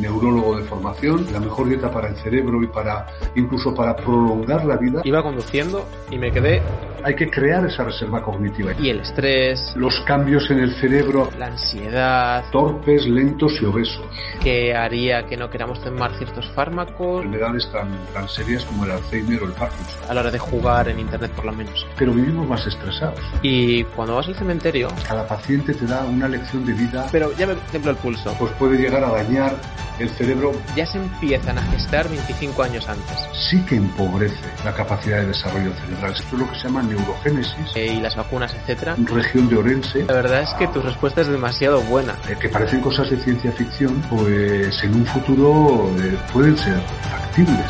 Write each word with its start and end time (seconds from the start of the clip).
neurólogo 0.00 0.39
de 0.80 0.82
formación, 0.82 1.26
la 1.32 1.40
mejor 1.40 1.68
dieta 1.68 1.90
para 1.90 2.08
el 2.08 2.16
cerebro 2.16 2.62
y 2.62 2.66
para 2.66 3.06
incluso 3.34 3.74
para 3.74 3.94
prolongar 3.96 4.64
la 4.64 4.76
vida. 4.76 5.02
Iba 5.04 5.22
conduciendo 5.22 5.86
y 6.10 6.18
me 6.18 6.30
quedé 6.30 6.62
hay 7.02 7.14
que 7.14 7.30
crear 7.30 7.64
esa 7.66 7.84
reserva 7.84 8.22
cognitiva. 8.22 8.72
Y 8.78 8.90
el 8.90 9.00
estrés. 9.00 9.72
Los 9.76 10.00
cambios 10.00 10.50
en 10.50 10.60
el 10.60 10.74
cerebro. 10.74 11.30
La 11.38 11.46
ansiedad. 11.46 12.44
Torpes, 12.50 13.06
lentos 13.06 13.60
y 13.60 13.64
obesos. 13.64 14.04
Que 14.42 14.74
haría 14.74 15.26
que 15.26 15.36
no 15.36 15.48
queramos 15.48 15.82
tomar 15.82 16.14
ciertos 16.16 16.50
fármacos. 16.54 17.24
Enfermedades 17.24 17.70
tan, 17.72 17.88
tan 18.12 18.28
serias 18.28 18.64
como 18.64 18.84
el 18.84 18.92
Alzheimer 18.92 19.42
o 19.42 19.46
el 19.46 19.52
Parkinson. 19.52 20.00
A 20.08 20.14
la 20.14 20.20
hora 20.20 20.30
de 20.30 20.38
jugar 20.38 20.88
en 20.88 21.00
Internet 21.00 21.30
por 21.32 21.46
lo 21.46 21.52
menos. 21.52 21.86
Pero 21.96 22.12
vivimos 22.12 22.46
más 22.46 22.66
estresados. 22.66 23.20
Y 23.42 23.84
cuando 23.84 24.16
vas 24.16 24.28
al 24.28 24.34
cementerio... 24.34 24.88
Cada 25.06 25.26
paciente 25.26 25.74
te 25.74 25.86
da 25.86 26.04
una 26.04 26.28
lección 26.28 26.64
de 26.66 26.72
vida. 26.72 27.06
Pero 27.10 27.32
ya 27.32 27.46
me 27.46 27.54
templo 27.72 27.90
el 27.90 27.96
pulso. 27.96 28.34
Pues 28.38 28.52
puede 28.52 28.78
llegar 28.78 29.04
a 29.04 29.10
dañar 29.10 29.56
el 29.98 30.08
cerebro. 30.10 30.52
Ya 30.76 30.86
se 30.86 30.98
empiezan 30.98 31.58
a 31.58 31.62
gestar 31.72 32.08
25 32.08 32.62
años 32.62 32.88
antes. 32.88 33.18
Sí 33.32 33.60
que 33.66 33.74
empobrece 33.74 34.36
la 34.64 34.72
capacidad 34.72 35.20
de 35.20 35.26
desarrollo 35.26 35.72
cerebral. 35.74 36.12
Esto 36.12 36.36
es 36.36 36.40
lo 36.42 36.48
que 36.48 36.54
se 36.54 36.68
llama 36.68 36.82
neurogénesis. 36.84 37.74
Eh, 37.74 37.94
y 37.94 38.00
las 38.00 38.14
vacunas, 38.14 38.54
etcétera. 38.54 38.94
Región 39.04 39.48
de 39.48 39.56
Orense. 39.56 40.04
La 40.04 40.14
verdad 40.14 40.42
es 40.42 40.54
que 40.54 40.68
tu 40.68 40.80
respuesta 40.80 41.22
es 41.22 41.26
demasiado 41.26 41.80
buena. 41.82 42.16
Eh, 42.28 42.36
que 42.40 42.48
parecen 42.48 42.82
cosas 42.82 43.10
de 43.10 43.16
ciencia 43.16 43.50
ficción, 43.50 44.00
pues 44.08 44.80
en 44.84 44.94
un 44.94 45.06
futuro 45.06 45.92
eh, 45.98 46.16
pueden 46.32 46.56
ser 46.56 46.80
factibles. 47.10 47.66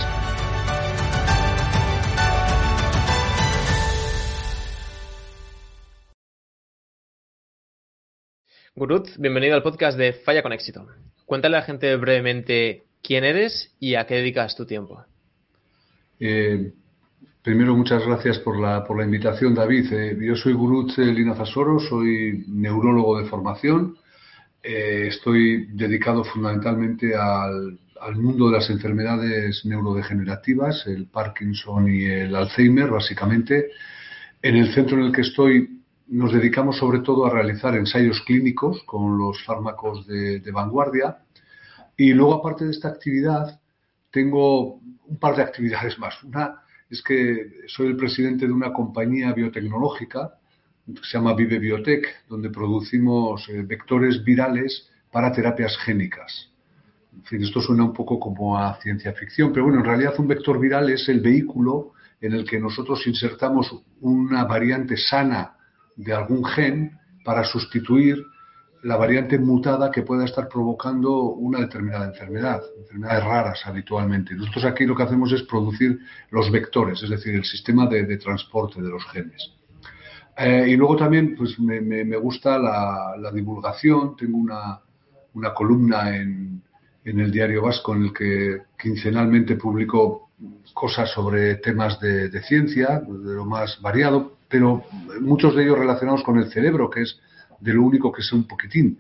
Gurut, 8.75 9.09
bienvenido 9.17 9.55
al 9.55 9.63
podcast 9.63 9.97
de 9.97 10.13
Falla 10.13 10.43
con 10.43 10.53
éxito. 10.53 10.87
Cuéntale 11.25 11.57
a 11.57 11.61
la 11.61 11.67
gente 11.67 11.97
brevemente 11.97 12.90
quién 13.03 13.25
eres 13.25 13.75
y 13.81 13.95
a 13.95 14.07
qué 14.07 14.17
dedicas 14.17 14.57
tu 14.57 14.67
tiempo. 14.67 15.05
Eh, 16.19 16.73
Primero, 17.43 17.75
muchas 17.75 18.07
gracias 18.07 18.39
por 18.39 18.61
la, 18.61 18.85
por 18.85 18.99
la 18.99 19.05
invitación, 19.05 19.55
David. 19.55 19.91
Eh, 19.95 20.19
yo 20.21 20.37
soy 20.37 20.53
Gurut 20.53 20.95
Linazasoro, 20.99 21.81
soy 21.81 22.45
neurólogo 22.49 23.19
de 23.19 23.29
formación. 23.29 23.97
Eh, 24.63 25.07
estoy 25.09 25.69
dedicado 25.73 26.23
fundamentalmente 26.23 27.17
al, 27.17 27.79
al, 27.99 28.17
mundo 28.17 28.51
de 28.51 28.59
las 28.59 28.69
enfermedades 28.69 29.65
neurodegenerativas, 29.65 30.87
el 30.87 31.07
Parkinson 31.07 31.89
y 31.89 32.05
el 32.05 32.37
Alzheimer, 32.37 32.91
básicamente. 32.91 33.71
En 34.43 34.57
el 34.57 34.75
centro 34.75 34.99
en 34.99 35.05
el 35.05 35.13
que 35.13 35.23
estoy 35.23 35.81
nos 36.09 36.35
dedicamos 36.35 36.77
sobre 36.77 36.99
todo 36.99 37.25
a 37.25 37.31
realizar 37.31 37.75
ensayos 37.75 38.21
clínicos 38.27 38.83
con 38.85 39.17
los 39.17 39.43
fármacos 39.47 40.07
de, 40.07 40.41
de 40.41 40.53
vanguardia. 40.53 41.17
Y 42.01 42.15
luego, 42.15 42.37
aparte 42.37 42.65
de 42.65 42.71
esta 42.71 42.89
actividad, 42.89 43.61
tengo 44.11 44.77
un 44.77 45.19
par 45.21 45.37
de 45.37 45.43
actividades 45.43 45.99
más. 45.99 46.15
Una 46.25 46.63
es 46.89 47.03
que 47.03 47.67
soy 47.67 47.89
el 47.89 47.97
presidente 47.99 48.47
de 48.47 48.53
una 48.53 48.73
compañía 48.73 49.35
biotecnológica 49.35 50.33
que 50.87 51.03
se 51.03 51.19
llama 51.19 51.35
Vive 51.35 51.59
Biotech, 51.59 52.27
donde 52.27 52.49
producimos 52.49 53.47
eh, 53.51 53.63
vectores 53.67 54.25
virales 54.25 54.89
para 55.13 55.31
terapias 55.31 55.77
génicas. 55.77 56.49
En 57.15 57.23
fin, 57.25 57.43
esto 57.43 57.61
suena 57.61 57.85
un 57.85 57.93
poco 57.93 58.19
como 58.19 58.57
a 58.57 58.81
ciencia 58.81 59.13
ficción, 59.13 59.53
pero 59.53 59.67
bueno, 59.67 59.81
en 59.81 59.85
realidad 59.85 60.15
un 60.17 60.29
vector 60.29 60.59
viral 60.59 60.89
es 60.89 61.07
el 61.11 61.21
vehículo 61.21 61.93
en 62.23 62.33
el 62.33 62.49
que 62.49 62.59
nosotros 62.59 63.07
insertamos 63.07 63.77
una 64.01 64.45
variante 64.45 64.97
sana 64.97 65.55
de 65.97 66.15
algún 66.15 66.47
gen 66.47 66.99
para 67.27 67.45
sustituir 67.45 68.25
la 68.83 68.97
variante 68.97 69.39
mutada 69.39 69.91
que 69.91 70.03
pueda 70.03 70.25
estar 70.25 70.49
provocando 70.49 71.23
una 71.23 71.61
determinada 71.61 72.07
enfermedad, 72.07 72.63
enfermedades 72.79 73.25
raras 73.25 73.61
habitualmente. 73.67 74.35
Nosotros 74.35 74.65
aquí 74.65 74.87
lo 74.87 74.97
que 74.97 75.03
hacemos 75.03 75.33
es 75.33 75.43
producir 75.43 75.99
los 76.31 76.51
vectores, 76.51 77.03
es 77.03 77.11
decir, 77.11 77.35
el 77.35 77.45
sistema 77.45 77.87
de, 77.87 78.17
transporte 78.17 78.81
de 78.81 78.89
los 78.89 79.05
genes. 79.07 79.53
Eh, 80.37 80.67
y 80.69 80.77
luego 80.77 80.97
también 80.97 81.35
pues, 81.37 81.59
me, 81.59 82.17
gusta 82.17 82.59
la, 82.59 83.31
divulgación, 83.33 84.17
tengo 84.17 84.39
una, 84.39 84.81
una 85.35 85.53
columna 85.53 86.17
en, 86.17 86.63
en, 87.05 87.21
el 87.21 87.31
Diario 87.31 87.63
Vasco 87.63 87.95
en 87.95 88.05
el 88.05 88.13
que 88.15 88.63
quincenalmente 88.81 89.57
publico 89.57 90.31
cosas 90.73 91.11
sobre 91.11 91.57
temas 91.57 92.01
de 92.01 92.43
ciencia, 92.45 93.01
de 93.01 93.35
lo 93.35 93.45
más 93.45 93.79
variado, 93.83 94.39
pero 94.49 94.85
muchos 95.21 95.55
de 95.55 95.65
ellos 95.65 95.79
relacionados 95.79 96.23
con 96.23 96.39
el 96.39 96.51
cerebro, 96.51 96.89
que 96.89 97.03
es 97.03 97.21
de 97.61 97.75
lo 97.75 97.83
único 97.83 98.11
que 98.11 98.23
sé 98.23 98.35
un 98.35 98.47
poquitín. 98.47 98.99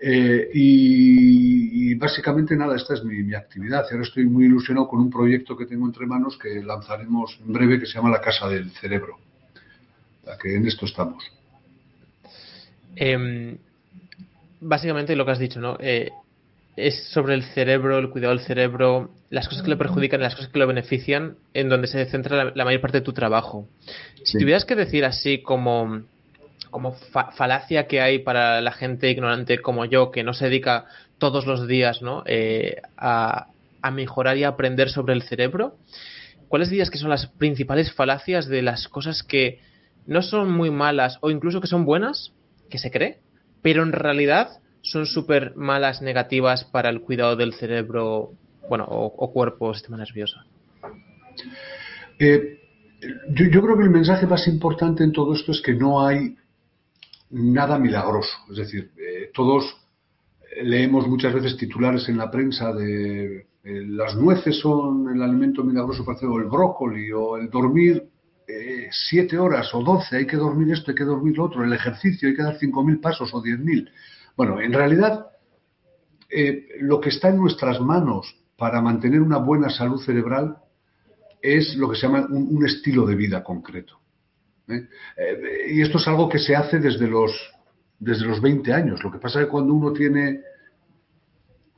Eh, 0.00 0.50
y, 0.54 1.94
básicamente 1.96 2.54
nada, 2.56 2.76
esta 2.76 2.94
es 2.94 3.04
mi, 3.04 3.34
actividad. 3.34 3.84
Ahora 3.90 4.04
estoy 4.04 4.26
muy 4.26 4.44
ilusionado 4.46 4.88
con 4.88 5.00
un 5.00 5.10
proyecto 5.10 5.56
que 5.56 5.66
tengo 5.66 5.86
entre 5.86 6.06
manos 6.06 6.38
que 6.38 6.62
lanzaremos 6.62 7.38
en 7.44 7.52
breve 7.52 7.80
que 7.80 7.86
se 7.86 7.94
llama 7.94 8.10
La 8.10 8.20
Casa 8.20 8.48
del 8.48 8.70
Cerebro. 8.70 9.18
La 10.24 10.38
que 10.38 10.54
en 10.54 10.66
esto 10.66 10.86
estamos. 10.86 11.24
Em, 12.94 13.56
básicamente 14.60 15.16
lo 15.16 15.24
que 15.24 15.32
has 15.32 15.38
dicho, 15.38 15.60
¿no? 15.60 15.76
Eh, 15.80 16.10
es 16.76 17.08
sobre 17.10 17.34
el 17.34 17.42
cerebro, 17.42 17.98
el 17.98 18.10
cuidado 18.10 18.34
del 18.34 18.44
cerebro, 18.44 19.10
las 19.30 19.48
cosas 19.48 19.64
que 19.64 19.70
le 19.70 19.76
perjudican 19.76 20.20
y 20.20 20.22
las 20.22 20.36
cosas 20.36 20.50
que 20.50 20.58
lo 20.60 20.66
benefician, 20.66 21.36
en 21.54 21.68
donde 21.68 21.88
se 21.88 22.06
centra 22.06 22.52
la, 22.54 22.64
mayor 22.64 22.80
parte 22.80 22.98
de 22.98 23.04
tu 23.04 23.12
trabajo. 23.12 23.66
Si 24.22 24.38
tuvieras 24.38 24.64
que 24.64 24.76
decir 24.76 25.04
así 25.04 25.42
como 25.42 26.02
como 26.70 26.92
falacia 26.92 27.86
que 27.86 28.00
hay 28.00 28.20
para 28.20 28.60
la 28.60 28.72
gente 28.72 29.10
ignorante 29.10 29.60
como 29.60 29.84
yo, 29.84 30.10
que 30.10 30.22
no 30.22 30.34
se 30.34 30.46
dedica 30.46 30.86
todos 31.18 31.46
los 31.46 31.66
días 31.66 32.02
¿no? 32.02 32.22
Eh, 32.26 32.80
a, 32.96 33.48
mejorar 33.92 34.36
y 34.36 34.44
aprender 34.44 34.90
sobre 34.90 35.14
el 35.14 35.22
cerebro, 35.22 35.76
¿cuáles 36.48 36.68
dirías 36.68 36.90
que 36.90 36.98
son 36.98 37.08
las 37.08 37.26
principales 37.26 37.90
falacias 37.92 38.46
de 38.46 38.60
las 38.60 38.86
cosas 38.86 39.22
que 39.22 39.60
no 40.06 40.20
son 40.20 40.52
muy 40.52 40.70
malas 40.70 41.16
o 41.22 41.30
incluso 41.30 41.62
que 41.62 41.68
son 41.68 41.86
buenas, 41.86 42.32
que 42.68 42.76
se 42.76 42.90
cree, 42.90 43.20
pero 43.62 43.82
en 43.82 43.92
realidad 43.92 44.60
son 44.82 45.06
súper 45.06 45.56
malas, 45.56 46.02
negativas 46.02 46.64
para 46.64 46.90
el 46.90 47.00
cuidado 47.00 47.34
del 47.34 47.54
cerebro, 47.54 48.32
bueno, 48.68 48.84
o, 48.88 49.32
cuerpo 49.32 49.68
o 49.68 49.74
sistema 49.74 49.96
nervioso? 49.96 50.36
Eh, 52.18 52.60
yo, 53.30 53.46
yo, 53.46 53.62
creo 53.62 53.78
que 53.78 53.84
el 53.84 53.90
mensaje 53.90 54.26
más 54.26 54.46
importante 54.48 55.02
en 55.02 55.12
todo 55.12 55.32
esto 55.32 55.52
es 55.52 55.62
que 55.62 55.72
no 55.72 56.06
hay 56.06 56.36
nada 57.30 57.78
milagroso. 57.78 58.38
Es 58.50 58.56
decir, 58.56 58.92
eh, 58.96 59.30
todos 59.32 59.64
leemos 60.62 61.06
muchas 61.06 61.34
veces 61.34 61.56
titulares 61.56 62.08
en 62.08 62.16
la 62.16 62.30
prensa 62.30 62.72
de 62.72 63.46
eh, 63.64 63.82
las 63.86 64.16
nueces 64.16 64.58
son 64.58 65.14
el 65.14 65.22
alimento 65.22 65.62
milagroso 65.62 66.04
para 66.04 66.16
hacer, 66.16 66.28
o 66.28 66.38
el 66.38 66.46
brócoli, 66.46 67.12
o 67.12 67.36
el 67.36 67.50
dormir 67.50 68.08
eh, 68.46 68.88
siete 68.90 69.38
horas 69.38 69.74
o 69.74 69.82
doce, 69.82 70.16
hay 70.16 70.26
que 70.26 70.36
dormir 70.36 70.72
esto, 70.72 70.90
hay 70.90 70.94
que 70.96 71.04
dormir 71.04 71.36
lo 71.36 71.44
otro, 71.44 71.62
el 71.62 71.72
ejercicio, 71.72 72.28
hay 72.28 72.34
que 72.34 72.42
dar 72.42 72.58
cinco 72.58 72.82
mil 72.82 72.98
pasos 72.98 73.32
o 73.34 73.42
diez 73.42 73.58
mil. 73.58 73.90
Bueno, 74.36 74.60
en 74.60 74.72
realidad, 74.72 75.26
lo 76.80 77.00
que 77.00 77.08
está 77.08 77.28
en 77.28 77.38
nuestras 77.38 77.80
manos 77.80 78.34
para 78.56 78.80
mantener 78.80 79.20
una 79.20 79.38
buena 79.38 79.68
salud 79.68 80.00
cerebral 80.00 80.58
es 81.42 81.76
lo 81.76 81.90
que 81.90 81.96
se 81.96 82.06
llama 82.06 82.26
un 82.30 82.64
estilo 82.64 83.06
de 83.06 83.16
vida 83.16 83.42
concreto. 83.42 83.98
¿Eh? 84.68 84.88
Eh, 85.16 85.72
y 85.72 85.82
esto 85.82 85.98
es 85.98 86.08
algo 86.08 86.28
que 86.28 86.38
se 86.38 86.54
hace 86.54 86.78
desde 86.78 87.06
los, 87.06 87.32
desde 87.98 88.26
los 88.26 88.40
20 88.40 88.72
años. 88.72 89.02
Lo 89.02 89.10
que 89.10 89.18
pasa 89.18 89.40
es 89.40 89.46
que 89.46 89.50
cuando 89.50 89.74
uno 89.74 89.92
tiene 89.92 90.40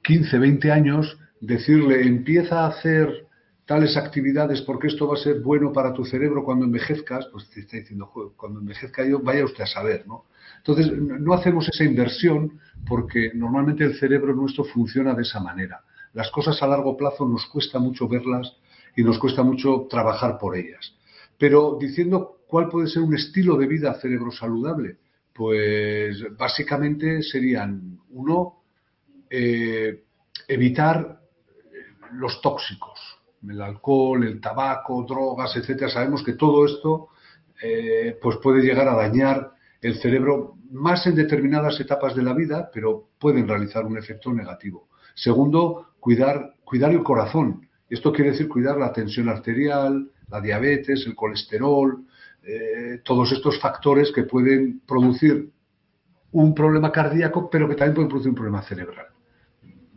15, 0.03 0.39
20 0.39 0.73
años, 0.73 1.19
decirle 1.41 2.07
empieza 2.07 2.65
a 2.65 2.69
hacer 2.69 3.27
tales 3.67 3.97
actividades 3.97 4.63
porque 4.63 4.89
esto 4.89 5.07
va 5.07 5.15
a 5.15 5.23
ser 5.23 5.41
bueno 5.41 5.73
para 5.73 5.93
tu 5.93 6.05
cerebro 6.05 6.43
cuando 6.43 6.65
envejezcas, 6.65 7.27
pues 7.31 7.49
te 7.51 7.61
está 7.61 7.77
diciendo, 7.77 8.11
cuando 8.37 8.59
envejezca 8.59 9.05
yo, 9.05 9.21
vaya 9.21 9.45
usted 9.45 9.63
a 9.63 9.67
saber, 9.67 10.07
¿no? 10.09 10.25
Entonces, 10.59 10.93
no 10.93 11.33
hacemos 11.33 11.69
esa 11.69 11.85
inversión 11.85 12.59
porque 12.87 13.31
normalmente 13.33 13.85
el 13.85 13.97
cerebro 13.99 14.35
nuestro 14.35 14.65
funciona 14.65 15.15
de 15.15 15.23
esa 15.23 15.41
manera. 15.41 15.83
Las 16.13 16.31
cosas 16.31 16.61
a 16.63 16.67
largo 16.67 16.97
plazo 16.97 17.29
nos 17.29 17.47
cuesta 17.47 17.79
mucho 17.79 18.09
verlas 18.09 18.57
y 18.97 19.05
nos 19.05 19.19
cuesta 19.19 19.43
mucho 19.45 19.87
trabajar 19.89 20.39
por 20.39 20.57
ellas. 20.57 20.93
Pero 21.41 21.79
diciendo 21.81 22.41
¿Cuál 22.51 22.69
puede 22.69 22.89
ser 22.89 23.03
un 23.03 23.15
estilo 23.15 23.57
de 23.57 23.69
vida 23.69 23.95
cerebro 23.95 24.33
saludable? 24.33 24.97
Pues 25.33 26.37
básicamente 26.37 27.23
serían, 27.23 28.01
uno, 28.11 28.65
eh, 29.31 30.03
evitar 30.49 31.21
los 32.15 32.41
tóxicos, 32.43 32.99
el 33.49 33.63
alcohol, 33.63 34.25
el 34.25 34.41
tabaco, 34.41 35.07
drogas, 35.09 35.57
etcétera. 35.57 35.89
Sabemos 35.89 36.25
que 36.25 36.33
todo 36.33 36.67
esto 36.67 37.11
eh, 37.63 38.19
pues 38.21 38.39
puede 38.39 38.63
llegar 38.63 38.89
a 38.89 38.97
dañar 38.97 39.53
el 39.81 40.01
cerebro 40.01 40.57
más 40.73 41.07
en 41.07 41.15
determinadas 41.15 41.79
etapas 41.79 42.17
de 42.17 42.25
la 42.25 42.35
vida, 42.35 42.69
pero 42.75 43.11
pueden 43.17 43.47
realizar 43.47 43.87
un 43.87 43.97
efecto 43.97 44.33
negativo. 44.33 44.89
Segundo, 45.15 45.93
cuidar, 46.01 46.55
cuidar 46.65 46.91
el 46.91 47.05
corazón. 47.05 47.69
Esto 47.89 48.13
quiere 48.13 48.33
decir 48.33 48.49
cuidar 48.49 48.77
la 48.77 48.93
tensión 48.93 49.29
arterial, 49.29 50.11
la 50.31 50.41
diabetes, 50.41 51.05
el 51.07 51.15
colesterol, 51.15 52.05
eh, 52.43 53.01
todos 53.05 53.33
estos 53.33 53.61
factores 53.61 54.13
que 54.13 54.23
pueden 54.23 54.81
producir 54.87 55.51
un 56.33 56.55
problema 56.55 56.93
cardíaco, 56.93 57.51
pero 57.51 57.69
que 57.69 57.75
también 57.75 57.95
pueden 57.95 58.09
producir 58.09 58.31
un 58.31 58.37
problema 58.37 58.63
cerebral. 58.63 59.07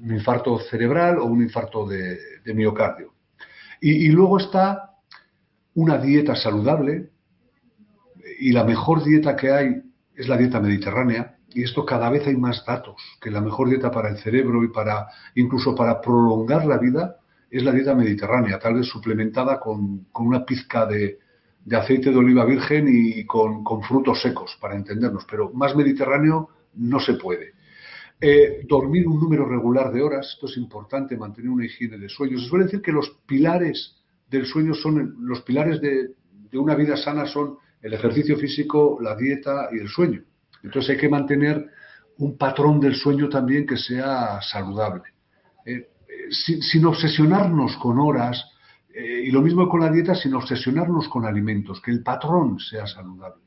un 0.01 0.13
infarto 0.13 0.59
cerebral 0.59 1.19
o 1.19 1.25
un 1.25 1.41
infarto 1.41 1.87
de, 1.87 2.19
miocardio. 2.53 3.13
Y, 3.79 4.09
luego 4.09 4.37
está 4.37 4.95
una 5.75 5.97
dieta 5.97 6.35
saludable 6.35 7.09
y 8.39 8.51
la 8.51 8.65
mejor 8.65 9.03
dieta 9.03 9.35
que 9.35 9.51
hay 9.51 9.81
es 10.15 10.27
la 10.27 10.37
dieta 10.37 10.59
mediterránea 10.59 11.37
y 11.49 11.63
esto 11.63 11.85
cada 11.85 12.09
vez 12.09 12.27
hay 12.27 12.35
más 12.35 12.65
datos 12.65 12.95
que 13.21 13.31
la 13.31 13.41
mejor 13.41 13.69
dieta 13.69 13.91
para 13.91 14.09
el 14.09 14.17
cerebro 14.17 14.63
y 14.63 14.69
para 14.69 15.07
incluso 15.35 15.75
para 15.75 16.01
prolongar 16.01 16.65
la 16.65 16.77
vida 16.77 17.17
es 17.53 17.63
la 17.63 17.71
dieta 17.71 17.93
mediterránea, 17.93 18.57
tal 18.57 18.73
vez 18.73 18.87
suplementada 18.87 19.59
con, 19.59 20.07
una 20.15 20.43
pizca 20.43 20.87
de, 20.87 21.19
aceite 21.71 22.09
de 22.09 22.17
oliva 22.17 22.45
virgen 22.45 22.87
y 22.89 23.25
con, 23.25 23.63
frutos 23.83 24.23
secos, 24.23 24.57
para 24.59 24.75
entendernos, 24.75 25.23
pero 25.29 25.51
más 25.53 25.75
mediterráneo 25.75 26.49
no 26.73 26.99
se 26.99 27.13
puede. 27.13 27.53
Eh, 28.19 28.65
dormir 28.67 29.07
un 29.07 29.19
número 29.19 29.47
regular 29.47 29.91
de 29.93 30.01
horas, 30.01 30.31
esto 30.33 30.47
es 30.47 30.57
importante, 30.57 31.15
mantener 31.15 31.51
una 31.51 31.65
higiene 31.65 31.99
de 31.99 32.09
sueño. 32.09 32.39
Se 32.39 32.47
suele 32.47 32.65
decir 32.65 32.81
que 32.81 32.91
los 32.91 33.07
pilares 33.27 33.97
del 34.31 34.47
sueño 34.47 34.73
son, 34.73 35.17
los 35.19 35.43
pilares 35.43 35.79
de, 35.79 36.09
una 36.53 36.73
vida 36.73 36.97
sana 36.97 37.27
son 37.27 37.57
el 37.83 37.93
ejercicio 37.93 38.35
físico, 38.35 38.97
la 38.99 39.15
dieta 39.15 39.69
y 39.71 39.77
el 39.77 39.89
sueño. 39.89 40.23
Entonces 40.63 40.91
hay 40.91 40.97
que 40.97 41.09
mantener 41.09 41.69
un 42.17 42.35
patrón 42.35 42.79
del 42.79 42.95
sueño 42.95 43.29
también 43.29 43.67
que 43.67 43.77
sea 43.77 44.39
saludable. 44.41 45.03
Eh, 45.65 45.89
sin, 46.33 46.85
obsesionarnos 46.85 47.77
con 47.77 47.99
horas, 47.99 48.43
eh, 48.93 49.23
y 49.25 49.31
lo 49.31 49.41
mismo 49.41 49.67
con 49.67 49.81
la 49.81 49.91
dieta, 49.91 50.15
sin 50.15 50.33
obsesionarnos 50.33 51.07
con 51.07 51.25
alimentos, 51.25 51.81
que 51.81 51.91
el 51.91 52.03
patrón 52.03 52.59
sea 52.59 52.85
saludable. 52.85 53.43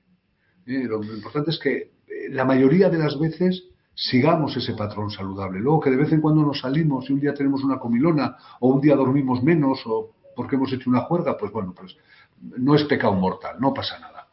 Eh, 0.66 0.84
lo, 0.84 1.02
importante 1.02 1.50
es 1.50 1.58
que 1.58 1.76
eh, 1.76 1.90
la 2.30 2.44
mayoría 2.44 2.88
de 2.88 2.98
las 2.98 3.18
veces 3.18 3.64
sigamos 3.94 4.56
ese 4.56 4.74
patrón 4.74 5.10
saludable. 5.10 5.60
Luego 5.60 5.80
que 5.80 5.90
de 5.90 5.96
vez 5.96 6.12
en 6.12 6.20
cuando 6.20 6.42
nos 6.42 6.60
salimos 6.60 7.08
y 7.08 7.12
un 7.12 7.20
día 7.20 7.34
tenemos 7.34 7.62
una 7.64 7.78
comilona 7.78 8.36
o 8.60 8.68
un 8.68 8.80
día 8.80 8.96
dormimos 8.96 9.42
menos 9.42 9.80
o 9.86 10.12
porque 10.34 10.56
hemos 10.56 10.72
hecho 10.72 10.90
una 10.90 11.00
juerga, 11.00 11.36
pues 11.38 11.50
bueno, 11.50 11.72
pues 11.74 11.96
no 12.40 12.74
es 12.74 12.84
pecado 12.84 13.14
mortal, 13.14 13.56
no 13.58 13.72
pasa 13.72 13.98
nada. 13.98 14.28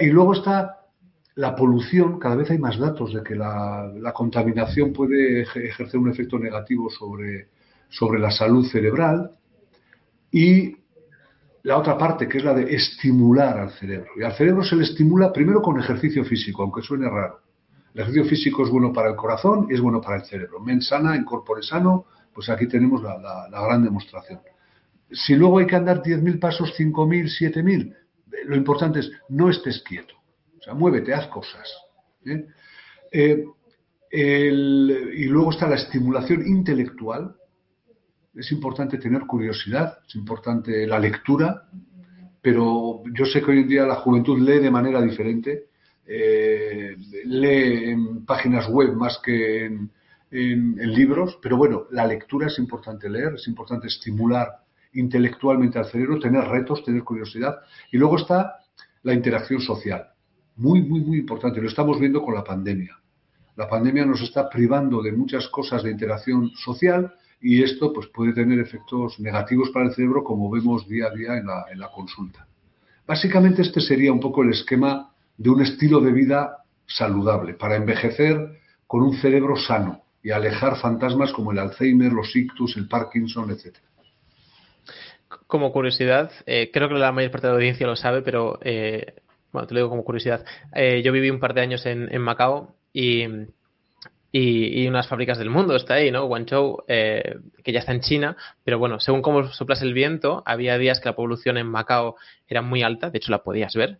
y 0.00 0.06
luego 0.06 0.32
está 0.32 0.80
la 1.40 1.54
polución, 1.54 2.18
cada 2.18 2.36
vez 2.36 2.50
hay 2.50 2.58
más 2.58 2.78
datos 2.78 3.14
de 3.14 3.22
que 3.22 3.34
la, 3.34 4.12
contaminación 4.14 4.92
puede 4.92 5.42
ejercer 5.42 5.98
un 5.98 6.10
efecto 6.10 6.38
negativo 6.38 6.90
sobre, 6.90 7.48
sobre 7.90 8.18
la 8.18 8.30
salud 8.30 8.66
cerebral 8.66 9.32
y 10.32 10.76
la 11.62 11.76
otra 11.76 11.98
parte, 11.98 12.26
que 12.26 12.38
es 12.38 12.44
la 12.44 12.54
de 12.54 12.74
estimular 12.74 13.58
al 13.58 13.70
cerebro. 13.72 14.12
Y 14.16 14.22
al 14.22 14.32
cerebro 14.32 14.64
se 14.64 14.76
le 14.76 14.84
estimula 14.84 15.30
primero 15.32 15.60
con 15.60 15.78
ejercicio 15.78 16.24
físico, 16.24 16.62
aunque 16.62 16.80
suene 16.80 17.08
raro. 17.08 17.40
El 17.92 18.00
ejercicio 18.00 18.24
físico 18.24 18.64
es 18.64 18.70
bueno 18.70 18.92
para 18.92 19.10
el 19.10 19.16
corazón 19.16 19.66
y 19.68 19.74
es 19.74 19.80
bueno 19.80 20.00
para 20.00 20.16
el 20.16 20.24
cerebro. 20.24 20.60
Men 20.60 20.80
sana, 20.80 21.14
en 21.14 21.24
corpore 21.24 21.62
sano, 21.62 22.06
pues 22.32 22.48
aquí 22.48 22.66
tenemos 22.66 23.02
la, 23.02 23.18
la 23.18 23.62
gran 23.62 23.84
demostración. 23.84 24.40
Si 25.12 25.34
luego 25.34 25.58
hay 25.58 25.66
que 25.66 25.76
andar 25.76 26.02
10.000 26.02 26.38
pasos, 26.38 26.72
5.000, 26.78 27.52
7.000, 27.52 27.96
lo 28.46 28.56
importante 28.56 29.00
es 29.00 29.10
no 29.28 29.50
estés 29.50 29.82
quieto 29.82 30.20
o 30.60 30.62
sea, 30.62 30.74
muévete, 30.74 31.14
haz 31.14 31.26
cosas. 31.28 31.68
¿eh? 32.26 32.46
Eh, 33.12 33.44
y 34.12 35.24
luego 35.24 35.50
está 35.50 35.68
la 35.68 35.76
estimulación 35.76 36.46
intelectual. 36.46 37.34
Es 38.34 38.52
importante 38.52 38.98
tener 38.98 39.22
curiosidad, 39.22 39.98
es 40.06 40.14
importante 40.14 40.86
la 40.86 40.98
lectura, 40.98 41.68
pero 42.40 43.02
yo 43.12 43.24
sé 43.24 43.42
que 43.42 43.50
hoy 43.50 43.60
en 43.60 43.68
día 43.68 43.86
la 43.86 43.96
juventud 43.96 44.38
lee 44.38 44.60
de 44.60 44.70
manera 44.70 45.02
diferente, 45.02 45.66
eh, 46.06 46.96
lee 47.24 47.90
en 47.90 48.24
páginas 48.24 48.68
web 48.68 48.94
más 48.94 49.18
que 49.18 49.66
en, 49.66 49.90
en, 50.30 50.92
libros, 50.92 51.38
pero 51.42 51.56
bueno, 51.56 51.86
la 51.90 52.06
lectura 52.06 52.46
es 52.46 52.58
importante 52.58 53.08
leer, 53.08 53.34
es 53.34 53.46
importante 53.48 53.88
estimular 53.88 54.48
intelectualmente 54.94 55.78
al 55.78 55.86
cerebro, 55.86 56.18
tener 56.18 56.44
retos, 56.44 56.84
tener 56.84 57.02
curiosidad. 57.02 57.58
Y 57.92 57.98
luego 57.98 58.16
está 58.16 58.60
la 59.02 59.12
interacción 59.12 59.60
social 59.60 60.10
muy, 60.60 60.82
muy, 60.82 61.00
muy 61.00 61.18
importante. 61.18 61.60
Lo 61.60 61.68
estamos 61.68 61.98
viendo 61.98 62.22
con 62.22 62.34
la 62.34 62.44
pandemia. 62.44 62.98
La 63.56 63.68
pandemia 63.68 64.04
nos 64.04 64.20
está 64.20 64.48
privando 64.48 65.02
de 65.02 65.12
muchas 65.12 65.48
cosas 65.48 65.82
de 65.82 65.90
interacción 65.90 66.50
social 66.50 67.14
y 67.40 67.62
esto 67.62 67.92
pues, 67.92 68.08
puede 68.08 68.32
tener 68.32 68.58
efectos 68.58 69.18
negativos 69.18 69.70
para 69.70 69.86
el 69.86 69.94
cerebro 69.94 70.22
como 70.22 70.50
vemos 70.50 70.86
día 70.88 71.06
a 71.06 71.14
día 71.14 71.36
en 71.36 71.46
la, 71.46 71.66
en 71.72 71.78
la 71.78 71.90
consulta. 71.90 72.46
Básicamente 73.06 73.62
este 73.62 73.80
sería 73.80 74.12
un 74.12 74.20
poco 74.20 74.42
el 74.42 74.50
esquema 74.50 75.12
de 75.36 75.50
un 75.50 75.62
estilo 75.62 76.00
de 76.00 76.12
vida 76.12 76.58
saludable 76.86 77.54
para 77.54 77.76
envejecer 77.76 78.60
con 78.86 79.02
un 79.02 79.16
cerebro 79.16 79.56
sano 79.56 80.02
y 80.22 80.30
alejar 80.30 80.76
fantasmas 80.76 81.32
como 81.32 81.52
el 81.52 81.58
Alzheimer, 81.58 82.12
los 82.12 82.34
ictus, 82.36 82.76
el 82.76 82.88
Parkinson, 82.88 83.50
etc. 83.50 83.76
Como 85.46 85.72
curiosidad, 85.72 86.30
eh, 86.46 86.70
creo 86.72 86.88
que 86.88 86.94
la 86.94 87.12
mayor 87.12 87.30
parte 87.30 87.46
de 87.46 87.52
la 87.52 87.56
audiencia 87.56 87.86
lo 87.86 87.96
sabe, 87.96 88.22
pero 88.22 88.58
eh, 88.62 89.14
bueno, 89.52 89.66
te 89.66 89.74
lo 89.74 89.80
digo 89.80 89.90
como 89.90 90.04
curiosidad. 90.04 90.44
Eh, 90.74 91.02
yo 91.02 91.12
viví 91.12 91.30
un 91.30 91.40
par 91.40 91.54
de 91.54 91.62
años 91.62 91.86
en, 91.86 92.12
en 92.12 92.20
Macao 92.20 92.74
y, 92.92 93.24
y, 94.32 94.86
unas 94.86 95.08
fábricas 95.08 95.38
del 95.38 95.50
mundo 95.50 95.74
está 95.74 95.94
ahí, 95.94 96.10
¿no? 96.10 96.26
Guangzhou, 96.26 96.84
eh, 96.86 97.38
que 97.64 97.72
ya 97.72 97.80
está 97.80 97.92
en 97.92 98.00
China, 98.00 98.36
pero 98.64 98.78
bueno, 98.78 99.00
según 99.00 99.22
cómo 99.22 99.48
soplase 99.48 99.84
el 99.84 99.94
viento, 99.94 100.42
había 100.46 100.78
días 100.78 101.00
que 101.00 101.08
la 101.08 101.16
polución 101.16 101.58
en 101.58 101.66
Macao 101.66 102.16
era 102.46 102.62
muy 102.62 102.82
alta, 102.82 103.10
de 103.10 103.18
hecho 103.18 103.32
la 103.32 103.42
podías 103.42 103.74
ver. 103.74 103.98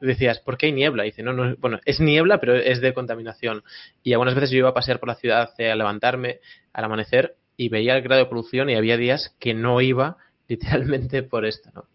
Decías, 0.00 0.38
¿por 0.38 0.56
qué 0.56 0.66
hay 0.66 0.72
niebla? 0.72 1.04
Y 1.04 1.10
dice, 1.10 1.22
no, 1.22 1.32
no, 1.32 1.56
bueno, 1.56 1.80
es 1.84 1.98
niebla, 1.98 2.38
pero 2.38 2.54
es 2.54 2.80
de 2.80 2.92
contaminación. 2.92 3.64
Y 4.02 4.12
algunas 4.12 4.34
veces 4.34 4.50
yo 4.50 4.58
iba 4.58 4.68
a 4.68 4.74
pasear 4.74 5.00
por 5.00 5.08
la 5.08 5.14
ciudad 5.14 5.50
a 5.58 5.74
levantarme 5.74 6.40
al 6.72 6.84
amanecer 6.84 7.36
y 7.56 7.68
veía 7.68 7.96
el 7.96 8.02
grado 8.02 8.22
de 8.22 8.28
polución 8.28 8.70
y 8.70 8.74
había 8.74 8.96
días 8.96 9.34
que 9.40 9.54
no 9.54 9.80
iba 9.80 10.18
literalmente 10.48 11.22
por 11.22 11.44
esto, 11.46 11.70
¿no? 11.74 11.86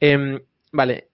Em, 0.00 0.40
vale, 0.72 1.08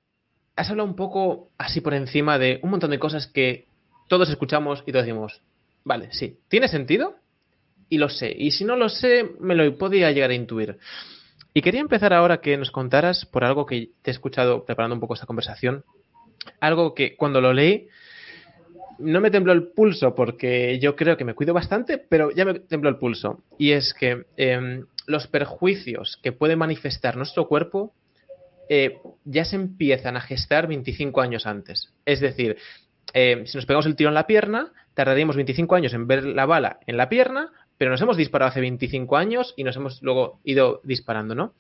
has 0.55 0.71
hablado 0.71 0.89
un 0.89 0.97
poco 0.97 1.51
así 1.59 1.81
por 1.81 1.95
encima 1.95 2.39
de 2.39 2.61
un 2.63 2.71
montón 2.71 2.91
de 2.91 2.99
cosas 2.99 3.27
que 3.27 3.67
todos 4.09 4.29
escuchamos 4.29 4.83
y 4.87 4.93
todos 4.93 5.07
decimos, 5.07 5.43
vale, 5.85 6.09
sí, 6.13 6.39
tiene 6.49 6.69
sentido 6.69 7.17
y 7.89 7.99
lo 7.99 8.09
sé. 8.09 8.35
Y 8.37 8.51
si 8.51 8.65
no 8.65 8.77
lo 8.77 8.89
sé, 8.89 9.31
me 9.41 9.55
lo 9.55 9.77
podía 9.77 10.11
llegar 10.11 10.31
a 10.31 10.35
intuir. 10.35 10.79
Y 11.53 11.63
quería 11.63 11.81
empezar 11.81 12.13
ahora 12.13 12.41
que 12.41 12.57
nos 12.57 12.71
contaras 12.71 13.25
por 13.27 13.45
algo 13.45 13.67
que 13.67 13.91
te 14.03 14.11
he 14.11 14.13
escuchado 14.13 14.65
preparando 14.65 14.95
un 14.95 15.01
poco 15.01 15.15
esta 15.15 15.27
conversación. 15.27 15.85
Algo 16.61 16.95
que 16.95 17.17
cuando 17.17 17.41
lo 17.41 17.53
leí 17.53 17.89
no 18.99 19.21
me 19.21 19.31
tembló 19.31 19.53
el 19.53 19.69
pulso 19.69 20.15
porque 20.15 20.79
yo 20.79 20.97
creo 20.97 21.17
que 21.17 21.25
me 21.25 21.35
cuido 21.35 21.55
bastante, 21.55 21.99
pero 21.99 22.31
ya 22.31 22.45
me 22.45 22.59
tembló 22.59 22.89
el 22.89 22.97
pulso. 22.97 23.45
Y 23.59 23.73
es 23.73 23.95
que 23.95 24.25
em, 24.37 24.87
los 25.07 25.27
perjuicios 25.27 26.19
que 26.23 26.33
puede 26.33 26.57
manifestar 26.57 27.17
nuestro 27.17 27.47
cuerpo 27.47 27.95
eh, 28.69 28.99
ya 29.25 29.45
se 29.45 29.57
empiezan 29.57 30.17
a 30.17 30.21
gestar 30.21 30.67
25 30.67 31.21
años 31.21 31.47
antes. 31.47 31.93
Es 32.05 32.21
decir, 32.21 32.57
eh, 33.13 33.45
si 33.47 33.57
nos 33.57 33.67
pegamos 33.67 33.87
el 33.87 33.97
tiro 33.97 34.09
en 34.09 34.15
la 34.15 34.27
pierna, 34.27 34.73
tardaríamos 34.95 35.37
25 35.37 35.75
años 35.75 35.95
en 35.95 36.07
ver 36.07 36.25
la 36.25 36.47
bala 36.47 36.79
en 36.87 36.97
la 36.97 37.09
pierna, 37.09 37.51
pero 37.77 37.91
nos 37.91 38.01
hemos 38.01 38.17
disparado 38.17 38.51
hace 38.51 38.61
25 38.61 39.17
años 39.17 39.55
y 39.57 39.65
nos 39.65 39.77
hemos 39.77 40.03
luego 40.03 40.41
ido 40.45 40.81
disparando, 40.85 41.35
¿no? 41.35 41.55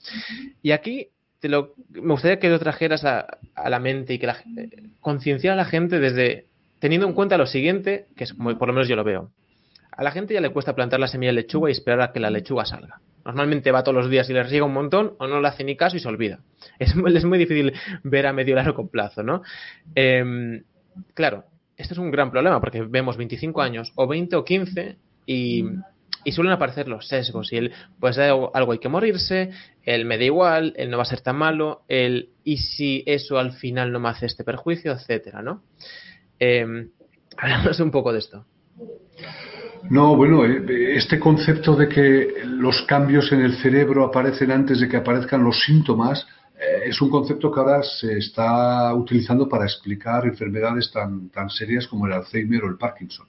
Y 0.63 0.71
aquí 0.71 1.09
te 1.41 1.49
lo, 1.49 1.75
me 1.91 2.13
gustaría 2.13 2.39
que 2.39 2.49
lo 2.49 2.59
trajeras 2.59 3.05
a, 3.05 3.27
la 3.69 3.79
mente 3.79 4.15
y 4.15 4.19
que 4.19 4.27
la, 4.27 4.39
eh, 4.57 4.71
concienciar 5.01 5.55
a 5.55 5.57
la 5.57 5.65
gente 5.65 5.99
desde 5.99 6.47
teniendo 6.79 7.07
en 7.07 7.15
cuenta 7.15 7.37
lo 7.37 7.47
siguiente, 7.47 8.07
que 8.17 8.25
es 8.25 8.35
como 8.35 8.57
por 8.57 8.69
lo 8.69 8.75
menos 8.75 8.89
yo 8.89 8.97
lo 8.97 9.05
veo. 9.05 9.31
A 9.91 10.03
la 10.03 10.11
gente 10.11 10.35
ya 10.35 10.41
le 10.41 10.51
cuesta 10.51 10.75
plantar 10.75 11.01
la 11.01 11.09
semilla 11.09 11.31
de 11.31 11.37
lechuga 11.43 11.71
y 11.71 11.73
esperar 11.73 12.01
a 12.01 12.13
que 12.13 12.21
la 12.21 12.31
lechuga 12.31 12.65
salga. 12.65 13.01
Normalmente 13.25 13.71
va 13.73 13.83
todos 13.83 13.97
los 13.97 14.11
días 14.11 14.29
y 14.29 14.33
le 14.33 14.43
riega 14.43 14.67
un 14.67 14.73
montón 14.73 15.15
o 15.19 15.27
no 15.27 15.41
le 15.41 15.49
hace 15.49 15.65
ni 15.65 15.77
caso 15.77 15.97
y 15.97 16.01
se 16.01 16.09
olvida. 16.09 16.41
Es, 16.79 16.95
muy 16.97 17.39
difícil 17.39 17.73
ver 18.03 18.27
a 18.27 18.33
medio 18.33 18.55
largo 18.55 18.89
plazo, 18.89 19.23
¿no? 19.23 19.43
Em, 19.95 20.63
claro, 21.15 21.45
este 21.77 21.95
es 21.95 21.99
un 21.99 22.11
gran 22.11 22.31
problema 22.31 22.61
porque 22.61 22.83
vemos 22.83 23.17
25 23.17 23.61
años 23.63 23.93
o 23.95 24.07
20 24.07 24.37
o 24.37 24.45
15 24.45 24.97
y, 25.27 25.65
suelen 26.33 26.53
aparecer 26.53 26.89
los 26.89 27.07
sesgos 27.07 27.53
y 27.53 27.57
el, 27.59 27.73
pues 28.01 28.17
algo, 28.19 28.51
hay 28.55 28.79
que 28.79 28.89
morirse, 28.89 29.51
el 29.83 30.07
me 30.07 30.17
da 30.17 30.25
igual, 30.25 30.73
el 30.77 30.91
no 30.91 30.97
va 30.97 31.03
a 31.03 31.07
ser 31.07 31.21
tan 31.21 31.37
malo, 31.37 31.83
el 31.89 32.31
y 32.45 32.57
si 32.57 33.03
eso 33.07 33.39
al 33.39 33.53
final 33.53 33.93
no 33.93 34.01
me 34.01 34.09
hace 34.09 34.27
este 34.27 34.43
perjuicio, 34.43 34.93
etcétera, 34.93 35.43
¿no? 35.43 35.63
Eh, 36.41 36.89
hablamos 37.37 37.79
un 37.81 37.91
poco 37.91 38.13
de 38.13 38.21
esto. 38.21 38.47
No, 39.91 40.17
bueno, 40.17 40.45
eh, 40.47 40.97
este 40.97 41.19
concepto 41.21 41.77
de 41.77 41.89
que 41.89 42.35
los 42.47 42.83
cambios 42.83 43.31
en 43.33 43.43
el 43.43 43.57
cerebro 43.57 44.05
aparecen 44.05 44.51
antes 44.51 44.81
de 44.81 44.89
que 44.89 44.97
aparezcan 44.97 45.45
los 45.45 45.63
síntomas 45.63 46.27
es 46.85 47.01
un 47.01 47.11
concepto 47.11 47.51
que 47.51 47.61
ahora 47.61 47.83
se 47.83 48.19
está 48.19 48.95
utilizando 48.95 49.49
para 49.49 49.65
explicar 49.65 50.27
enfermedades 50.27 50.91
tan, 50.91 51.29
tan 51.31 51.49
serias 51.51 51.87
como 51.87 52.07
el 52.07 52.13
Alzheimer 52.13 52.65
o 52.65 52.69
el 52.69 52.77
Parkinson. 52.77 53.27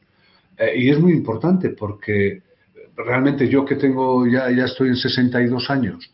Eh, 0.58 0.74
y 0.77 0.89
es 0.89 1.00
muy 1.00 1.13
importante 1.13 1.70
porque 1.70 2.42
realmente 2.96 3.48
yo 3.48 3.65
que 3.65 3.75
tengo, 3.75 4.25
ya, 4.27 4.50
ya 4.51 4.65
estoy 4.65 4.89
en 4.89 4.96
62 4.96 5.70
años, 5.70 6.10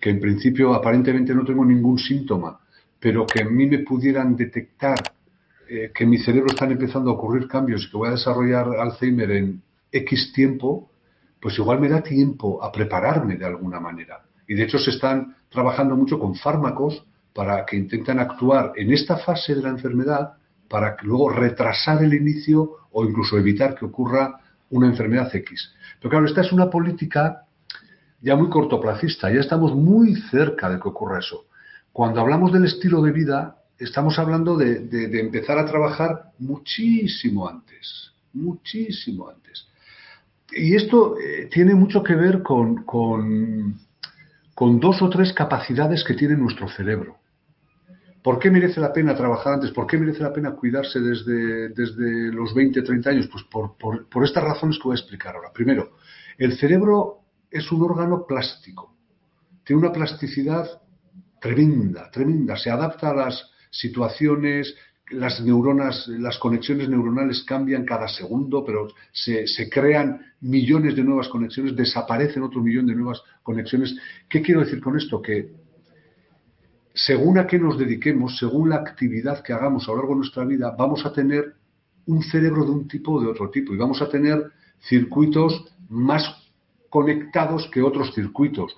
que 0.00 0.10
en 0.10 0.20
principio 0.20 0.74
aparentemente 0.74 1.34
no 1.34 1.44
tengo 1.44 1.64
ningún 1.64 1.98
síntoma, 1.98 2.60
pero 2.98 3.26
que 3.26 3.42
a 3.42 3.44
mí 3.44 3.66
me 3.66 3.78
pudieran 3.80 4.36
detectar 4.36 4.98
que 5.66 6.04
en 6.04 6.10
mi 6.10 6.18
cerebro 6.18 6.48
están 6.50 6.70
empezando 6.72 7.10
a 7.10 7.14
ocurrir 7.14 7.48
cambios 7.48 7.84
y 7.84 7.90
que 7.90 7.96
voy 7.96 8.08
a 8.08 8.12
desarrollar 8.12 8.68
Alzheimer 8.78 9.30
en 9.30 9.62
X 9.90 10.32
tiempo, 10.32 10.90
pues 11.40 11.58
igual 11.58 11.80
me 11.80 11.88
da 11.88 12.02
tiempo 12.02 12.62
a 12.62 12.72
prepararme 12.72 13.36
de 13.36 13.46
alguna 13.46 13.80
manera. 13.80 14.24
Y 14.48 14.54
de 14.54 14.64
hecho 14.64 14.78
se 14.78 14.90
están 14.90 15.36
trabajando 15.54 15.96
mucho 15.96 16.18
con 16.18 16.34
fármacos 16.34 17.04
para 17.32 17.64
que 17.64 17.76
intentan 17.76 18.18
actuar 18.18 18.72
en 18.76 18.92
esta 18.92 19.16
fase 19.16 19.54
de 19.54 19.62
la 19.62 19.70
enfermedad 19.70 20.34
para 20.68 20.96
luego 21.02 21.30
retrasar 21.30 22.02
el 22.02 22.12
inicio 22.12 22.88
o 22.90 23.04
incluso 23.04 23.38
evitar 23.38 23.76
que 23.76 23.84
ocurra 23.84 24.40
una 24.70 24.88
enfermedad 24.88 25.34
X. 25.34 25.72
Pero 26.00 26.10
claro, 26.10 26.26
esta 26.26 26.40
es 26.40 26.52
una 26.52 26.68
política 26.68 27.44
ya 28.20 28.34
muy 28.34 28.48
cortoplacista, 28.48 29.30
ya 29.30 29.40
estamos 29.40 29.74
muy 29.74 30.16
cerca 30.30 30.68
de 30.68 30.80
que 30.80 30.88
ocurra 30.88 31.20
eso. 31.20 31.44
Cuando 31.92 32.20
hablamos 32.20 32.52
del 32.52 32.64
estilo 32.64 33.02
de 33.02 33.12
vida, 33.12 33.58
estamos 33.78 34.18
hablando 34.18 34.56
de, 34.56 34.88
empezar 35.20 35.58
a 35.58 35.66
trabajar 35.66 36.32
muchísimo 36.38 37.48
antes, 37.48 38.12
muchísimo 38.32 39.28
antes. 39.28 39.68
Y 40.50 40.74
esto 40.74 41.16
eh, 41.18 41.48
tiene 41.52 41.74
mucho 41.74 42.02
que 42.02 42.14
ver 42.14 42.42
con, 42.42 42.84
con 44.54 44.80
dos 44.80 45.02
o 45.02 45.10
tres 45.10 45.32
capacidades 45.32 46.04
que 46.04 46.14
tiene 46.14 46.36
nuestro 46.36 46.68
cerebro. 46.68 47.18
¿Por 48.22 48.38
qué 48.38 48.50
merece 48.50 48.80
la 48.80 48.92
pena 48.92 49.14
trabajar 49.14 49.54
antes? 49.54 49.70
¿Por 49.70 49.86
qué 49.86 49.98
merece 49.98 50.22
la 50.22 50.32
pena 50.32 50.54
cuidarse 50.54 50.98
desde, 50.98 51.68
desde 51.68 52.32
los 52.32 52.54
20, 52.54 52.80
30 52.80 53.10
años? 53.10 53.28
Pues 53.30 53.44
por, 53.44 53.76
por, 53.76 54.24
estas 54.24 54.42
razones 54.42 54.78
que 54.78 54.84
voy 54.84 54.96
a 54.96 55.00
explicar 55.00 55.36
ahora. 55.36 55.52
Primero, 55.52 55.96
el 56.38 56.56
cerebro 56.56 57.18
es 57.50 57.70
un 57.70 57.82
órgano 57.82 58.24
plástico. 58.26 58.96
Tiene 59.62 59.82
una 59.82 59.92
plasticidad 59.92 60.66
tremenda, 61.38 62.10
tremenda. 62.10 62.56
Se 62.56 62.70
adapta 62.70 63.10
a 63.10 63.14
las 63.14 63.50
situaciones, 63.70 64.74
las 65.10 65.40
neuronas, 65.42 66.08
las 66.08 66.38
conexiones 66.38 66.88
neuronales 66.88 67.44
cambian 67.44 67.84
cada 67.84 68.08
segundo, 68.08 68.64
pero 68.64 68.88
se, 69.12 69.46
se, 69.46 69.68
crean 69.68 70.20
millones 70.40 70.96
de 70.96 71.04
nuevas 71.04 71.28
conexiones, 71.28 71.76
desaparecen 71.76 72.42
otro 72.42 72.62
millón 72.62 72.86
de 72.86 72.94
nuevas 72.94 73.22
conexiones. 73.42 73.94
¿Qué 74.28 74.40
quiero 74.40 74.60
decir 74.60 74.80
con 74.80 74.96
esto? 74.96 75.20
Que 75.20 75.50
según 76.94 77.38
a 77.38 77.46
qué 77.46 77.58
nos 77.58 77.76
dediquemos, 77.76 78.38
según 78.38 78.70
la 78.70 78.76
actividad 78.76 79.42
que 79.42 79.52
hagamos 79.52 79.84
a 79.84 79.92
lo 79.92 79.98
largo 79.98 80.12
de 80.12 80.20
nuestra 80.20 80.44
vida, 80.44 80.74
vamos 80.78 81.04
a 81.04 81.12
tener 81.12 81.54
un 82.06 82.22
cerebro 82.22 82.64
de 82.64 82.70
un 82.70 82.88
tipo 82.88 83.12
o 83.12 83.20
de 83.20 83.26
otro 83.26 83.50
tipo 83.50 83.74
y 83.74 83.76
vamos 83.76 84.00
a 84.00 84.08
tener 84.08 84.52
circuitos 84.80 85.64
más 85.88 86.24
conectados 86.88 87.68
que 87.72 87.82
otros 87.82 88.14
circuitos. 88.14 88.76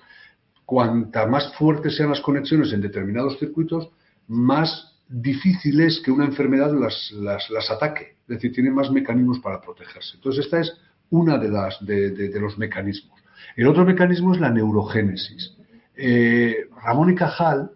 Cuanta 0.65 1.27
más 1.27 1.55
fuertes 1.55 1.95
sean 1.95 2.09
las 2.09 2.21
conexiones 2.21 2.73
en 2.73 2.81
determinados 2.81 3.37
circuitos, 3.37 3.89
más 4.27 4.96
difícil 5.09 5.81
es 5.81 6.01
que 6.01 6.11
una 6.11 6.25
enfermedad 6.25 6.73
las, 6.73 7.11
las, 7.11 7.71
ataque. 7.71 8.17
Es 8.21 8.27
decir, 8.27 8.51
tiene 8.53 8.71
más 8.71 8.91
mecanismos 8.91 9.39
para 9.39 9.61
protegerse. 9.61 10.15
Entonces, 10.15 10.45
esta 10.45 10.59
es 10.59 10.73
una 11.09 11.37
de, 11.37 11.49
las, 11.49 11.85
de, 11.85 12.31
los 12.39 12.57
mecanismos. 12.57 13.19
El 13.55 13.67
otro 13.67 13.85
mecanismo 13.85 14.33
es 14.33 14.41
la 14.41 14.49
neurogénesis. 14.49 15.55
Eh, 15.95 16.67
Ramón 16.83 17.11
y 17.11 17.15
Cajal 17.15 17.71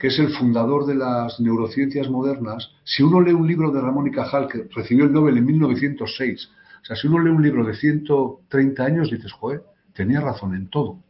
que 0.00 0.06
es 0.06 0.18
el 0.18 0.30
fundador 0.30 0.86
de 0.86 0.94
las 0.94 1.38
neurociencias 1.40 2.08
modernas, 2.08 2.70
si 2.84 3.02
uno 3.02 3.20
lee 3.20 3.34
un 3.34 3.46
libro 3.46 3.70
de 3.70 3.82
Ramón 3.82 4.06
y 4.06 4.10
Cajal, 4.10 4.48
que 4.48 4.66
recibió 4.74 5.04
el 5.04 5.12
Nobel 5.12 5.36
en 5.36 5.44
1906, 5.44 6.50
o 6.80 6.84
sea, 6.86 6.96
si 6.96 7.06
uno 7.06 7.18
lee 7.18 7.28
un 7.28 7.42
libro 7.42 7.66
de 7.66 7.74
130 7.74 8.82
años, 8.82 9.10
dices, 9.10 9.30
joder, 9.32 9.62
tenía 9.92 10.22
razón 10.22 10.54
en 10.54 10.70
todo. 10.70 11.02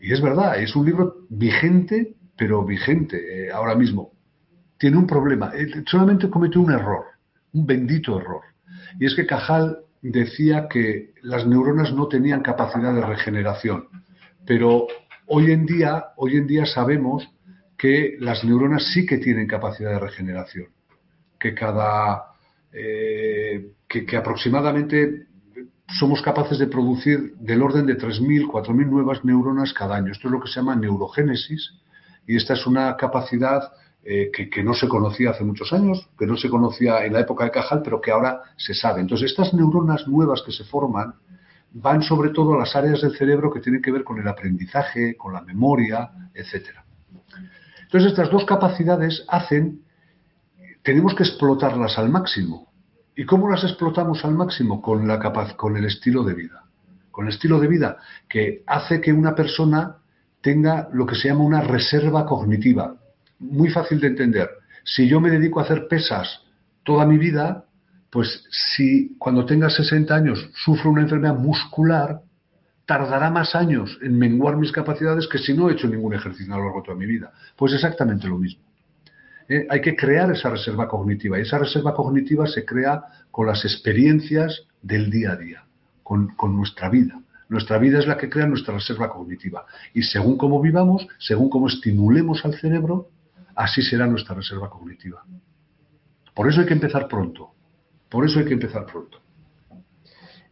Y 0.00 0.14
es 0.14 0.22
verdad, 0.22 0.58
es 0.58 0.74
un 0.74 0.86
libro 0.86 1.16
vigente, 1.28 2.14
pero 2.34 2.64
vigente 2.64 3.18
eh, 3.48 3.52
ahora 3.52 3.74
mismo. 3.74 4.12
Tiene 4.78 4.96
un 4.96 5.06
problema, 5.06 5.52
solamente 5.86 6.30
cometió 6.30 6.60
un 6.60 6.72
error, 6.72 7.04
un 7.52 7.66
bendito 7.66 8.18
error. 8.18 8.42
Y 8.98 9.06
es 9.06 9.14
que 9.14 9.26
Cajal 9.26 9.78
decía 10.02 10.68
que 10.68 11.14
las 11.22 11.46
neuronas 11.46 11.92
no 11.92 12.06
tenían 12.08 12.42
capacidad 12.42 12.94
de 12.94 13.04
regeneración, 13.04 13.88
pero 14.46 14.86
hoy 15.26 15.50
en 15.50 15.66
día, 15.66 16.06
hoy 16.16 16.36
en 16.36 16.46
día 16.46 16.64
sabemos 16.64 17.28
que 17.76 18.16
las 18.20 18.44
neuronas 18.44 18.92
sí 18.92 19.04
que 19.04 19.18
tienen 19.18 19.46
capacidad 19.46 19.90
de 19.90 19.98
regeneración, 19.98 20.68
que 21.38 21.54
cada 21.54 22.28
eh, 22.72 23.72
que, 23.88 24.16
aproximadamente 24.16 25.26
somos 25.98 26.20
capaces 26.20 26.58
de 26.58 26.66
producir 26.66 27.34
del 27.36 27.62
orden 27.62 27.86
de 27.86 27.96
3.000, 27.96 28.46
4.000 28.46 28.86
nuevas 28.86 29.24
neuronas 29.24 29.72
cada 29.72 29.96
año. 29.96 30.12
Esto 30.12 30.28
es 30.28 30.32
lo 30.32 30.40
que 30.40 30.48
se 30.48 30.56
llama 30.56 30.76
neurogénesis 30.76 31.72
y 32.26 32.36
esta 32.36 32.52
es 32.52 32.66
una 32.66 32.94
capacidad 32.96 33.72
eh, 34.10 34.30
que, 34.32 34.62
no 34.64 34.72
se 34.72 34.88
conocía 34.88 35.32
hace 35.32 35.44
muchos 35.44 35.70
años, 35.74 36.08
que 36.18 36.26
no 36.26 36.38
se 36.38 36.48
conocía 36.48 37.04
en 37.04 37.12
la 37.12 37.20
época 37.20 37.44
de 37.44 37.50
Cajal, 37.50 37.82
pero 37.84 38.00
que 38.00 38.10
ahora 38.10 38.40
se 38.56 38.72
sabe. 38.72 39.02
Entonces, 39.02 39.30
estas 39.30 39.52
neuronas 39.52 40.08
nuevas 40.08 40.40
que 40.40 40.50
se 40.50 40.64
forman 40.64 41.16
van 41.72 42.02
sobre 42.02 42.30
todo 42.30 42.54
a 42.54 42.58
las 42.60 42.74
áreas 42.74 43.02
del 43.02 43.14
cerebro 43.18 43.52
que 43.52 43.60
tienen 43.60 43.82
que 43.82 43.92
ver 43.92 44.04
con 44.04 44.18
el 44.18 44.26
aprendizaje, 44.26 45.14
con 45.14 45.34
la 45.34 45.42
memoria, 45.42 46.08
etcétera. 46.32 46.86
Entonces, 47.82 48.12
estas 48.12 48.30
dos 48.30 48.46
capacidades 48.46 49.26
hacen, 49.28 49.82
tenemos 50.82 51.14
que 51.14 51.24
explotarlas 51.24 51.98
al 51.98 52.08
máximo. 52.08 52.72
¿Y 53.14 53.26
cómo 53.26 53.50
las 53.50 53.62
explotamos 53.62 54.24
al 54.24 54.32
máximo? 54.32 54.80
Con, 54.80 55.06
la 55.06 55.18
con 55.54 55.76
el 55.76 55.84
estilo 55.84 56.24
de 56.24 56.32
vida. 56.32 56.64
Con 57.10 57.26
el 57.26 57.34
estilo 57.34 57.60
de 57.60 57.68
vida 57.68 57.98
que 58.26 58.62
hace 58.66 59.02
que 59.02 59.12
una 59.12 59.34
persona 59.34 59.98
tenga 60.40 60.88
lo 60.94 61.04
que 61.04 61.14
se 61.14 61.28
llama 61.28 61.44
una 61.44 61.60
reserva 61.60 62.24
cognitiva. 62.24 62.94
Muy 63.38 63.70
fácil 63.70 64.00
de 64.00 64.08
entender. 64.08 64.48
Si 64.84 65.08
yo 65.08 65.20
me 65.20 65.30
dedico 65.30 65.60
a 65.60 65.64
hacer 65.64 65.86
pesas 65.88 66.42
toda 66.82 67.06
mi 67.06 67.18
vida, 67.18 67.64
pues 68.10 68.44
si 68.50 69.16
cuando 69.18 69.44
tenga 69.44 69.68
60 69.68 70.14
años 70.14 70.50
sufro 70.64 70.90
una 70.90 71.02
enfermedad 71.02 71.36
muscular, 71.36 72.22
tardará 72.86 73.30
más 73.30 73.54
años 73.54 73.98
en 74.00 74.18
menguar 74.18 74.56
mis 74.56 74.72
capacidades 74.72 75.28
que 75.28 75.36
si 75.36 75.52
no 75.52 75.68
he 75.68 75.74
hecho 75.74 75.86
ningún 75.86 76.14
ejercicio 76.14 76.54
a 76.54 76.56
lo 76.56 76.64
largo 76.64 76.80
de 76.80 76.86
toda 76.86 76.96
mi 76.96 77.04
vida. 77.04 77.30
Pues 77.54 77.74
exactamente 77.74 78.26
lo 78.26 78.38
mismo. 78.38 78.62
¿Eh? 79.46 79.66
Hay 79.68 79.82
que 79.82 79.94
crear 79.94 80.30
esa 80.32 80.48
reserva 80.48 80.88
cognitiva 80.88 81.38
y 81.38 81.42
esa 81.42 81.58
reserva 81.58 81.94
cognitiva 81.94 82.46
se 82.46 82.64
crea 82.64 83.02
con 83.30 83.46
las 83.46 83.64
experiencias 83.64 84.66
del 84.80 85.10
día 85.10 85.32
a 85.32 85.36
día, 85.36 85.64
con, 86.02 86.34
nuestra 86.56 86.88
vida. 86.88 87.20
Nuestra 87.50 87.76
vida 87.76 87.98
es 87.98 88.06
la 88.06 88.16
que 88.16 88.30
crea 88.30 88.46
nuestra 88.46 88.74
reserva 88.74 89.10
cognitiva. 89.10 89.66
Y 89.92 90.02
según 90.02 90.38
cómo 90.38 90.60
vivamos, 90.60 91.06
según 91.18 91.50
cómo 91.50 91.68
estimulemos 91.68 92.44
al 92.46 92.54
cerebro, 92.54 93.08
así 93.58 93.82
será 93.82 94.06
nuestra 94.06 94.36
reserva 94.36 94.70
cognitiva. 94.70 95.24
Por 96.32 96.48
eso 96.48 96.60
hay 96.60 96.66
que 96.66 96.74
empezar 96.74 97.08
pronto. 97.08 97.50
Por 98.08 98.24
eso 98.24 98.38
hay 98.38 98.44
que 98.44 98.54
empezar 98.54 98.86
pronto. 98.86 99.20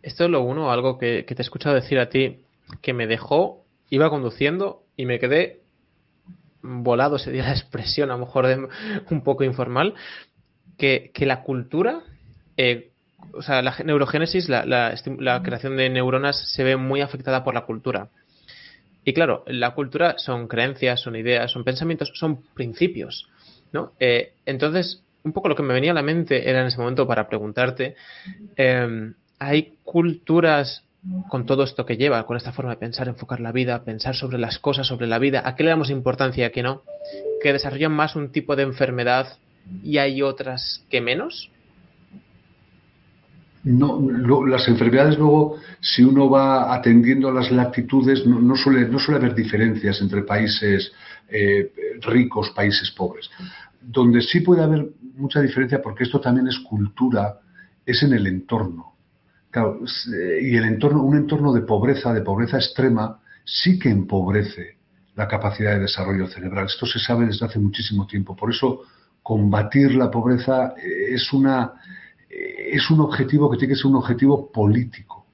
Esto 0.02 0.24
es 0.24 0.30
lo 0.30 0.42
uno, 0.42 0.72
algo 0.72 0.98
que, 0.98 1.22
te 1.22 1.34
he 1.34 1.40
escuchado 1.40 1.76
decir 1.76 2.00
a 2.00 2.08
ti, 2.08 2.40
que 2.82 2.92
me 2.92 3.06
dejó, 3.06 3.64
iba 3.90 4.10
conduciendo 4.10 4.82
y 4.96 5.06
me 5.06 5.20
quedé 5.20 5.62
volado, 6.62 7.16
sería 7.18 7.44
la 7.44 7.52
expresión, 7.52 8.10
a 8.10 8.14
lo 8.14 8.26
mejor 8.26 8.70
un 9.10 9.22
poco 9.22 9.44
informal, 9.44 9.94
que, 10.76 11.12
la 11.20 11.42
cultura, 11.42 12.02
eh, 12.56 12.90
o 13.32 13.42
sea, 13.42 13.62
la 13.62 13.76
neurogénesis, 13.84 14.48
la, 14.48 15.40
creación 15.44 15.76
de 15.76 15.90
neuronas 15.90 16.52
se 16.52 16.64
ve 16.64 16.76
muy 16.76 17.02
afectada 17.02 17.44
por 17.44 17.54
la 17.54 17.66
cultura. 17.66 18.10
Y 19.06 19.14
claro, 19.14 19.44
la 19.46 19.70
cultura 19.70 20.18
son 20.18 20.48
creencias, 20.48 21.00
son 21.00 21.14
ideas, 21.14 21.52
son 21.52 21.62
pensamientos, 21.62 22.10
son 22.14 22.42
principios, 22.54 23.28
¿no? 23.72 23.92
Eh, 24.00 24.32
entonces, 24.44 25.00
un 25.22 25.32
poco 25.32 25.48
lo 25.48 25.54
que 25.54 25.62
me 25.62 25.74
venía 25.74 25.92
a 25.92 25.94
la 25.94 26.02
mente 26.02 26.50
era 26.50 26.60
en 26.60 26.66
ese 26.66 26.78
momento 26.78 27.06
para 27.06 27.28
preguntarte, 27.28 27.94
em, 28.56 29.14
hay 29.38 29.74
culturas 29.84 30.82
con 31.28 31.46
todo 31.46 31.62
esto 31.62 31.86
que 31.86 31.96
lleva, 31.96 32.26
con 32.26 32.36
esta 32.36 32.52
forma 32.52 32.72
de 32.72 32.78
pensar, 32.78 33.06
enfocar 33.06 33.38
la 33.38 33.52
vida, 33.52 33.84
pensar 33.84 34.16
sobre 34.16 34.38
las 34.38 34.58
cosas, 34.58 34.88
sobre 34.88 35.06
la 35.06 35.20
vida, 35.20 35.40
a 35.44 35.54
qué 35.54 35.62
le 35.62 35.70
damos 35.70 35.90
importancia 35.90 36.42
y 36.42 36.46
a 36.46 36.50
qué 36.50 36.64
no, 36.64 36.82
que 37.40 37.52
desarrollan 37.52 37.92
más 37.92 38.16
un 38.16 38.32
tipo 38.32 38.56
de 38.56 38.64
enfermedad 38.64 39.38
y 39.84 39.98
hay 39.98 40.20
otras 40.20 40.84
que 40.90 41.00
menos? 41.00 41.52
No, 43.66 44.00
las 44.46 44.68
enfermedades 44.68 45.18
luego, 45.18 45.56
si 45.80 46.02
uno 46.02 46.30
va 46.30 46.74
atendiendo 46.74 47.28
a 47.28 47.32
las 47.32 47.50
latitudes, 47.50 48.24
no, 48.26 48.56
suele, 48.56 48.88
no 48.88 48.98
suele 48.98 49.20
haber 49.20 49.34
diferencias 49.34 50.00
entre 50.00 50.22
países 50.22 50.92
eh, 51.28 51.72
ricos, 52.02 52.50
países 52.50 52.90
pobres. 52.92 53.28
Donde 53.80 54.22
sí 54.22 54.40
puede 54.40 54.62
haber 54.62 54.86
mucha 55.16 55.40
diferencia, 55.40 55.82
porque 55.82 56.04
esto 56.04 56.20
también 56.20 56.46
es 56.46 56.58
cultura, 56.60 57.40
es 57.84 58.02
en 58.02 58.12
el 58.12 58.26
entorno 58.26 58.96
y 60.40 60.56
el 60.56 60.64
entorno, 60.64 61.02
un 61.02 61.16
entorno 61.16 61.52
de 61.52 61.62
pobreza, 61.62 62.12
de 62.12 62.20
pobreza 62.20 62.58
extrema, 62.58 63.20
sí 63.44 63.78
que 63.78 63.88
empobrece 63.88 64.76
la 65.14 65.26
capacidad 65.26 65.72
de 65.72 65.80
desarrollo 65.80 66.26
cerebral. 66.26 66.66
Esto 66.66 66.86
se 66.86 66.98
sabe 66.98 67.26
desde 67.26 67.46
hace 67.46 67.58
muchísimo 67.58 68.06
tiempo. 68.06 68.36
Por 68.36 68.50
eso, 68.50 68.82
combatir 69.22 69.94
la 69.94 70.10
pobreza 70.10 70.74
eh, 70.76 71.14
es, 71.14 71.32
una, 71.32 71.72
eh, 71.72 72.05
es 72.72 72.90
un 72.90 73.00
objetivo 73.00 73.50
que 73.50 73.58
tiene 73.58 73.74
que 73.74 73.78
ser 73.78 73.86
un 73.86 73.96
objetivo 73.96 74.50
político. 74.50 75.24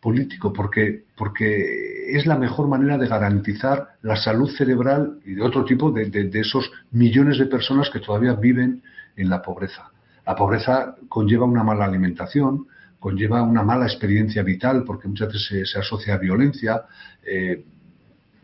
Político, 0.00 0.52
porque, 0.52 1.04
porque 1.14 2.16
es 2.16 2.24
la 2.24 2.38
mejor 2.38 2.68
manera 2.68 2.96
de 2.96 3.06
garantizar 3.06 3.88
la 4.02 4.16
salud 4.16 4.50
cerebral 4.50 5.20
y 5.26 5.34
de 5.34 5.42
otro 5.42 5.64
tipo 5.64 5.90
de, 5.90 6.06
de 6.06 6.40
esos 6.40 6.72
millones 6.90 7.38
de 7.38 7.46
personas 7.46 7.90
que 7.90 8.00
todavía 8.00 8.32
viven 8.32 8.82
en 9.16 9.28
la 9.28 9.42
pobreza. 9.42 9.90
La 10.26 10.34
pobreza 10.34 10.96
conlleva 11.08 11.44
una 11.44 11.62
mala 11.62 11.84
alimentación, 11.84 12.66
conlleva 12.98 13.42
una 13.42 13.62
mala 13.62 13.86
experiencia 13.86 14.42
vital 14.42 14.84
porque 14.84 15.08
muchas 15.08 15.32
veces 15.32 15.70
se, 15.70 15.78
asocia 15.78 16.14
a 16.14 16.18
violencia, 16.18 16.82
eh, 17.22 17.64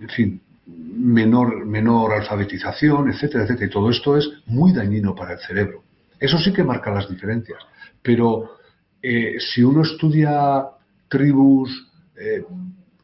en 0.01 0.09
fin, 0.09 0.41
menor, 0.67 1.65
menor 1.65 2.13
alfabetización, 2.13 3.11
etcétera, 3.11 3.45
etcétera. 3.45 3.67
Y 3.67 3.71
todo 3.71 3.91
esto 3.91 4.17
es 4.17 4.29
muy 4.47 4.73
dañino 4.73 5.15
para 5.15 5.35
el 5.35 5.39
cerebro. 5.39 5.86
Eso 6.18 6.38
sí 6.38 6.52
que 6.52 6.64
marca 6.64 6.90
las 6.90 7.08
diferencias. 7.08 7.58
Pero 8.02 8.56
eh, 9.02 9.37
si 9.38 9.62
uno 9.62 9.82
estudia 9.82 10.64
tribus 11.08 11.70
eh, 12.16 12.44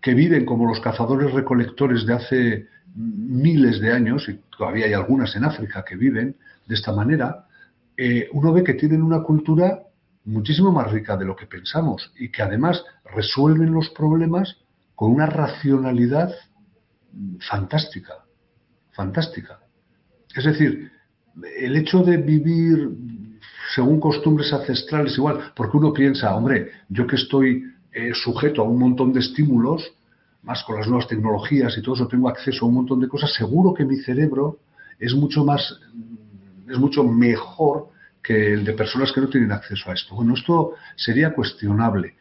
que 0.01 0.15
viven 0.15 0.45
como 0.45 0.67
los 0.67 0.81
cazadores 0.81 1.33
recolectores 1.33 2.07
de 2.07 2.15
hace 2.15 2.67
miles 2.95 3.81
de 3.81 3.93
años, 3.93 4.29
y 4.29 4.41
todavía 4.57 4.87
hay 4.87 4.93
algunas 4.93 5.35
en 5.37 5.45
África 5.45 5.85
que 5.85 5.97
viven 5.97 6.37
de 6.67 6.75
esta 6.75 6.93
manera, 6.93 7.47
eh, 7.97 8.29
uno 8.33 8.53
ve 8.53 8.65
que 8.65 8.75
tienen 8.75 9.03
una 9.03 9.23
cultura 9.23 9.83
muchísimo 10.25 10.73
más 10.73 10.91
rica 10.91 11.17
de 11.17 11.25
lo 11.25 11.37
que 11.37 11.47
pensamos 11.47 12.13
y 12.19 12.31
que 12.31 12.43
además 12.43 12.85
resuelven 13.05 13.73
los 13.73 13.91
problemas 13.91 14.57
con 14.95 15.13
una 15.13 15.27
racionalidad 15.27 16.33
fantástica, 17.49 18.25
fantástica. 18.93 19.61
Es 20.35 20.45
decir, 20.45 20.91
el 21.59 21.77
hecho 21.77 22.03
de 22.03 22.17
vivir 22.19 22.91
según 23.75 24.01
costumbres 24.01 24.53
ancestrales 24.53 25.17
igual, 25.17 25.53
porque 25.57 25.77
uno 25.77 25.93
piensa, 25.93 26.35
hombre, 26.35 26.71
yo 26.89 27.07
que 27.07 27.17
estoy 27.17 27.65
eh, 27.93 28.13
sujeto 28.15 28.63
a 28.63 28.65
un 28.65 28.79
montón 28.79 29.13
de 29.13 29.21
estímulos, 29.21 29.93
más 30.43 30.63
con 30.65 30.77
las 30.77 30.89
nuevas 30.89 31.07
tecnologías 31.09 31.77
y 31.79 31.83
todo 31.83 31.95
eso, 31.95 32.09
tengo 32.09 32.29
acceso 32.29 32.65
a 32.65 32.69
un 32.69 32.75
montón 32.75 33.01
de 33.01 33.09
cosas, 33.09 33.33
seguro 33.33 33.73
que 33.73 33.85
mi 33.85 33.97
cerebro 33.97 34.59
es 34.99 35.15
mucho 35.15 35.45
más, 35.45 35.79
es 36.69 36.79
mucho 36.79 37.05
mejor 37.05 37.89
que 38.23 38.53
el 38.53 38.65
de 38.65 38.73
personas 38.75 39.13
que 39.13 39.21
no 39.21 39.29
tienen 39.29 39.53
acceso 39.53 39.91
a 39.91 39.95
esto. 39.95 40.15
Bueno, 40.15 40.35
esto 40.35 40.75
sería 40.97 41.33
cuestionable. 41.33 42.15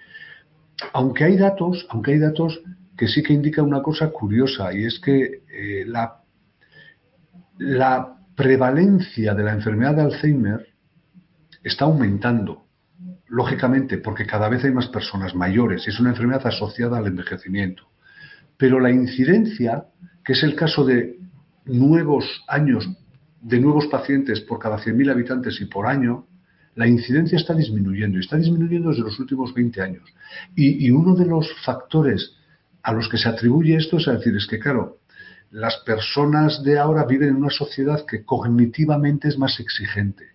Aunque 0.93 1.25
hay 1.25 1.37
datos, 1.37 1.85
aunque 1.89 2.13
hay 2.13 2.19
datos 2.19 2.59
que 2.97 3.07
sí 3.07 3.21
que 3.21 3.33
indican 3.33 3.65
una 3.65 3.81
cosa 3.81 4.09
curiosa, 4.09 4.73
y 4.73 4.85
es 4.85 4.99
que 4.99 5.43
eh, 5.51 5.85
la, 5.85 6.21
la 7.59 8.20
prevalencia 8.35 9.33
de 9.33 9.43
la 9.43 9.53
enfermedad 9.53 9.95
de 9.95 10.01
Alzheimer 10.01 10.67
está 11.63 11.85
aumentando 11.85 12.65
lógicamente, 13.27 13.97
porque 13.97 14.25
cada 14.25 14.49
vez 14.49 14.63
hay 14.65 14.71
más 14.71 14.87
personas 14.87 15.33
mayores 15.35 15.87
y 15.87 15.89
es 15.89 15.99
una 15.99 16.09
enfermedad 16.09 16.45
asociada 16.45 16.97
al 16.97 17.07
envejecimiento. 17.07 17.83
Pero 18.57 18.79
la 18.79 18.91
incidencia, 18.91 19.85
que 20.23 20.33
es 20.33 20.43
el 20.43 20.55
caso 20.55 20.85
de 20.85 21.17
nuevos 21.65 22.25
años, 22.47 22.89
de 23.41 23.59
nuevos 23.59 23.87
pacientes 23.87 24.41
por 24.41 24.59
cada 24.59 24.77
100.000 24.77 25.11
habitantes 25.11 25.61
y 25.61 25.65
por 25.65 25.87
año, 25.87 26.27
la 26.75 26.87
incidencia 26.87 27.37
está 27.37 27.53
disminuyendo 27.53 28.17
y 28.17 28.21
está 28.21 28.37
disminuyendo 28.37 28.89
desde 28.89 29.03
los 29.03 29.19
últimos 29.19 29.53
20 29.53 29.81
años. 29.81 30.03
Y, 30.55 30.85
y, 30.85 30.91
uno 30.91 31.15
de 31.15 31.25
los 31.25 31.49
factores 31.63 32.35
a 32.83 32.93
los 32.93 33.09
que 33.09 33.17
se 33.17 33.29
atribuye 33.29 33.75
esto 33.75 33.97
es 33.97 34.05
decir, 34.05 34.35
es 34.35 34.47
que 34.47 34.59
claro, 34.59 34.99
las 35.51 35.77
personas 35.85 36.63
de 36.63 36.79
ahora 36.79 37.05
viven 37.05 37.29
en 37.29 37.35
una 37.35 37.49
sociedad 37.49 38.05
que 38.05 38.23
cognitivamente 38.23 39.27
es 39.27 39.37
más 39.37 39.59
exigente. 39.59 40.29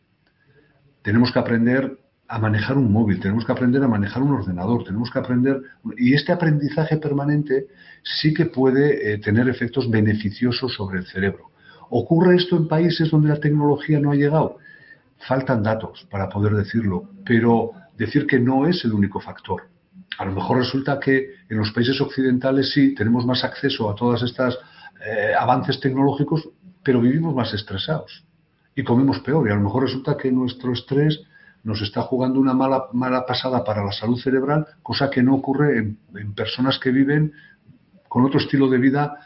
Tenemos 1.03 1.33
que 1.33 1.39
aprender 1.39 1.99
a 2.29 2.39
manejar 2.39 2.77
un 2.77 2.93
móvil, 2.93 3.21
tenemos 3.21 3.45
que 3.47 3.53
aprender 3.53 3.83
a 3.83 3.89
manejar 3.89 4.23
un 4.23 4.33
ordenador, 4.33 4.85
tenemos 4.85 5.11
que 5.11 5.19
aprender... 5.19 5.63
Y 5.97 6.15
este 6.15 6.33
aprendizaje 6.33 6.99
permanente 6.99 7.69
sí 8.03 8.35
que 8.35 8.47
puede 8.47 9.13
eh, 9.13 9.19
tener 9.19 9.49
efectos 9.49 9.91
beneficiosos 9.91 10.75
sobre 10.75 10.99
el 10.99 11.07
cerebro. 11.07 11.51
¿Ocurre 11.89 12.37
esto 12.37 12.57
en 12.57 12.69
países 12.69 13.11
donde 13.11 13.29
la 13.29 13.41
tecnología 13.41 14.01
no 14.01 14.11
ha 14.11 14.17
llegado? 14.17 14.59
Faltan 15.27 15.63
datos 15.63 16.07
para 16.11 16.29
poder 16.29 16.55
decirlo, 16.55 17.09
pero 17.25 17.71
decir 17.97 18.27
que 18.27 18.39
no 18.39 18.67
es 18.67 18.85
el 18.85 18.93
único 18.93 19.21
factor. 19.21 19.63
A 20.19 20.25
lo 20.25 20.33
mejor 20.33 20.59
resulta 20.59 20.99
que 20.99 21.31
en 21.49 21.57
los 21.57 21.71
países 21.73 22.01
occidentales 22.01 22.73
sí 22.73 22.95
tenemos 22.95 23.25
más 23.25 23.45
acceso 23.45 23.89
a 23.89 23.95
todos 23.95 24.23
estos 24.23 24.59
eh, 25.05 25.33
avances 25.39 25.81
tecnológicos, 25.81 26.49
pero 26.83 27.01
vivimos 27.01 27.35
más 27.35 27.53
estresados 27.53 28.25
y 28.75 28.85
comemos 28.85 29.21
peor. 29.21 29.49
Y 29.49 29.53
a 29.53 29.57
lo 29.57 29.63
mejor 29.63 29.85
resulta 29.85 30.17
que 30.17 30.31
nuestro 30.31 30.73
estrés 30.73 31.21
nos 31.65 31.83
está 31.83 32.03
jugando 32.03 32.39
una 32.39 32.55
mala, 32.55 32.85
mala 32.93 33.27
pasada 33.27 33.65
para 33.65 33.85
la 33.85 33.91
salud 33.91 34.21
cerebral, 34.21 34.67
cosa 34.83 35.11
que 35.11 35.23
no 35.23 35.35
ocurre 35.35 35.79
en, 35.79 36.33
personas 36.35 36.79
que 36.79 36.93
viven 36.93 37.33
con 38.09 38.25
otro 38.25 38.39
estilo 38.39 38.69
de 38.71 38.79
vida, 38.79 39.19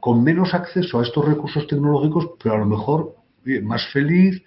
con 0.00 0.22
menos 0.22 0.54
acceso 0.54 1.00
a 1.00 1.02
estos 1.02 1.24
recursos 1.24 1.66
tecnológicos, 1.66 2.30
pero 2.40 2.54
a 2.54 2.58
lo 2.58 2.66
mejor 2.66 3.16
más 3.62 3.86
feliz, 3.88 4.40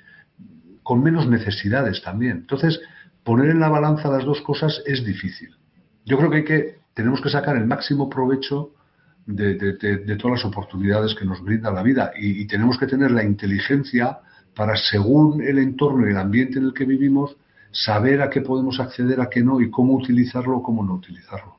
con 0.83 1.03
menos 1.03 1.27
necesidades 1.27 2.01
también. 2.01 2.37
Entonces, 2.37 2.79
poner 3.23 3.49
en 3.49 3.59
la 3.59 3.69
balanza 3.69 4.09
las 4.09 4.23
dos 4.23 4.41
cosas 4.41 4.81
es 4.85 5.03
difícil. 5.03 5.55
Yo 6.05 6.17
creo 6.17 6.29
que 6.29 6.37
hay 6.37 6.45
que, 6.45 6.75
tenemos 6.93 7.21
que 7.21 7.29
sacar 7.29 7.57
el 7.57 7.65
máximo 7.65 8.09
provecho 8.09 8.71
de, 9.25 10.17
todas 10.17 10.43
las 10.43 10.45
oportunidades 10.45 11.15
que 11.15 11.25
nos 11.25 11.41
brinda 11.41 11.71
la 11.71 11.83
vida 11.83 12.11
y 12.15 12.45
tenemos 12.45 12.77
que 12.77 12.87
tener 12.87 13.11
la 13.11 13.23
inteligencia 13.23 14.19
para, 14.55 14.75
según 14.75 15.41
el 15.41 15.57
entorno 15.59 16.07
y 16.07 16.11
el 16.11 16.17
ambiente 16.17 16.59
en 16.59 16.65
el 16.65 16.73
que 16.73 16.85
vivimos, 16.85 17.35
saber 17.71 18.21
a 18.21 18.29
qué 18.29 18.41
podemos 18.41 18.79
acceder, 18.79 19.19
a 19.19 19.29
qué 19.29 19.41
no 19.41 19.59
y 19.59 19.69
cómo 19.69 19.95
utilizarlo 19.95 20.57
o 20.57 20.63
cómo 20.63 20.83
no 20.83 20.93
utilizarlo. 20.93 21.57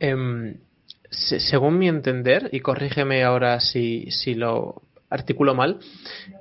Em, 0.00 0.56
según 1.10 1.78
mi 1.78 1.88
entender, 1.88 2.48
y 2.52 2.60
corrígeme 2.60 3.22
ahora 3.22 3.60
si, 3.60 4.08
lo 4.34 4.82
articulo 5.10 5.54
mal, 5.54 5.78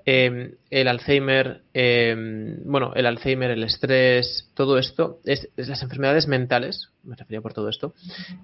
em, 0.06 0.51
el 0.69 0.88
Alzheimer, 0.88 1.62
em, 1.73 2.58
bueno, 2.65 2.93
el 2.95 3.06
Alzheimer, 3.06 3.51
el 3.51 3.63
estrés, 3.63 4.49
todo 4.54 4.78
esto, 4.78 5.19
es, 5.25 5.49
las 5.56 5.84
enfermedades 5.84 6.28
mentales, 6.28 6.89
me 7.04 7.15
refería 7.15 7.41
por 7.41 7.54
todo 7.54 7.69
esto, 7.69 7.93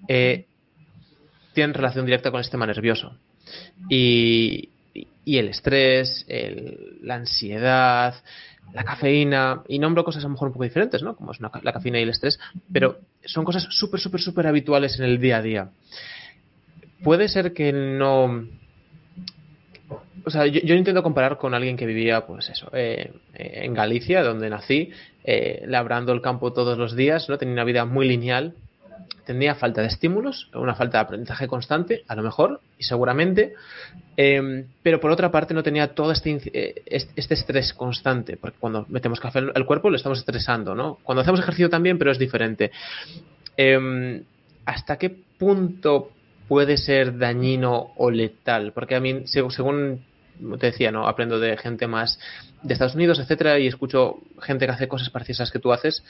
eh, 0.07 0.45
tienen 1.53 1.73
relación 1.73 2.05
directa 2.05 2.31
con 2.31 2.39
el 2.39 2.43
sistema 2.43 2.67
nervioso. 2.67 3.17
Y, 3.89 4.69
y 5.25 5.37
el 5.37 5.49
estrés, 5.49 6.25
la 7.01 7.15
ansiedad, 7.15 8.15
la 8.73 8.83
cafeína, 8.83 9.63
y 9.67 9.79
nombro 9.79 10.03
cosas 10.03 10.23
a 10.23 10.27
lo 10.27 10.33
mejor 10.33 10.47
un 10.47 10.53
poco 10.53 10.63
diferentes, 10.63 11.03
¿no? 11.03 11.15
Como 11.15 11.31
es 11.31 11.39
la 11.39 11.73
cafeína 11.73 11.99
y 11.99 12.03
el 12.03 12.09
estrés, 12.09 12.39
pero 12.71 12.99
son 13.25 13.43
cosas 13.43 13.67
súper, 13.69 13.99
súper, 13.99 14.21
súper 14.21 14.47
habituales 14.47 14.97
en 14.99 15.05
el 15.05 15.19
día 15.19 15.37
a 15.37 15.41
día. 15.41 15.69
Puede 17.03 17.27
ser 17.27 17.53
que 17.53 17.73
no... 17.73 18.47
O 20.25 20.29
sea, 20.29 20.45
yo, 20.45 20.75
intento 20.75 21.03
comparar 21.03 21.37
con 21.37 21.53
alguien 21.53 21.77
que 21.77 21.85
vivía, 21.85 22.25
pues 22.25 22.49
eso, 22.49 22.69
eh, 22.73 23.11
en 23.33 23.73
Galicia, 23.73 24.23
donde 24.23 24.49
nací, 24.49 24.91
eh, 25.23 25.63
labrando 25.67 26.13
el 26.13 26.21
campo 26.21 26.53
todos 26.53 26.77
los 26.77 26.95
días, 26.95 27.29
¿no? 27.29 27.37
Tenía 27.37 27.53
una 27.53 27.63
vida 27.63 27.85
muy 27.85 28.07
lineal, 28.07 28.53
tendría 29.25 29.55
falta 29.55 29.81
de 29.81 29.87
estímulos, 29.87 30.49
una 30.53 30.75
falta 30.75 30.97
de 30.97 31.03
aprendizaje 31.03 31.47
constante, 31.47 32.03
a 32.07 32.15
lo 32.15 32.23
mejor, 32.23 32.59
y 32.77 32.83
seguramente, 32.83 33.53
em, 34.17 34.65
pero 34.81 34.99
por 34.99 35.11
otra 35.11 35.31
parte 35.31 35.53
no 35.53 35.63
tenía 35.63 35.93
todo 35.93 36.11
este, 36.11 36.41
eh, 36.53 36.83
este 37.15 37.33
estrés 37.33 37.73
constante, 37.73 38.37
porque 38.37 38.57
cuando 38.59 38.85
metemos 38.89 39.19
café 39.19 39.39
al 39.53 39.65
cuerpo 39.65 39.89
lo 39.89 39.95
estamos 39.95 40.19
estresando, 40.19 40.75
¿no? 40.75 40.97
Cuando 41.03 41.21
hacemos 41.21 41.39
ejercicio 41.39 41.69
también, 41.69 41.97
pero 41.97 42.11
es 42.11 42.19
diferente. 42.19 42.71
Em, 43.57 44.23
¿Hasta 44.65 44.97
qué 44.97 45.09
punto 45.09 46.11
puede 46.47 46.77
ser 46.77 47.17
dañino 47.17 47.91
o 47.97 48.11
letal? 48.11 48.73
Porque 48.73 48.95
a 48.95 48.99
mí, 48.99 49.23
según 49.25 50.01
te 50.59 50.67
decía, 50.67 50.91
¿no? 50.91 51.07
Aprendo 51.07 51.39
de 51.39 51.57
gente 51.57 51.87
más 51.87 52.19
de 52.63 52.73
Estados 52.73 52.95
Unidos, 52.95 53.19
etcétera, 53.19 53.59
y 53.59 53.67
escucho 53.67 54.19
gente 54.41 54.65
que 54.65 54.71
hace 54.71 54.87
cosas 54.87 55.09
parecidas 55.09 55.51
que 55.51 55.59
tú 55.59 55.71
haces, 55.71 56.03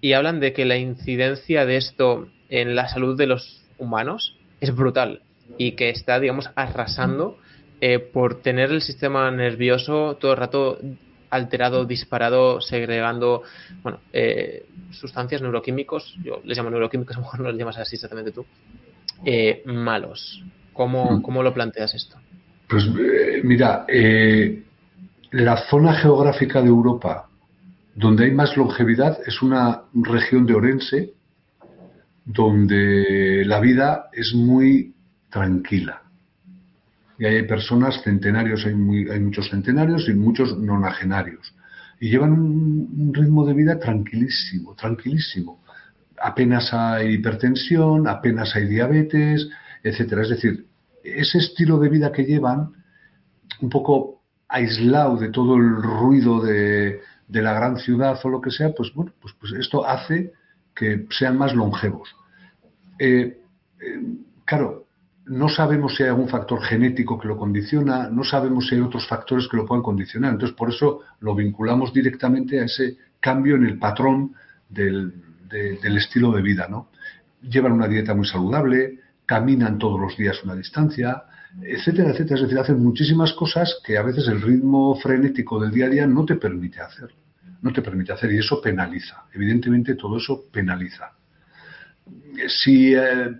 y 0.00 0.12
hablan 0.12 0.40
de 0.40 0.52
que 0.52 0.64
la 0.64 0.76
incidencia 0.76 1.66
de 1.66 1.76
esto 1.76 2.28
en 2.48 2.74
la 2.74 2.88
salud 2.88 3.16
de 3.16 3.26
los 3.26 3.62
humanos 3.78 4.36
es 4.60 4.74
brutal 4.74 5.22
y 5.58 5.72
que 5.72 5.90
está, 5.90 6.20
digamos, 6.20 6.50
arrasando 6.54 7.38
eh, 7.80 7.98
por 7.98 8.42
tener 8.42 8.70
el 8.70 8.82
sistema 8.82 9.30
nervioso 9.30 10.16
todo 10.20 10.32
el 10.32 10.36
rato 10.36 10.78
alterado, 11.30 11.84
disparado, 11.84 12.60
segregando, 12.60 13.42
bueno, 13.82 14.00
eh, 14.12 14.66
sustancias 14.90 15.40
neuroquímicos, 15.40 16.16
yo 16.22 16.40
les 16.44 16.58
llamo 16.58 16.70
neuroquímicos, 16.70 17.16
a 17.16 17.20
lo 17.20 17.24
mejor 17.24 17.40
no 17.40 17.50
les 17.50 17.58
llamas 17.58 17.78
así 17.78 17.96
exactamente 17.96 18.32
tú, 18.32 18.44
eh, 19.24 19.62
malos. 19.64 20.42
¿Cómo, 20.72 21.18
mm. 21.18 21.22
¿Cómo, 21.22 21.42
lo 21.42 21.54
planteas 21.54 21.94
esto? 21.94 22.16
Pues 22.70 22.84
mira, 23.42 23.84
la 25.32 25.56
zona 25.68 25.94
geográfica 25.94 26.62
de 26.62 26.68
Europa 26.68 27.26
donde 27.94 28.24
hay 28.24 28.32
más 28.32 28.56
longevidad 28.56 29.18
es 29.26 29.42
una 29.42 29.82
región 29.92 30.46
de 30.46 30.54
Orense, 30.54 31.12
donde 32.24 33.44
la 33.44 33.60
vida 33.60 34.06
es 34.12 34.32
muy 34.34 34.94
tranquila. 35.28 36.02
Y 37.18 37.26
hay 37.26 37.42
personas 37.42 38.02
centenarios, 38.02 38.64
hay, 38.64 38.72
hay 38.72 39.20
muchos 39.20 39.50
centenarios 39.50 40.08
y 40.08 40.14
muchos 40.14 40.56
nonagenarios. 40.56 41.54
Y 42.00 42.08
llevan 42.08 42.32
un, 42.32 43.12
ritmo 43.12 43.44
de 43.44 43.52
vida 43.52 43.78
tranquilísimo, 43.78 44.74
tranquilísimo. 44.74 45.62
Apenas 46.22 46.72
hay 46.72 47.14
hipertensión, 47.14 48.08
apenas 48.08 48.54
hay 48.56 48.66
diabetes, 48.66 49.48
etcétera. 49.82 50.22
Es 50.22 50.30
decir, 50.30 50.69
ese 51.02 51.38
estilo 51.38 51.78
de 51.78 51.88
vida 51.88 52.12
que 52.12 52.24
llevan, 52.24 52.72
un 53.60 53.68
poco 53.68 54.22
aislado 54.48 55.16
de 55.16 55.28
todo 55.28 55.56
el 55.56 55.82
ruido 55.82 56.40
de, 56.40 57.00
la 57.28 57.52
gran 57.52 57.76
ciudad 57.76 58.18
o 58.24 58.28
lo 58.28 58.40
que 58.40 58.50
sea, 58.50 58.72
pues 58.72 58.92
bueno, 58.92 59.12
pues, 59.20 59.34
pues 59.38 59.52
esto 59.52 59.86
hace 59.86 60.32
que 60.74 61.06
sean 61.10 61.38
más 61.38 61.54
longevos. 61.54 62.14
Eh, 62.98 63.40
eh, 63.80 64.02
claro, 64.44 64.86
no 65.26 65.48
sabemos 65.48 65.94
si 65.94 66.02
hay 66.02 66.08
algún 66.08 66.28
factor 66.28 66.60
genético 66.62 67.18
que 67.18 67.28
lo 67.28 67.36
condiciona, 67.36 68.08
no 68.08 68.24
sabemos 68.24 68.66
si 68.66 68.74
hay 68.74 68.80
otros 68.80 69.06
factores 69.06 69.46
que 69.48 69.56
lo 69.56 69.64
puedan 69.64 69.82
condicionar. 69.82 70.32
Entonces, 70.32 70.56
por 70.56 70.70
eso 70.70 71.00
lo 71.20 71.34
vinculamos 71.34 71.92
directamente 71.92 72.60
a 72.60 72.64
ese 72.64 72.96
cambio 73.20 73.54
en 73.54 73.64
el 73.64 73.78
patrón 73.78 74.34
del, 74.68 75.12
del 75.48 75.96
estilo 75.96 76.32
de 76.32 76.42
vida, 76.42 76.66
¿no? 76.68 76.88
Llevan 77.42 77.72
una 77.72 77.86
dieta 77.86 78.14
muy 78.14 78.26
saludable, 78.26 78.98
caminan 79.30 79.78
todos 79.78 80.00
los 80.00 80.16
días 80.16 80.42
una 80.42 80.56
distancia, 80.56 81.22
etcétera, 81.62 82.10
etcétera. 82.10 82.34
Es 82.34 82.42
decir, 82.42 82.58
hacen 82.58 82.82
muchísimas 82.82 83.32
cosas 83.34 83.80
que 83.86 83.96
a 83.96 84.02
veces 84.02 84.26
el 84.26 84.42
ritmo 84.42 84.96
frenético 84.96 85.60
del 85.60 85.70
día 85.70 85.86
a 85.86 85.88
día 85.88 86.04
no 86.04 86.24
te 86.24 86.34
permite 86.34 86.80
hacer. 86.80 87.10
No 87.62 87.72
te 87.72 87.80
permite 87.80 88.12
hacer 88.12 88.32
y 88.32 88.38
eso 88.38 88.60
penaliza. 88.60 89.26
Evidentemente 89.32 89.94
todo 89.94 90.16
eso 90.16 90.46
penaliza. 90.50 91.12
Si, 92.48 92.92
eh, 92.92 93.30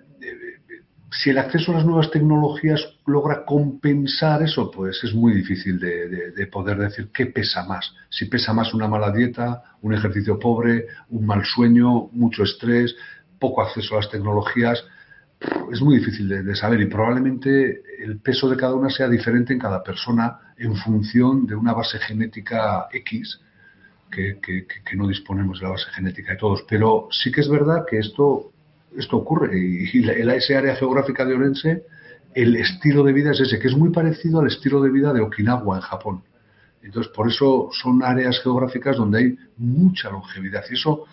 si 1.10 1.30
el 1.30 1.38
acceso 1.38 1.72
a 1.72 1.78
las 1.78 1.84
nuevas 1.84 2.12
tecnologías 2.12 2.80
logra 3.06 3.44
compensar 3.44 4.44
eso, 4.44 4.70
pues 4.70 5.02
es 5.02 5.12
muy 5.12 5.34
difícil 5.34 5.80
de, 5.80 6.46
poder 6.52 6.78
decir 6.78 7.10
qué 7.12 7.26
pesa 7.26 7.64
más. 7.66 7.92
Si 8.10 8.26
pesa 8.26 8.52
más 8.52 8.72
una 8.74 8.86
mala 8.86 9.10
dieta, 9.10 9.64
un 9.82 9.92
ejercicio 9.92 10.38
pobre, 10.38 10.86
un 11.08 11.26
mal 11.26 11.44
sueño, 11.44 12.10
mucho 12.12 12.44
estrés, 12.44 12.94
poco 13.40 13.60
acceso 13.60 13.94
a 13.96 14.02
las 14.02 14.10
tecnologías 14.10 14.84
es 15.72 15.80
muy 15.80 15.98
difícil 15.98 16.28
de, 16.28 16.54
saber 16.54 16.80
y 16.80 16.86
probablemente 16.86 17.82
el 17.98 18.18
peso 18.18 18.48
de 18.48 18.56
cada 18.56 18.74
una 18.74 18.90
sea 18.90 19.08
diferente 19.08 19.52
en 19.52 19.58
cada 19.58 19.82
persona 19.82 20.38
en 20.58 20.76
función 20.76 21.46
de 21.46 21.54
una 21.54 21.72
base 21.72 21.98
genética 21.98 22.88
X, 22.92 23.40
que, 24.10 24.66
no 24.96 25.08
disponemos 25.08 25.60
de 25.60 25.66
la 25.66 25.72
base 25.72 25.86
genética 25.92 26.32
de 26.32 26.38
todos. 26.38 26.64
Pero 26.68 27.08
sí 27.10 27.32
que 27.32 27.40
es 27.40 27.48
verdad 27.48 27.84
que 27.88 27.98
esto, 27.98 28.52
esto 28.96 29.16
ocurre 29.16 29.58
y, 29.58 30.10
en 30.10 30.30
esa 30.30 30.58
área 30.58 30.76
geográfica 30.76 31.24
de 31.24 31.34
Orense, 31.34 31.84
el 32.34 32.56
estilo 32.56 33.02
de 33.02 33.12
vida 33.12 33.30
es 33.32 33.40
ese, 33.40 33.58
que 33.58 33.68
es 33.68 33.76
muy 33.76 33.90
parecido 33.90 34.40
al 34.40 34.48
estilo 34.48 34.82
de 34.82 34.90
vida 34.90 35.12
de 35.12 35.20
Okinawa 35.20 35.76
en 35.76 35.82
Japón. 35.82 36.22
Entonces, 36.82 37.12
por 37.12 37.28
eso 37.28 37.70
son 37.72 38.02
áreas 38.02 38.40
geográficas 38.42 38.96
donde 38.96 39.18
hay 39.18 39.38
mucha 39.56 40.10
longevidad 40.10 40.64
y 40.70 40.74
eso 40.74 41.06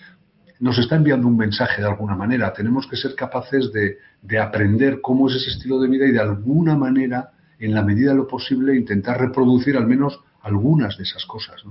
nos 0.60 0.78
está 0.80 0.96
enviando 0.96 1.28
un 1.28 1.38
mensaje 1.38 1.82
de 1.82 1.88
alguna 1.88 2.15
manera. 2.15 2.54
Tenemos 2.54 2.88
que 2.88 2.96
ser 2.96 3.15
capaces 3.15 3.72
de, 3.72 3.98
aprender 4.39 5.02
cómo 5.02 5.30
es 5.30 5.36
ese 5.36 5.52
estilo 5.52 5.80
de 5.80 5.88
vida 5.88 6.06
y 6.06 6.12
de 6.12 6.20
alguna 6.20 6.76
manera, 6.76 7.32
en 7.60 7.74
la 7.74 7.84
medida 7.84 8.12
de 8.12 8.17
lo 8.17 8.28
posible, 8.28 8.76
intentar 8.76 9.20
reproducir 9.20 9.78
al 9.78 9.88
menos 9.88 10.20
algunas 10.41 10.98
de 10.98 11.04
esas 11.04 11.26
cosas. 11.26 11.63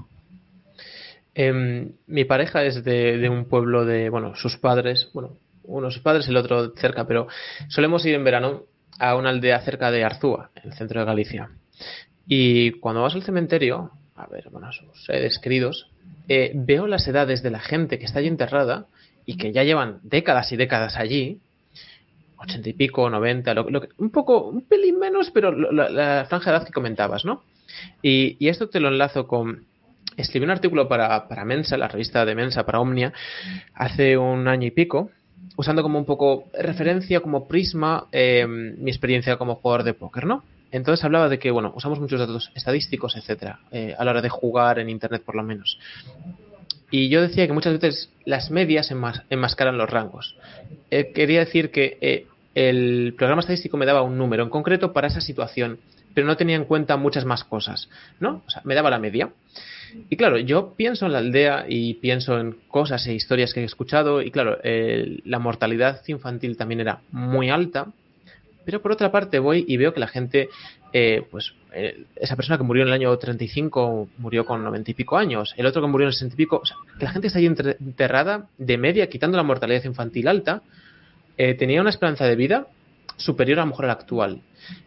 Em, 1.34 1.92
mi 2.06 2.24
pareja 2.24 2.64
es 2.64 2.82
de, 2.82 3.28
un 3.28 3.44
pueblo 3.46 3.84
de, 3.84 4.08
bueno, 4.08 4.34
sus 4.36 4.56
padres, 4.56 5.10
bueno, 5.12 5.36
uno 5.64 5.90
sus 5.90 6.02
padres, 6.02 6.28
el 6.28 6.36
otro 6.36 6.72
cerca, 6.76 7.06
pero 7.06 7.26
solemos 7.68 8.06
ir 8.06 8.14
en 8.14 8.24
verano 8.24 8.62
a 8.98 9.16
una 9.16 9.30
aldea 9.30 9.60
cerca 9.60 9.90
de 9.90 10.04
Arzúa, 10.04 10.50
en 10.54 10.70
el 10.70 10.76
centro 10.76 11.00
de 11.00 11.06
Galicia. 11.06 11.50
Y 12.26 12.72
cuando 12.72 13.02
vas 13.02 13.14
al 13.14 13.22
cementerio, 13.22 13.90
a 14.14 14.26
ver, 14.26 14.48
bueno, 14.50 14.72
sus 14.72 15.04
seres 15.04 15.38
queridos, 15.38 15.90
eh, 16.28 16.52
veo 16.54 16.86
las 16.86 17.06
edades 17.06 17.42
de 17.42 17.50
la 17.50 17.60
gente 17.60 17.98
que 17.98 18.04
está 18.04 18.18
allí 18.18 18.28
enterrada 18.28 18.86
y 19.24 19.36
que 19.36 19.52
ya 19.52 19.64
llevan 19.64 20.00
décadas 20.02 20.50
y 20.52 20.56
décadas 20.56 20.96
allí, 20.96 21.40
ochenta 22.36 22.68
y 22.68 22.72
pico, 22.72 23.08
noventa, 23.10 23.54
lo, 23.54 23.66
un 23.98 24.10
poco, 24.10 24.48
un 24.48 24.62
pelín 24.62 24.98
menos, 24.98 25.30
pero 25.30 25.52
la, 25.52 26.24
franja 26.26 26.50
de 26.50 26.56
edad 26.56 26.66
que 26.66 26.72
comentabas, 26.72 27.24
¿no? 27.24 27.42
Y, 28.02 28.48
esto 28.48 28.68
te 28.68 28.80
lo 28.80 28.88
enlazo 28.88 29.26
con. 29.26 29.66
Escribí 30.16 30.44
un 30.44 30.50
artículo 30.50 30.88
para, 30.88 31.28
para, 31.28 31.44
Mensa, 31.44 31.76
la 31.76 31.88
revista 31.88 32.24
de 32.24 32.34
Mensa, 32.34 32.64
para 32.64 32.80
Omnia, 32.80 33.12
hace 33.74 34.16
un 34.16 34.48
año 34.48 34.66
y 34.66 34.70
pico, 34.70 35.10
usando 35.56 35.82
como 35.82 35.98
un 35.98 36.06
poco 36.06 36.44
referencia, 36.58 37.20
como 37.20 37.46
prisma, 37.46 38.06
eh, 38.12 38.46
mi 38.46 38.90
experiencia 38.90 39.36
como 39.36 39.56
jugador 39.56 39.84
de 39.84 39.94
póker, 39.94 40.24
¿no? 40.24 40.42
Entonces 40.72 41.04
hablaba 41.04 41.28
de 41.28 41.38
que, 41.38 41.50
bueno, 41.50 41.72
usamos 41.74 42.00
muchos 42.00 42.18
datos 42.18 42.50
estadísticos, 42.54 43.16
etcétera, 43.16 43.60
eh, 43.70 43.94
a 43.96 44.04
la 44.04 44.10
hora 44.10 44.22
de 44.22 44.28
jugar 44.28 44.78
en 44.78 44.90
Internet 44.90 45.22
por 45.24 45.36
lo 45.36 45.42
menos. 45.42 45.78
Y 46.90 47.08
yo 47.08 47.22
decía 47.22 47.46
que 47.46 47.52
muchas 47.52 47.74
veces 47.74 48.10
las 48.24 48.50
medias 48.50 48.92
enmascaran 49.30 49.78
los 49.78 49.90
rangos. 49.90 50.36
Eh, 50.90 51.12
quería 51.12 51.40
decir 51.40 51.70
que 51.70 51.98
eh, 52.00 52.26
el 52.54 53.14
programa 53.16 53.40
estadístico 53.40 53.76
me 53.76 53.86
daba 53.86 54.02
un 54.02 54.18
número 54.18 54.42
en 54.42 54.50
concreto 54.50 54.92
para 54.92 55.08
esa 55.08 55.20
situación, 55.20 55.78
pero 56.14 56.26
no 56.26 56.36
tenía 56.36 56.56
en 56.56 56.64
cuenta 56.64 56.96
muchas 56.96 57.24
más 57.24 57.44
cosas, 57.44 57.88
¿no? 58.20 58.42
O 58.46 58.50
sea, 58.50 58.62
me 58.64 58.74
daba 58.74 58.90
la 58.90 58.98
media. 58.98 59.30
Y 60.10 60.16
claro, 60.16 60.38
yo 60.38 60.74
pienso 60.76 61.06
en 61.06 61.12
la 61.12 61.18
aldea 61.18 61.66
y 61.68 61.94
pienso 61.94 62.38
en 62.38 62.56
cosas 62.68 63.06
e 63.06 63.14
historias 63.14 63.54
que 63.54 63.60
he 63.60 63.64
escuchado 63.64 64.20
y 64.20 64.30
claro, 64.30 64.58
la 64.62 65.38
mortalidad 65.38 66.02
infantil 66.08 66.56
también 66.56 66.80
era 66.80 67.00
muy 67.12 67.50
alta 67.50 67.86
pero 68.66 68.82
por 68.82 68.92
otra 68.92 69.12
parte 69.12 69.38
voy 69.38 69.64
y 69.66 69.76
veo 69.76 69.94
que 69.94 70.00
la 70.00 70.08
gente, 70.08 70.50
eh, 70.92 71.22
pues 71.30 71.54
eh, 71.72 72.04
esa 72.16 72.34
persona 72.34 72.58
que 72.58 72.64
murió 72.64 72.82
en 72.82 72.88
el 72.88 72.94
año 72.94 73.16
35 73.16 74.08
murió 74.18 74.44
con 74.44 74.62
90 74.64 74.90
y 74.90 74.94
pico 74.94 75.16
años, 75.16 75.54
el 75.56 75.66
otro 75.66 75.80
que 75.80 75.88
murió 75.88 76.06
en 76.06 76.08
el 76.08 76.14
60 76.14 76.34
y 76.34 76.36
pico, 76.36 76.56
o 76.56 76.66
sea, 76.66 76.76
que 76.98 77.04
la 77.04 77.12
gente 77.12 77.28
está 77.28 77.38
ahí 77.38 77.46
enterrada 77.46 78.48
de 78.58 78.76
media, 78.76 79.08
quitando 79.08 79.36
la 79.36 79.44
mortalidad 79.44 79.84
infantil 79.84 80.26
alta, 80.26 80.62
eh, 81.38 81.54
tenía 81.54 81.80
una 81.80 81.90
esperanza 81.90 82.26
de 82.26 82.34
vida 82.34 82.66
superior 83.16 83.60
a 83.60 83.62
lo 83.62 83.68
mejor 83.68 83.84
a 83.84 83.88
la 83.88 83.94
actual. 83.94 84.42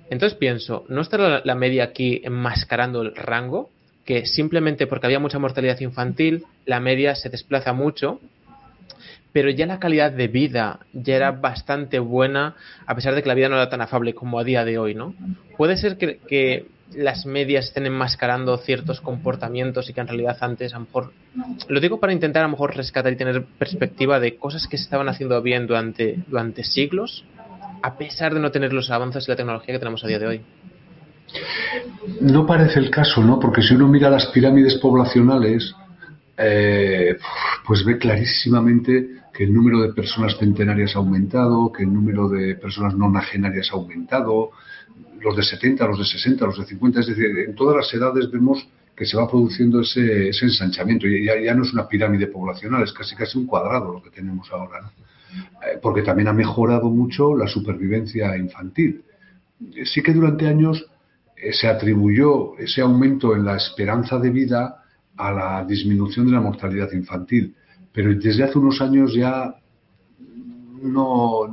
Entonces 0.09 0.37
pienso, 0.37 0.85
¿no 0.89 1.01
está 1.01 1.41
la 1.45 1.55
media 1.55 1.85
aquí 1.85 2.21
enmascarando 2.23 3.01
el 3.01 3.15
rango? 3.15 3.69
Que 4.03 4.25
simplemente 4.25 4.87
porque 4.87 5.05
había 5.05 5.19
mucha 5.19 5.39
mortalidad 5.39 5.79
infantil, 5.79 6.43
la 6.65 6.81
media 6.81 7.15
se 7.15 7.29
desplaza 7.29 7.71
mucho 7.71 8.19
pero 9.31 9.49
ya 9.49 9.65
la 9.65 9.79
calidad 9.79 10.11
de 10.11 10.27
vida 10.27 10.79
ya 10.93 11.15
era 11.15 11.31
bastante 11.31 11.99
buena, 11.99 12.55
a 12.85 12.95
pesar 12.95 13.15
de 13.15 13.21
que 13.21 13.27
la 13.27 13.35
vida 13.35 13.49
no 13.49 13.55
era 13.55 13.69
tan 13.69 13.81
afable 13.81 14.13
como 14.13 14.39
a 14.39 14.43
día 14.43 14.65
de 14.65 14.77
hoy, 14.77 14.95
¿no? 14.95 15.13
Puede 15.57 15.77
ser 15.77 15.97
que, 15.97 16.65
las 16.95 17.27
medias 17.27 17.65
estén 17.65 17.85
enmascarando 17.85 18.57
ciertos 18.57 18.99
comportamientos 18.99 19.87
y 19.87 19.93
que 19.93 20.01
en 20.01 20.07
realidad 20.07 20.35
antes, 20.41 20.73
a 20.73 20.79
lo 20.79 20.85
mejor, 20.85 21.13
lo 21.67 21.79
digo 21.79 21.99
para 21.99 22.13
intentar 22.13 22.41
a 22.41 22.47
lo 22.47 22.53
mejor 22.53 22.75
rescatar 22.75 23.13
y 23.13 23.15
tener 23.15 23.45
perspectiva 23.59 24.19
de 24.19 24.37
cosas 24.37 24.65
que 24.65 24.75
se 24.75 24.85
estaban 24.85 25.07
haciendo 25.07 25.39
bien 25.43 25.67
durante, 25.67 26.23
durante 26.25 26.63
siglos, 26.63 27.25
a 27.83 27.95
pesar 27.95 28.33
de 28.33 28.39
no 28.39 28.49
tener 28.49 28.73
los 28.73 28.89
avances 28.89 29.27
y 29.27 29.31
la 29.31 29.37
tecnología 29.37 29.75
que 29.75 29.77
tenemos 29.77 30.03
a 30.03 30.07
día 30.07 30.17
de 30.17 30.25
hoy. 30.25 30.41
No 32.21 32.47
parece 32.47 32.79
el 32.79 32.89
caso, 32.89 33.23
¿no? 33.23 33.39
Porque 33.39 33.61
si 33.61 33.75
uno 33.75 33.87
mira 33.87 34.09
las 34.09 34.25
pirámides 34.25 34.79
poblacionales, 34.79 35.75
eh, 36.37 37.17
pues 37.67 37.83
ve 37.85 37.97
clarísimamente 37.97 39.18
que 39.39 39.45
el 39.45 39.53
número 39.53 39.79
de 39.79 39.93
personas 39.93 40.35
centenarias 40.37 40.97
ha 40.97 40.99
aumentado, 40.99 41.71
que 41.71 41.83
el 41.83 41.93
número 41.93 42.27
de 42.27 42.55
personas 42.55 42.93
nonagenarias 42.93 43.69
ha 43.71 43.77
aumentado, 43.77 44.51
los 45.21 45.33
de 45.33 45.43
70, 45.43 45.87
los 45.87 45.97
de 45.97 46.03
60, 46.03 46.45
los 46.45 46.59
de 46.59 46.65
50, 46.65 46.99
es 46.99 47.07
decir, 47.07 47.25
en 47.47 47.55
todas 47.55 47.77
las 47.77 47.93
edades 47.93 48.29
vemos 48.29 48.67
que 48.93 49.05
se 49.05 49.15
va 49.15 49.29
produciendo 49.29 49.79
ese, 49.79 50.27
ensanchamiento. 50.27 51.07
Ya, 51.07 51.53
no 51.55 51.63
es 51.63 51.71
una 51.71 51.87
pirámide 51.87 52.27
poblacional, 52.27 52.83
es 52.83 52.91
casi 52.91 53.15
casi 53.15 53.37
un 53.37 53.45
cuadrado 53.45 53.93
lo 53.93 54.03
que 54.03 54.09
tenemos 54.09 54.51
ahora. 54.51 54.91
Eh, 55.31 55.79
porque 55.81 56.01
también 56.01 56.27
ha 56.27 56.33
mejorado 56.33 56.89
mucho 56.89 57.33
la 57.33 57.47
supervivencia 57.47 58.35
infantil. 58.35 59.05
Sí 59.85 60.03
que 60.03 60.11
durante 60.11 60.47
años 60.47 60.85
eh, 61.37 61.53
se 61.53 61.69
atribuyó 61.69 62.57
ese 62.57 62.81
aumento 62.81 63.33
en 63.37 63.45
la 63.45 63.55
esperanza 63.55 64.19
de 64.19 64.31
vida 64.31 64.83
a 65.15 65.31
la 65.31 65.63
disminución 65.63 66.25
de 66.25 66.33
la 66.33 66.41
mortalidad 66.41 66.91
infantil, 66.91 67.55
pero 67.93 68.13
desde 68.13 68.43
hace 68.43 68.57
unos 68.57 68.81
años 68.81 69.13
ya 69.13 69.55
no, 70.81 71.45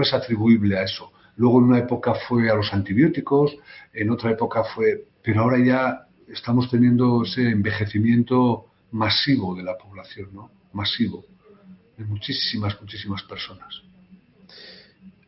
es 0.00 0.12
atribuible 0.12 0.78
a 0.78 0.82
eso. 0.82 1.12
Luego 1.36 1.58
en 1.60 1.64
una 1.66 1.78
época 1.78 2.14
fue 2.14 2.50
a 2.50 2.54
los 2.54 2.72
antibióticos, 2.72 3.56
en 3.92 4.10
otra 4.10 4.32
época 4.32 4.64
fue, 4.64 5.04
pero 5.22 5.42
ahora 5.42 5.58
ya 5.64 6.06
estamos 6.28 6.68
teniendo 6.70 7.22
ese 7.22 7.48
envejecimiento 7.48 8.66
masivo 8.90 9.54
de 9.54 9.62
la 9.62 9.76
población, 9.76 10.30
¿no? 10.32 10.50
Masivo, 10.72 11.24
de 11.96 12.04
muchísimas, 12.04 12.80
muchísimas 12.80 13.22
personas. 13.22 13.82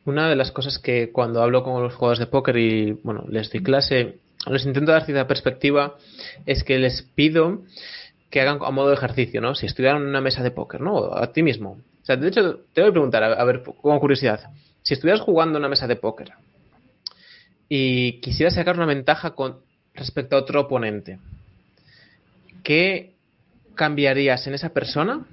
Una 0.05 0.29
de 0.29 0.37
las 0.37 0.51
cosas 0.51 0.79
que 0.79 1.13
cuando 1.13 1.43
hablo 1.43 1.63
con 1.63 1.83
los 1.83 1.95
jugadores 1.95 2.19
de 2.19 2.27
póker 2.27 2.57
y 2.57 2.93
bueno, 3.05 3.25
les 3.29 3.51
doy 3.51 3.63
clase, 3.63 4.19
les 4.47 4.65
intento 4.65 4.93
dar 4.93 5.05
cierta 5.05 5.27
perspectiva, 5.27 5.97
es 6.47 6.65
que 6.65 6.79
les 6.79 7.03
pido 7.03 7.63
que 8.31 8.41
hagan 8.41 8.59
a 8.63 8.71
modo 8.71 8.89
de 8.89 8.95
ejercicio, 8.95 9.41
¿no? 9.41 9.55
Si 9.55 9.67
estuvieran 9.67 10.03
en 10.03 10.09
una 10.09 10.21
mesa 10.21 10.43
de 10.43 10.53
póker, 10.53 10.81
¿no? 10.81 11.15
A 11.15 11.33
ti 11.33 11.43
mismo. 11.43 11.79
O 12.03 12.05
sea, 12.05 12.17
de 12.17 12.29
hecho, 12.29 12.61
te 12.73 12.81
voy 12.81 12.91
a 12.91 12.93
preguntar, 12.93 13.23
a, 13.23 13.45
ver, 13.45 13.63
como 13.63 14.01
curiosidad, 14.01 14.41
si 14.83 14.95
estuvieras 14.95 15.21
jugando 15.21 15.59
una 15.59 15.69
mesa 15.69 15.87
de 15.87 15.97
póker 15.97 16.33
y 17.69 18.21
quisieras 18.21 18.55
sacar 18.55 18.77
una 18.77 18.87
ventaja 18.87 19.31
con 19.31 19.59
respecto 19.95 20.37
a 20.37 20.41
otro 20.41 20.61
oponente, 20.63 21.19
¿qué 22.63 23.15
cambiarías 23.75 24.47
en 24.47 24.55
esa 24.55 24.71
persona 24.71 25.27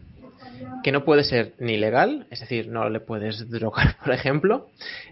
que 0.83 0.91
no 0.91 1.03
puede 1.03 1.23
ser 1.23 1.53
ni 1.59 1.77
legal, 1.77 2.27
es 2.29 2.39
decir, 2.39 2.67
no 2.67 2.89
le 2.89 2.99
puedes 2.99 3.49
drogar, 3.49 3.97
por 4.03 4.13
ejemplo, 4.13 4.69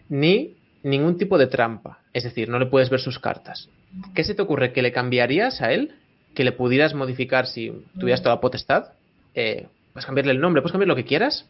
ni 0.09 0.55
ningún 0.83 1.17
tipo 1.17 1.37
de 1.37 1.47
trampa. 1.47 1.99
Es 2.13 2.23
decir, 2.23 2.49
no 2.49 2.59
le 2.59 2.67
puedes 2.67 2.89
ver 2.89 2.99
sus 2.99 3.19
cartas. 3.19 3.69
¿Qué 4.13 4.23
se 4.23 4.35
te 4.35 4.41
ocurre? 4.41 4.71
¿Que 4.71 4.81
le 4.81 4.91
cambiarías 4.91 5.61
a 5.61 5.71
él 5.71 5.95
que 6.35 6.43
le 6.43 6.51
pudieras 6.51 6.93
modificar 6.93 7.47
si 7.47 7.73
tuvieras 7.99 8.21
toda 8.21 8.35
la 8.35 8.41
potestad, 8.41 8.89
eh, 9.33 9.67
puedes 9.93 10.05
cambiarle 10.05 10.33
el 10.33 10.39
nombre, 10.39 10.61
puedes 10.61 10.73
cambiar 10.73 10.89
lo 10.89 10.95
que 10.95 11.05
quieras 11.05 11.45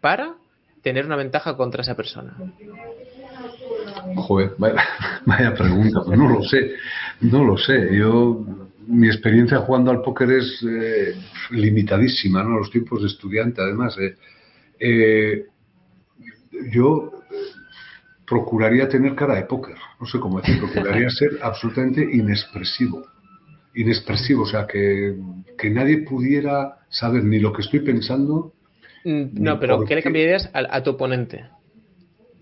para 0.00 0.34
tener 0.82 1.04
una 1.04 1.16
ventaja 1.16 1.56
contra 1.56 1.82
esa 1.82 1.94
persona. 1.94 2.34
Joder, 4.16 4.52
vaya, 4.58 5.54
pregunta, 5.54 6.02
pues 6.04 6.18
no 6.18 6.28
lo 6.28 6.42
sé, 6.42 6.72
no 7.20 7.44
lo 7.44 7.58
sé. 7.58 7.96
Yo, 7.96 8.44
mi 8.86 9.08
experiencia 9.08 9.58
jugando 9.58 9.90
al 9.90 10.02
póker 10.02 10.30
es 10.30 10.64
eh, 10.68 11.14
limitadísima, 11.50 12.42
¿no? 12.42 12.58
Los 12.58 12.70
tiempos 12.70 13.02
de 13.02 13.08
estudiante, 13.08 13.60
además. 13.60 13.96
Eh. 13.98 14.16
Eh, 14.78 15.46
yo 16.72 17.12
procuraría 18.26 18.88
tener 18.88 19.14
cara 19.14 19.34
de 19.34 19.42
póker, 19.42 19.76
no 20.00 20.06
sé 20.06 20.18
cómo 20.18 20.40
decir, 20.40 20.58
procuraría 20.60 21.10
ser 21.10 21.38
absolutamente 21.42 22.02
inexpresivo. 22.02 23.04
Inexpresivo, 23.76 24.42
o 24.42 24.46
sea, 24.46 24.66
que, 24.66 25.14
que 25.56 25.70
nadie 25.70 25.98
pudiera 25.98 26.78
saber 26.88 27.24
ni 27.24 27.38
lo 27.38 27.52
que 27.52 27.62
estoy 27.62 27.80
pensando. 27.80 28.52
Mm, 29.04 29.24
no, 29.34 29.60
pero 29.60 29.84
¿qué 29.84 29.94
le 29.94 30.02
cambiarías 30.02 30.50
a, 30.52 30.82
tu 30.82 30.90
oponente? 30.90 31.44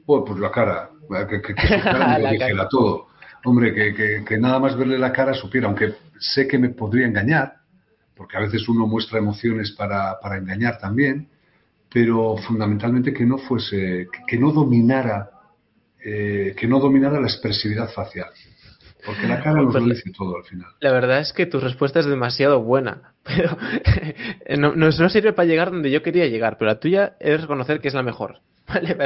Bueno, 0.07 0.25
pues 0.25 0.38
la 0.38 0.51
cara, 0.51 0.90
que, 1.29 1.42
que, 1.42 1.55
que 1.55 1.81
cara 1.83 2.68
todo. 2.68 3.09
Hombre, 3.44 3.75
que, 3.75 4.25
que, 4.25 4.38
nada 4.38 4.59
más 4.59 4.77
verle 4.77 4.99
la 4.99 5.12
cara 5.12 5.35
supiera, 5.35 5.66
aunque 5.66 5.94
sé 6.18 6.49
que 6.49 6.59
me 6.59 6.70
podría 6.70 7.07
engañar, 7.07 7.57
porque 8.16 8.38
a 8.38 8.40
veces 8.40 8.66
uno 8.68 8.87
muestra 8.87 9.18
emociones 9.18 9.73
para, 9.73 10.18
para 10.18 10.38
engañar 10.38 10.79
también, 10.79 11.29
pero 11.92 12.37
fundamentalmente 12.38 13.12
que 13.12 13.27
no 13.27 13.37
fuese, 13.38 14.09
que 14.27 14.38
no 14.38 14.51
dominara, 14.51 15.31
eh, 16.03 16.55
que 16.57 16.66
no 16.66 16.81
dominara 16.81 17.20
la 17.20 17.27
expresividad 17.27 17.90
facial. 17.90 18.31
Porque 19.05 19.27
la 19.27 19.43
cara 19.43 19.61
nos 19.61 19.75
lo 19.75 19.81
dice 19.81 20.11
todo 20.17 20.37
al 20.37 20.45
final. 20.45 20.69
La 20.81 20.93
verdad 20.93 21.21
es 21.21 21.33
que 21.33 21.47
tu 21.47 21.61
respuesta 21.61 22.01
es 22.01 22.07
demasiado 22.07 22.62
buena, 22.62 23.14
pero 23.23 23.57
no, 24.59 24.75
no, 24.75 25.09
sirve 25.11 25.33
para 25.33 25.47
llegar 25.47 25.71
donde 25.71 25.90
yo 25.90 26.03
quería 26.03 26.27
llegar, 26.27 26.57
pero 26.59 26.71
la 26.71 26.81
tuya 26.81 27.17
es 27.21 27.40
reconocer 27.40 27.81
que 27.81 27.88
es 27.88 27.95
la 27.95 28.03
mejor. 28.03 28.40
¿vale? 28.67 28.97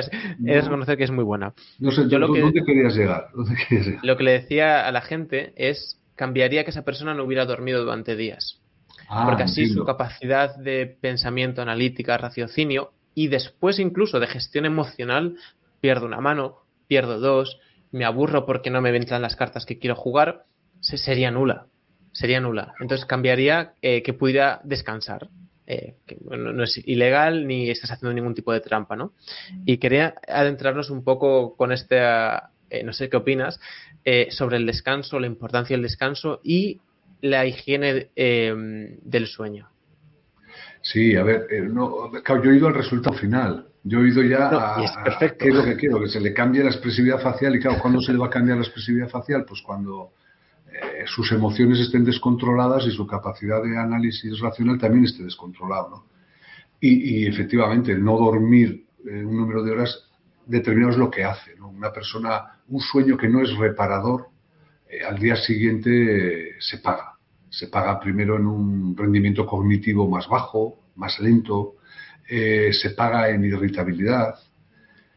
Es 0.46 0.64
reconocer 0.64 0.96
que 0.96 1.04
es 1.04 1.10
muy 1.10 1.24
buena. 1.24 1.52
No 1.80 1.90
sé, 1.90 2.08
yo 2.08 2.18
lo 2.18 2.32
que, 2.32 2.40
¿dónde, 2.40 2.64
querías 2.64 2.94
llegar? 2.94 3.28
¿dónde 3.34 3.56
querías 3.56 3.86
llegar? 3.86 4.04
Lo 4.04 4.16
que 4.16 4.24
le 4.24 4.32
decía 4.32 4.86
a 4.86 4.92
la 4.92 5.00
gente 5.00 5.52
es, 5.56 6.00
cambiaría 6.14 6.64
que 6.64 6.70
esa 6.70 6.84
persona 6.84 7.14
no 7.14 7.24
hubiera 7.24 7.44
dormido 7.44 7.82
durante 7.82 8.14
días. 8.14 8.60
Ah, 9.08 9.24
porque 9.26 9.44
así 9.44 9.66
su 9.66 9.84
capacidad 9.84 10.54
de 10.56 10.86
pensamiento, 11.00 11.62
analítica, 11.62 12.18
raciocinio 12.18 12.92
y 13.14 13.28
después 13.28 13.78
incluso 13.78 14.20
de 14.20 14.26
gestión 14.26 14.66
emocional, 14.66 15.36
pierdo 15.80 16.04
una 16.06 16.20
mano, 16.20 16.58
pierdo 16.86 17.18
dos, 17.18 17.58
me 17.92 18.04
aburro 18.04 18.46
porque 18.46 18.70
no 18.70 18.80
me 18.80 18.94
entran 18.94 19.22
las 19.22 19.36
cartas 19.36 19.66
que 19.66 19.78
quiero 19.78 19.96
jugar, 19.96 20.44
se, 20.80 20.98
sería 20.98 21.30
nula. 21.30 21.66
Sería 22.12 22.40
nula. 22.40 22.74
Entonces 22.80 23.06
cambiaría 23.06 23.74
eh, 23.82 24.02
que 24.02 24.12
pudiera 24.12 24.60
descansar. 24.64 25.28
Eh, 25.70 25.96
que 26.06 26.16
no 26.30 26.64
es 26.64 26.80
ilegal 26.86 27.46
ni 27.46 27.68
estás 27.68 27.90
haciendo 27.90 28.14
ningún 28.14 28.34
tipo 28.34 28.54
de 28.54 28.60
trampa, 28.60 28.96
¿no? 28.96 29.12
Y 29.66 29.76
quería 29.76 30.14
adentrarnos 30.26 30.88
un 30.88 31.04
poco 31.04 31.56
con 31.56 31.72
este, 31.72 31.98
eh, 31.98 32.82
no 32.84 32.94
sé 32.94 33.10
qué 33.10 33.18
opinas, 33.18 33.60
sobre 34.30 34.56
el 34.56 34.64
descanso, 34.64 35.20
la 35.20 35.26
importancia 35.26 35.76
del 35.76 35.82
descanso 35.82 36.40
y 36.42 36.80
la 37.20 37.44
higiene 37.44 38.08
del 38.16 39.26
sueño. 39.26 39.68
Sí, 40.80 41.14
a 41.14 41.22
ver, 41.22 41.46
no, 41.70 42.10
yo 42.42 42.50
he 42.50 42.56
ido 42.56 42.68
al 42.68 42.74
resultado 42.74 43.14
final. 43.18 43.66
Yo 43.88 44.00
he 44.00 44.08
ido 44.08 44.22
ya 44.22 44.48
a, 44.48 45.18
qué 45.38 45.48
es 45.48 45.54
lo 45.54 45.64
que 45.64 45.76
quiero, 45.76 45.98
que 46.00 46.08
se 46.08 46.20
le 46.20 46.34
cambie 46.34 46.62
la 46.62 46.70
expresividad 46.70 47.20
facial. 47.20 47.56
Y 47.56 47.60
claro, 47.60 47.78
¿cuándo 47.80 48.00
se 48.00 48.12
le 48.12 48.18
va 48.18 48.26
a 48.26 48.30
cambiar 48.30 48.58
la 48.58 48.64
expresividad 48.64 49.08
facial? 49.08 49.46
Pues 49.46 49.62
cuando 49.62 50.12
eh, 50.70 51.04
sus 51.06 51.32
emociones 51.32 51.80
estén 51.80 52.04
descontroladas 52.04 52.84
y 52.86 52.90
su 52.90 53.06
capacidad 53.06 53.62
de 53.62 53.78
análisis 53.78 54.38
racional 54.40 54.78
también 54.78 55.04
esté 55.06 55.24
descontrolado. 55.24 55.88
¿no? 55.88 56.04
Y, 56.80 57.22
y, 57.22 57.26
efectivamente, 57.26 57.96
no 57.96 58.18
dormir 58.18 58.84
un 59.04 59.36
número 59.36 59.62
de 59.62 59.72
horas 59.72 60.04
determinado 60.44 60.92
es 60.92 60.98
lo 60.98 61.10
que 61.10 61.24
hace. 61.24 61.56
¿no? 61.56 61.68
Una 61.68 61.90
persona, 61.90 62.58
un 62.68 62.80
sueño 62.80 63.16
que 63.16 63.28
no 63.28 63.40
es 63.40 63.56
reparador, 63.56 64.26
eh, 64.88 65.02
al 65.02 65.18
día 65.18 65.36
siguiente 65.36 66.56
se 66.60 66.78
paga. 66.78 67.14
Se 67.48 67.68
paga 67.68 67.98
primero 67.98 68.36
en 68.36 68.46
un 68.46 68.94
rendimiento 68.94 69.46
cognitivo 69.46 70.08
más 70.08 70.28
bajo, 70.28 70.78
más 70.96 71.18
lento, 71.20 71.77
eh, 72.28 72.72
se 72.72 72.90
paga 72.90 73.30
en 73.30 73.44
irritabilidad, 73.44 74.34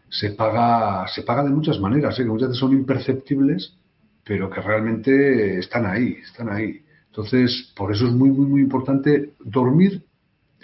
se 0.09 0.31
paga, 0.31 1.07
se 1.07 1.23
paga 1.23 1.43
de 1.43 1.49
muchas 1.49 1.79
maneras, 1.79 2.17
¿eh? 2.19 2.23
que 2.23 2.29
muchas 2.29 2.49
veces 2.49 2.59
son 2.59 2.73
imperceptibles, 2.73 3.75
pero 4.23 4.49
que 4.49 4.61
realmente 4.61 5.59
están 5.59 5.85
ahí, 5.85 6.17
están 6.23 6.49
ahí. 6.49 6.81
Entonces, 7.07 7.73
por 7.75 7.91
eso 7.91 8.07
es 8.07 8.13
muy, 8.13 8.29
muy, 8.29 8.45
muy 8.45 8.61
importante 8.61 9.33
dormir 9.39 10.03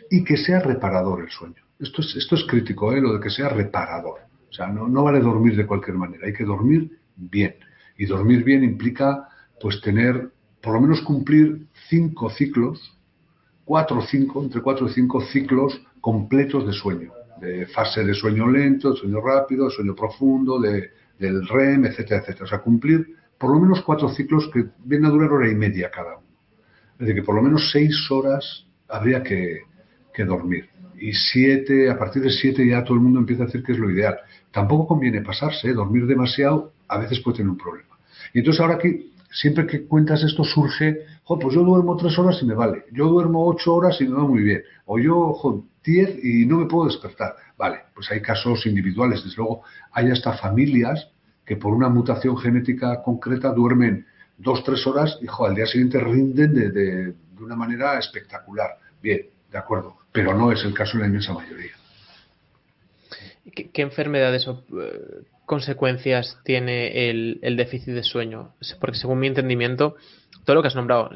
y 0.10 0.24
que 0.24 0.38
sea 0.38 0.60
reparador 0.60 1.22
el 1.22 1.30
sueño. 1.30 1.64
Esto 1.80 2.02
es, 2.02 2.16
esto 2.16 2.36
es 2.36 2.46
crítico, 2.46 2.94
¿eh? 2.94 3.02
lo 3.02 3.14
de 3.14 3.20
que 3.20 3.30
sea 3.30 3.50
reparador. 3.50 4.20
O 4.50 4.54
sea, 4.54 4.68
no, 4.68 4.88
no 4.88 5.04
vale 5.04 5.20
dormir 5.20 5.56
de 5.56 5.68
cualquier 5.68 5.98
manera, 5.98 6.28
hay 6.28 6.34
que 6.34 6.46
dormir 6.46 6.98
bien. 7.16 7.56
Y 7.98 8.06
dormir 8.06 8.44
bien 8.44 8.64
implica 8.64 9.28
pues 9.60 9.82
tener, 9.82 10.30
por 10.62 10.74
lo 10.74 10.82
menos 10.82 11.02
cumplir 11.02 11.68
cinco 11.90 12.30
ciclos, 12.30 12.96
cuatro 13.66 14.00
o 14.00 14.02
cinco, 14.02 14.42
entre 14.42 14.62
cuatro 14.62 14.88
y 14.88 14.94
cinco 14.94 15.22
ciclos 15.22 15.82
completos 16.08 16.66
de 16.66 16.72
sueño, 16.72 17.12
de 17.42 17.66
fase 17.66 18.02
de 18.02 18.14
sueño 18.14 18.50
lento, 18.50 18.92
de 18.92 18.96
sueño 18.96 19.20
rápido, 19.20 19.66
de 19.66 19.76
sueño 19.76 19.94
profundo, 19.94 20.58
de, 20.58 20.92
del 21.20 21.46
REM, 21.46 21.84
etcétera, 21.84 22.22
etcétera. 22.22 22.46
O 22.46 22.48
sea, 22.48 22.60
cumplir 22.60 23.06
por 23.38 23.52
lo 23.52 23.60
menos 23.60 23.82
cuatro 23.82 24.08
ciclos 24.08 24.50
que 24.54 24.68
vienen 24.86 25.08
a 25.08 25.10
durar 25.10 25.34
hora 25.34 25.52
y 25.52 25.56
media 25.56 25.92
cada 25.92 26.16
uno. 26.16 26.28
Es 26.94 27.00
decir, 27.00 27.16
que 27.16 27.24
por 27.24 27.36
lo 27.36 27.42
menos 27.42 27.72
seis 27.74 28.10
horas 28.10 28.66
habría 28.88 29.22
que, 29.22 29.64
dormir. 30.26 30.70
Y 30.98 31.12
siete, 31.12 31.90
a 31.90 32.00
partir 32.00 32.22
de 32.22 32.32
siete 32.32 32.66
ya 32.66 32.86
todo 32.86 32.94
el 32.94 33.02
mundo 33.02 33.20
empieza 33.20 33.44
a 33.44 33.48
decir 33.48 33.62
que 33.62 33.74
es 33.74 33.78
lo 33.78 33.92
ideal. 33.92 34.18
Tampoco 34.50 34.88
conviene 34.88 35.22
pasarse, 35.22 35.68
¿eh? 35.68 35.74
dormir 35.74 36.08
demasiado 36.08 36.72
a 36.88 37.00
veces 37.00 37.20
puede 37.20 37.40
tener 37.40 37.52
un 37.52 37.58
problema. 37.58 37.98
Y 38.34 38.40
entonces 38.40 38.62
ahora 38.62 38.78
que 38.78 39.08
siempre 39.30 39.68
que 39.68 39.86
cuentas 39.86 40.24
esto 40.24 40.44
surge, 40.44 41.06
pues 41.26 41.54
yo 41.54 41.64
duermo 41.64 41.98
tres 41.98 42.18
horas 42.18 42.40
y 42.42 42.46
me 42.46 42.56
vale, 42.56 42.86
yo 42.92 43.08
duermo 43.08 43.46
ocho 43.46 43.76
horas 43.76 44.00
y 44.00 44.06
me 44.06 44.16
va 44.16 44.28
muy 44.28 44.42
bien, 44.42 44.64
o 44.86 44.98
yo, 45.00 45.64
diez 45.84 46.24
y 46.24 46.46
no 46.46 46.58
me 46.58 46.66
puedo 46.66 46.88
despertar. 46.88 47.36
Vale, 47.58 47.80
pues 47.94 48.10
hay 48.12 48.22
casos 48.22 48.66
individuales, 48.66 49.24
desde 49.24 49.38
luego 49.38 49.64
hay 49.92 50.12
hasta 50.12 50.34
familias 50.34 51.10
que 51.46 51.56
por 51.56 51.74
una 51.74 51.90
mutación 51.90 52.38
genética 52.38 53.02
concreta 53.02 53.52
duermen 53.52 54.06
dos, 54.38 54.64
tres 54.64 54.86
horas 54.86 55.18
y 55.22 55.28
al 55.44 55.56
día 55.56 55.66
siguiente 55.66 56.00
rinden 56.00 56.54
de, 56.54 57.14
una 57.40 57.56
manera 57.56 57.98
espectacular. 58.00 58.78
Bien, 59.02 59.28
de 59.52 59.58
acuerdo, 59.58 59.98
pero 60.12 60.36
no 60.36 60.52
es 60.52 60.64
el 60.66 60.74
caso 60.74 60.98
de 60.98 61.04
la 61.04 61.08
inmensa 61.08 61.34
mayoría. 61.34 61.72
¿Qué, 63.54 63.82
enfermedades 63.82 64.48
eh, 64.48 65.24
consecuencias 65.48 66.38
tiene 66.44 67.10
el, 67.10 67.56
déficit 67.58 67.94
de 67.94 68.04
sueño? 68.04 68.54
Porque 68.80 68.98
según 68.98 69.20
mi 69.20 69.28
entendimiento, 69.28 69.96
todo 70.46 70.58
lo 70.58 70.62
que 70.62 70.68
has 70.68 70.76
nombrado, 70.76 71.10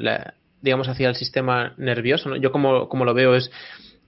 digamos, 0.60 0.88
hacia 0.88 1.08
el 1.08 1.14
sistema 1.14 1.74
nervioso, 1.76 2.34
yo 2.36 2.50
como, 2.50 3.04
lo 3.04 3.14
veo 3.14 3.36
es 3.36 3.52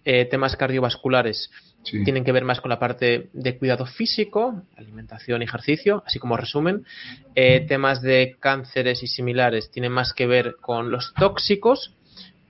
eh, 0.05 0.25
temas 0.25 0.57
cardiovasculares. 0.57 1.51
Tienen 1.85 2.25
que 2.25 2.33
ver 2.33 2.45
más 2.45 2.63
con 2.63 2.71
la 2.71 2.79
parte 2.79 3.29
de 3.35 3.59
cuidado 3.59 3.85
físico, 3.85 4.63
alimentación 4.75 5.43
y 5.43 5.45
ejercicio, 5.45 6.03
así 6.07 6.19
como 6.19 6.39
resumen. 6.39 6.87
Eh, 7.35 7.61
temas 7.69 8.01
de 8.01 8.37
cánceres 8.41 9.03
y 9.03 9.07
similares 9.07 9.71
tienen 9.71 9.93
más 9.93 10.15
que 10.15 10.27
ver 10.27 10.57
con 10.63 10.91
los 10.91 11.13
tóxicos 11.13 11.95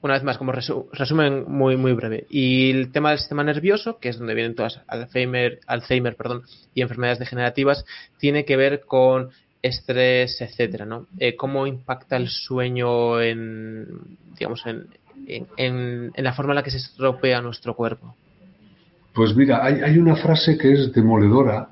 una 0.04 0.14
vez 0.14 0.22
más, 0.22 0.36
como 0.36 0.52
resumen 0.52 1.44
muy, 1.48 1.78
muy 1.78 1.92
breve. 1.92 2.26
Y 2.28 2.70
el 2.70 2.92
tema 2.92 3.08
del 3.08 3.18
sistema 3.18 3.42
nervioso, 3.42 3.98
que 3.98 4.10
es 4.10 4.18
donde 4.18 4.34
vienen 4.34 4.54
todas 4.54 4.82
Alzheimer, 4.86 5.60
Alzheimer 5.66 6.14
perdón, 6.14 6.42
y 6.74 6.82
enfermedades 6.82 7.18
degenerativas, 7.18 7.86
tiene 8.18 8.44
que 8.44 8.56
ver 8.56 8.82
con 8.86 9.30
estrés, 9.62 10.42
etcétera, 10.42 10.84
¿no? 10.84 11.06
Eh, 11.18 11.36
¿Cómo 11.36 11.66
impacta 11.66 12.18
el 12.18 12.28
sueño 12.28 13.18
en, 13.22 14.18
digamos, 14.38 14.66
en, 14.66 14.88
en, 15.56 16.12
la 16.14 16.34
forma 16.34 16.52
en 16.52 16.56
la 16.56 16.62
que 16.62 16.70
se 16.70 16.76
estropea 16.76 17.40
nuestro 17.40 17.74
cuerpo? 17.74 18.14
Pues 19.14 19.34
mira, 19.34 19.64
hay, 19.64 19.96
una 19.96 20.16
frase 20.16 20.58
que 20.58 20.70
es 20.70 20.92
demoledora 20.92 21.68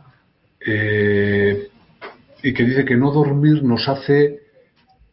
eh, 0.67 1.69
y 2.43 2.55
que 2.55 2.65
dice 2.65 2.87
que 2.87 2.97
no 2.97 3.13
dormir 3.13 3.63
nos 3.63 3.87
hace 3.89 4.41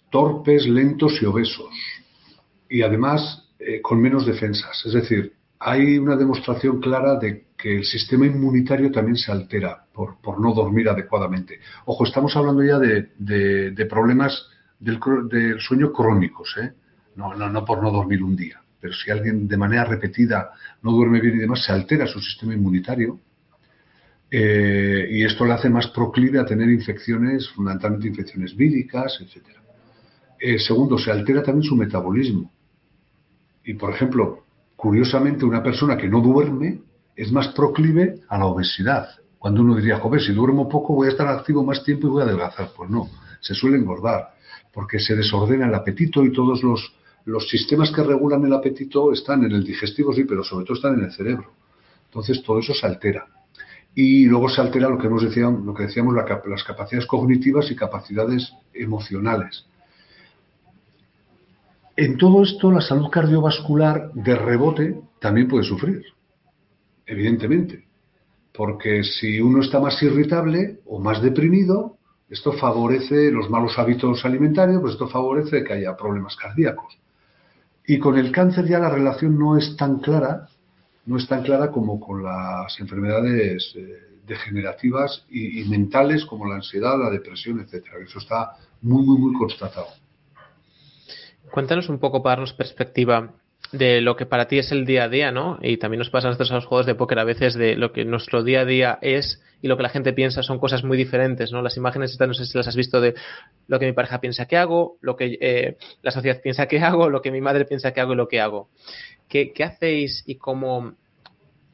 torpes, 0.09 0.65
lentos 0.67 1.21
y 1.21 1.25
obesos 1.25 1.69
y 2.69 2.81
además 2.81 3.49
eh, 3.59 3.81
con 3.81 4.01
menos 4.01 4.25
defensas. 4.25 4.83
Es 4.85 4.93
decir, 4.93 5.33
hay 5.59 5.97
una 5.97 6.15
demostración 6.15 6.79
clara 6.79 7.15
de 7.15 7.47
que 7.57 7.77
el 7.77 7.83
sistema 7.83 8.25
inmunitario 8.25 8.91
también 8.91 9.17
se 9.17 9.31
altera 9.31 9.83
por, 9.93 10.39
no 10.39 10.53
dormir 10.53 10.87
adecuadamente. 10.87 11.59
Ojo, 11.85 12.05
estamos 12.05 12.35
hablando 12.37 12.63
ya 12.63 12.79
de, 12.79 13.85
problemas 13.89 14.47
del, 14.79 14.99
sueño 15.59 15.91
crónicos, 15.91 16.55
¿eh? 16.61 16.71
no, 17.17 17.33
no, 17.35 17.49
no 17.49 17.65
por 17.65 17.83
no 17.83 17.91
dormir 17.91 18.23
un 18.23 18.35
día. 18.35 18.61
Pero 18.79 18.93
si 18.93 19.11
alguien 19.11 19.47
de 19.47 19.57
manera 19.57 19.83
repetida 19.83 20.51
no 20.81 20.91
duerme 20.91 21.19
bien 21.19 21.35
y 21.35 21.39
demás, 21.39 21.65
se 21.65 21.73
altera 21.73 22.07
su 22.07 22.21
sistema 22.21 22.53
inmunitario. 22.53 23.19
Eh, 24.31 25.07
y 25.11 25.25
esto 25.25 25.43
le 25.43 25.53
hace 25.53 25.69
más 25.69 25.87
proclive 25.87 26.39
a 26.39 26.45
tener 26.45 26.69
infecciones, 26.69 27.49
fundamentalmente 27.49 28.07
infecciones 28.07 28.55
víricas, 28.55 29.19
etcétera. 29.21 29.61
Eh, 30.39 30.59
segundo, 30.59 30.97
se 30.97 31.11
altera 31.11 31.43
también 31.43 31.63
su 31.63 31.75
metabolismo. 31.75 32.51
Y, 33.69 33.75
por 33.75 33.93
ejemplo, 33.93 34.45
curiosamente, 34.75 35.45
una 35.45 35.61
persona 35.61 35.95
que 35.95 36.09
no 36.09 36.21
duerme 36.21 36.81
es 37.15 37.31
más 37.31 37.49
proclive 37.49 38.21
a 38.27 38.39
la 38.39 38.47
obesidad. 38.47 39.09
Cuando 39.37 39.61
uno 39.61 39.75
diría, 39.75 39.99
joder, 39.99 40.23
si 40.23 40.33
duermo 40.33 40.67
poco 40.67 40.95
voy 40.95 41.05
a 41.05 41.11
estar 41.11 41.27
activo 41.27 41.63
más 41.63 41.83
tiempo 41.83 42.07
y 42.07 42.09
voy 42.09 42.21
a 42.23 42.25
adelgazar. 42.25 42.71
Pues 42.75 42.89
no, 42.89 43.07
se 43.39 43.53
suele 43.53 43.77
engordar, 43.77 44.29
porque 44.73 44.97
se 44.97 45.15
desordena 45.15 45.67
el 45.67 45.75
apetito 45.75 46.25
y 46.25 46.33
todos 46.33 46.63
los, 46.63 46.95
los 47.25 47.47
sistemas 47.47 47.91
que 47.91 48.01
regulan 48.01 48.43
el 48.43 48.53
apetito 48.53 49.13
están 49.13 49.43
en 49.43 49.51
el 49.51 49.63
digestivo, 49.63 50.13
sí, 50.13 50.23
pero 50.23 50.43
sobre 50.43 50.65
todo 50.65 50.75
están 50.75 50.95
en 50.95 51.05
el 51.05 51.11
cerebro. 51.11 51.53
Entonces 52.05 52.41
todo 52.41 52.57
eso 52.57 52.73
se 52.73 52.87
altera. 52.87 53.27
Y 53.93 54.25
luego 54.25 54.49
se 54.49 54.61
altera 54.61 54.89
lo 54.89 54.97
que, 54.97 55.05
hemos 55.05 55.21
decíamos, 55.21 55.63
lo 55.63 55.75
que 55.75 55.83
decíamos, 55.83 56.15
las 56.15 56.63
capacidades 56.63 57.05
cognitivas 57.05 57.69
y 57.69 57.75
capacidades 57.75 58.51
emocionales. 58.73 59.68
En 62.01 62.15
todo 62.15 62.43
esto, 62.43 62.71
la 62.71 62.79
salud 62.79 63.09
cardiovascular 63.09 64.13
de 64.13 64.33
rebote 64.33 65.01
también 65.19 65.49
puede 65.49 65.65
sufrir, 65.65 66.01
evidentemente, 67.05 67.89
porque 68.53 69.03
si 69.03 69.41
uno 69.41 69.61
está 69.61 69.81
más 69.81 70.01
irritable 70.01 70.79
o 70.85 70.97
más 71.01 71.21
deprimido, 71.21 71.97
esto 72.29 72.53
favorece 72.53 73.31
los 73.31 73.49
malos 73.49 73.77
hábitos 73.77 74.23
alimentarios, 74.23 74.79
pues 74.79 74.93
esto 74.93 75.09
favorece 75.09 75.61
que 75.61 75.73
haya 75.73 75.97
problemas 75.97 76.37
cardíacos. 76.37 76.97
Y 77.85 77.99
con 77.99 78.17
el 78.17 78.31
cáncer 78.31 78.65
ya 78.65 78.79
la 78.79 78.89
relación 78.89 79.37
no 79.37 79.57
es 79.57 79.75
tan 79.75 79.99
clara, 79.99 80.47
no 81.05 81.17
es 81.17 81.27
tan 81.27 81.43
clara 81.43 81.69
como 81.69 81.99
con 81.99 82.23
las 82.23 82.79
enfermedades 82.79 83.73
eh, 83.75 84.21
degenerativas 84.25 85.25
y, 85.29 85.59
y, 85.59 85.67
mentales 85.67 86.23
como 86.23 86.47
la 86.47 86.55
ansiedad, 86.55 86.97
la 86.97 87.09
depresión, 87.09 87.59
etcétera. 87.59 87.97
Eso 88.01 88.19
está 88.19 88.55
muy, 88.83 89.03
muy, 89.05 89.17
muy 89.17 89.33
constatado. 89.33 89.87
Cuéntanos 91.51 91.89
un 91.89 91.99
poco 91.99 92.21
para 92.21 92.33
darnos 92.37 92.53
perspectiva 92.53 93.33
de 93.71 94.01
lo 94.01 94.15
que 94.15 94.25
para 94.25 94.47
ti 94.47 94.57
es 94.57 94.71
el 94.71 94.85
día 94.85 95.03
a 95.03 95.09
día, 95.09 95.31
¿no? 95.31 95.59
Y 95.61 95.77
también 95.77 95.99
nos 95.99 96.09
pasa 96.09 96.27
a 96.27 96.31
nosotros 96.31 96.51
a 96.51 96.55
los 96.55 96.65
juegos 96.65 96.85
de 96.85 96.95
póker 96.95 97.19
a 97.19 97.23
veces 97.23 97.53
de 97.53 97.75
lo 97.75 97.91
que 97.91 98.05
nuestro 98.05 98.43
día 98.43 98.61
a 98.61 98.65
día 98.65 98.97
es 99.01 99.41
y 99.61 99.67
lo 99.67 99.77
que 99.77 99.83
la 99.83 99.89
gente 99.89 100.13
piensa 100.13 100.41
son 100.41 100.57
cosas 100.57 100.83
muy 100.83 100.97
diferentes, 100.97 101.51
¿no? 101.51 101.61
Las 101.61 101.77
imágenes 101.77 102.11
estas, 102.11 102.27
no 102.27 102.33
sé 102.33 102.45
si 102.45 102.57
las 102.57 102.67
has 102.67 102.75
visto 102.75 103.01
de 103.01 103.13
lo 103.67 103.77
que 103.77 103.85
mi 103.85 103.91
pareja 103.91 104.19
piensa 104.21 104.47
que 104.47 104.57
hago, 104.57 104.97
lo 105.01 105.15
que 105.15 105.37
eh, 105.39 105.77
la 106.01 106.11
sociedad 106.11 106.41
piensa 106.43 106.67
que 106.67 106.79
hago, 106.79 107.09
lo 107.09 107.21
que 107.21 107.31
mi 107.31 107.41
madre 107.41 107.65
piensa 107.65 107.91
que 107.91 108.01
hago 108.01 108.13
y 108.13 108.15
lo 108.15 108.27
que 108.27 108.39
hago. 108.39 108.69
¿Qué, 109.27 109.51
qué 109.53 109.63
hacéis 109.63 110.23
y 110.25 110.35
cómo, 110.35 110.93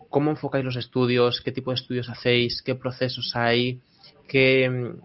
cómo 0.09 0.31
enfocáis 0.31 0.65
los 0.65 0.75
estudios? 0.75 1.41
¿Qué 1.41 1.51
tipo 1.51 1.71
de 1.71 1.75
estudios 1.75 2.09
hacéis? 2.09 2.61
¿Qué 2.61 2.75
procesos 2.75 3.35
hay? 3.35 3.79
¿Qué, 4.27 4.95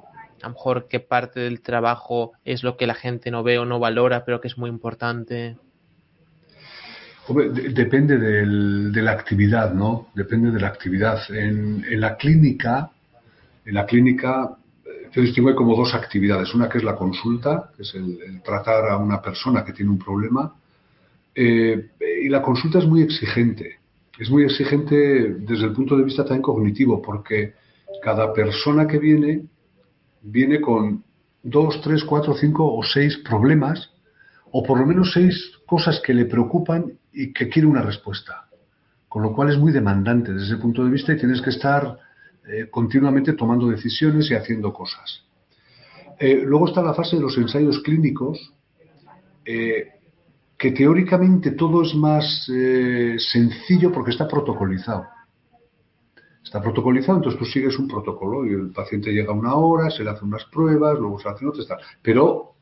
a 0.42 0.48
lo 0.48 0.55
mejor 0.55 0.88
qué 0.88 1.00
parte 1.00 1.40
del 1.40 1.61
trabajo 1.61 2.33
es 2.44 2.62
lo 2.62 2.76
que 2.76 2.87
la 2.87 2.94
gente 2.94 3.31
no 3.31 3.42
ve 3.42 3.59
o 3.59 3.64
no 3.64 3.79
valora, 3.79 4.24
pero 4.24 4.40
que 4.40 4.48
es 4.48 4.59
muy 4.59 4.70
importante? 4.70 5.57
depende 7.29 8.18
de 8.18 9.03
la 9.03 9.12
actividad, 9.12 9.72
¿no? 9.72 10.09
Depende 10.14 10.50
de 10.50 10.61
la 10.61 10.68
actividad. 10.68 11.18
En, 11.31 12.00
la 12.00 12.16
clínica, 12.16 12.90
en 13.64 13.74
la 13.74 13.87
clínica 13.87 14.57
eh, 14.85 15.09
se 15.12 15.20
distingue 15.20 15.55
como 15.55 15.76
dos 15.76 15.94
actividades. 15.94 16.55
Una 16.55 16.68
que 16.68 16.79
es 16.79 16.85
la 16.85 16.96
consulta, 16.96 17.70
que 17.76 17.83
es 17.83 17.94
el, 17.94 18.42
tratar 18.42 18.88
a 18.88 18.96
una 18.96 19.20
persona 19.22 19.64
que 19.64 19.72
tiene 19.72 19.90
un 19.90 19.98
problema. 19.98 20.55
Eh, 21.35 21.90
y 22.24 22.29
la 22.29 22.42
consulta 22.42 22.79
es 22.79 22.87
muy 22.87 23.03
exigente. 23.03 23.79
Es 24.18 24.29
muy 24.29 24.44
exigente 24.44 25.35
desde 25.38 25.66
el 25.66 25.72
punto 25.72 25.96
de 25.96 26.05
vista 26.05 26.24
también 26.24 26.42
cognitivo, 26.42 27.00
porque 27.00 27.55
cada 28.03 28.33
persona 28.33 28.87
que 28.87 28.98
viene 28.98 29.42
viene 30.23 30.61
con 30.61 31.05
dos, 31.43 31.81
tres, 31.83 32.05
cuatro, 32.05 32.35
cinco 32.35 32.73
o 32.73 32.83
seis 32.83 33.19
problemas, 33.19 33.91
o 34.53 34.63
por 34.63 34.79
lo 34.79 34.87
menos 34.87 35.13
seis 35.13 35.53
cosas 35.67 36.01
que 36.05 36.15
le 36.15 36.25
preocupan 36.25 36.93
y 37.13 37.33
que 37.33 37.49
quiere 37.49 37.69
una 37.69 37.83
respuesta. 37.83 38.49
Con 39.09 39.23
lo 39.23 39.33
cual 39.33 39.51
es 39.51 39.59
muy 39.59 39.73
demandante 39.73 40.33
desde 40.33 40.55
ese 40.55 40.57
punto 40.63 40.85
de 40.85 40.91
vista 40.91 41.13
y 41.13 41.19
tienes 41.19 41.41
que 41.43 41.51
estar 41.51 41.99
eh, 42.47 42.69
continuamente 42.71 43.35
tomando 43.35 43.69
decisiones 43.69 44.31
y 44.31 44.35
haciendo 44.35 44.73
cosas. 44.73 45.25
Eh, 46.19 46.43
luego 46.45 46.69
está 46.69 46.83
la 46.83 46.95
fase 46.95 47.17
de 47.17 47.23
los 47.23 47.37
ensayos 47.39 47.81
clínicos, 47.83 48.53
eh, 49.45 49.89
que 50.59 50.73
teóricamente 50.73 51.53
todo 51.53 51.83
es 51.83 51.95
más 51.95 52.45
sencillo 52.45 53.91
porque 53.91 54.11
está 54.11 54.29
protocolizado. 54.29 55.07
Está 56.42 56.61
protocolizado, 56.61 57.18
entonces 57.18 57.38
tú 57.38 57.44
sigues 57.44 57.79
un 57.79 57.87
protocolo 57.87 58.46
y 58.46 58.55
el 58.55 58.70
paciente 58.70 59.12
llega 59.12 59.33
una 59.33 59.55
hora, 59.55 59.90
se 59.90 60.03
le 60.03 60.11
hacen 60.11 60.29
unas 60.29 60.44
pruebas, 60.46 60.98
luego 60.98 61.18
se 61.18 61.29
le 61.29 61.35
hacen 61.35 61.48
otras, 61.48 61.66
pero 62.03 62.55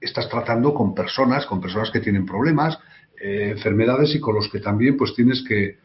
estás 0.00 0.28
tratando 0.28 0.74
con 0.74 0.94
personas, 0.94 1.46
con 1.46 1.60
personas 1.60 1.90
que 1.90 2.00
tienen 2.00 2.26
problemas, 2.26 2.78
eh, 3.20 3.50
enfermedades 3.52 4.14
y 4.14 4.20
con 4.20 4.34
los 4.34 4.48
que 4.50 4.60
también 4.60 4.96
pues 4.96 5.14
tienes 5.14 5.42
que, 5.48 5.78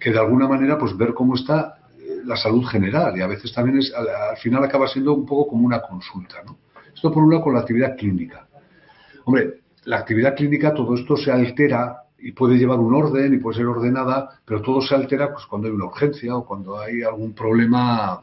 que 0.00 0.10
de 0.10 0.18
alguna 0.18 0.48
manera 0.48 0.78
pues 0.78 0.96
ver 0.96 1.12
cómo 1.12 1.34
está 1.34 1.76
eh, 1.98 2.22
la 2.24 2.36
salud 2.36 2.64
general 2.64 3.16
y 3.16 3.20
a 3.20 3.26
veces 3.26 3.52
también 3.52 3.78
es, 3.78 3.92
al, 3.94 4.08
al, 4.08 4.36
final 4.38 4.64
acaba 4.64 4.88
siendo 4.88 5.12
un 5.12 5.26
poco 5.26 5.50
como 5.50 5.66
una 5.66 5.82
consulta. 5.82 6.42
¿no? 6.46 6.58
Esto 6.94 7.12
por 7.12 7.22
un 7.22 7.30
lado 7.30 7.44
con 7.44 7.54
la 7.54 7.60
actividad 7.60 7.96
clínica. 7.96 8.48
Hombre, 9.24 9.60
la 9.84 9.98
actividad 9.98 10.34
clínica, 10.34 10.72
todo 10.72 10.94
esto 10.94 11.16
se 11.16 11.30
altera 11.30 12.01
y 12.22 12.32
puede 12.32 12.56
llevar 12.56 12.78
un 12.78 12.94
orden 12.94 13.34
y 13.34 13.38
puede 13.38 13.58
ser 13.58 13.66
ordenada, 13.66 14.40
pero 14.44 14.62
todo 14.62 14.80
se 14.80 14.94
altera 14.94 15.32
pues, 15.32 15.44
cuando 15.46 15.66
hay 15.66 15.74
una 15.74 15.86
urgencia 15.86 16.36
o 16.36 16.46
cuando 16.46 16.78
hay 16.78 17.02
algún 17.02 17.34
problema 17.34 18.22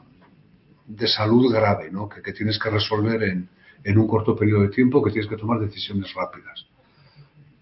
de 0.88 1.08
salud 1.08 1.52
grave, 1.52 1.92
¿no? 1.92 2.08
que, 2.08 2.22
que 2.22 2.32
tienes 2.32 2.58
que 2.58 2.70
resolver 2.70 3.22
en, 3.24 3.50
en, 3.84 3.98
un 3.98 4.08
corto 4.08 4.36
periodo 4.36 4.62
de 4.62 4.70
tiempo, 4.70 5.04
que 5.04 5.12
tienes 5.12 5.30
que 5.30 5.36
tomar 5.36 5.60
decisiones 5.60 6.14
rápidas. 6.14 6.66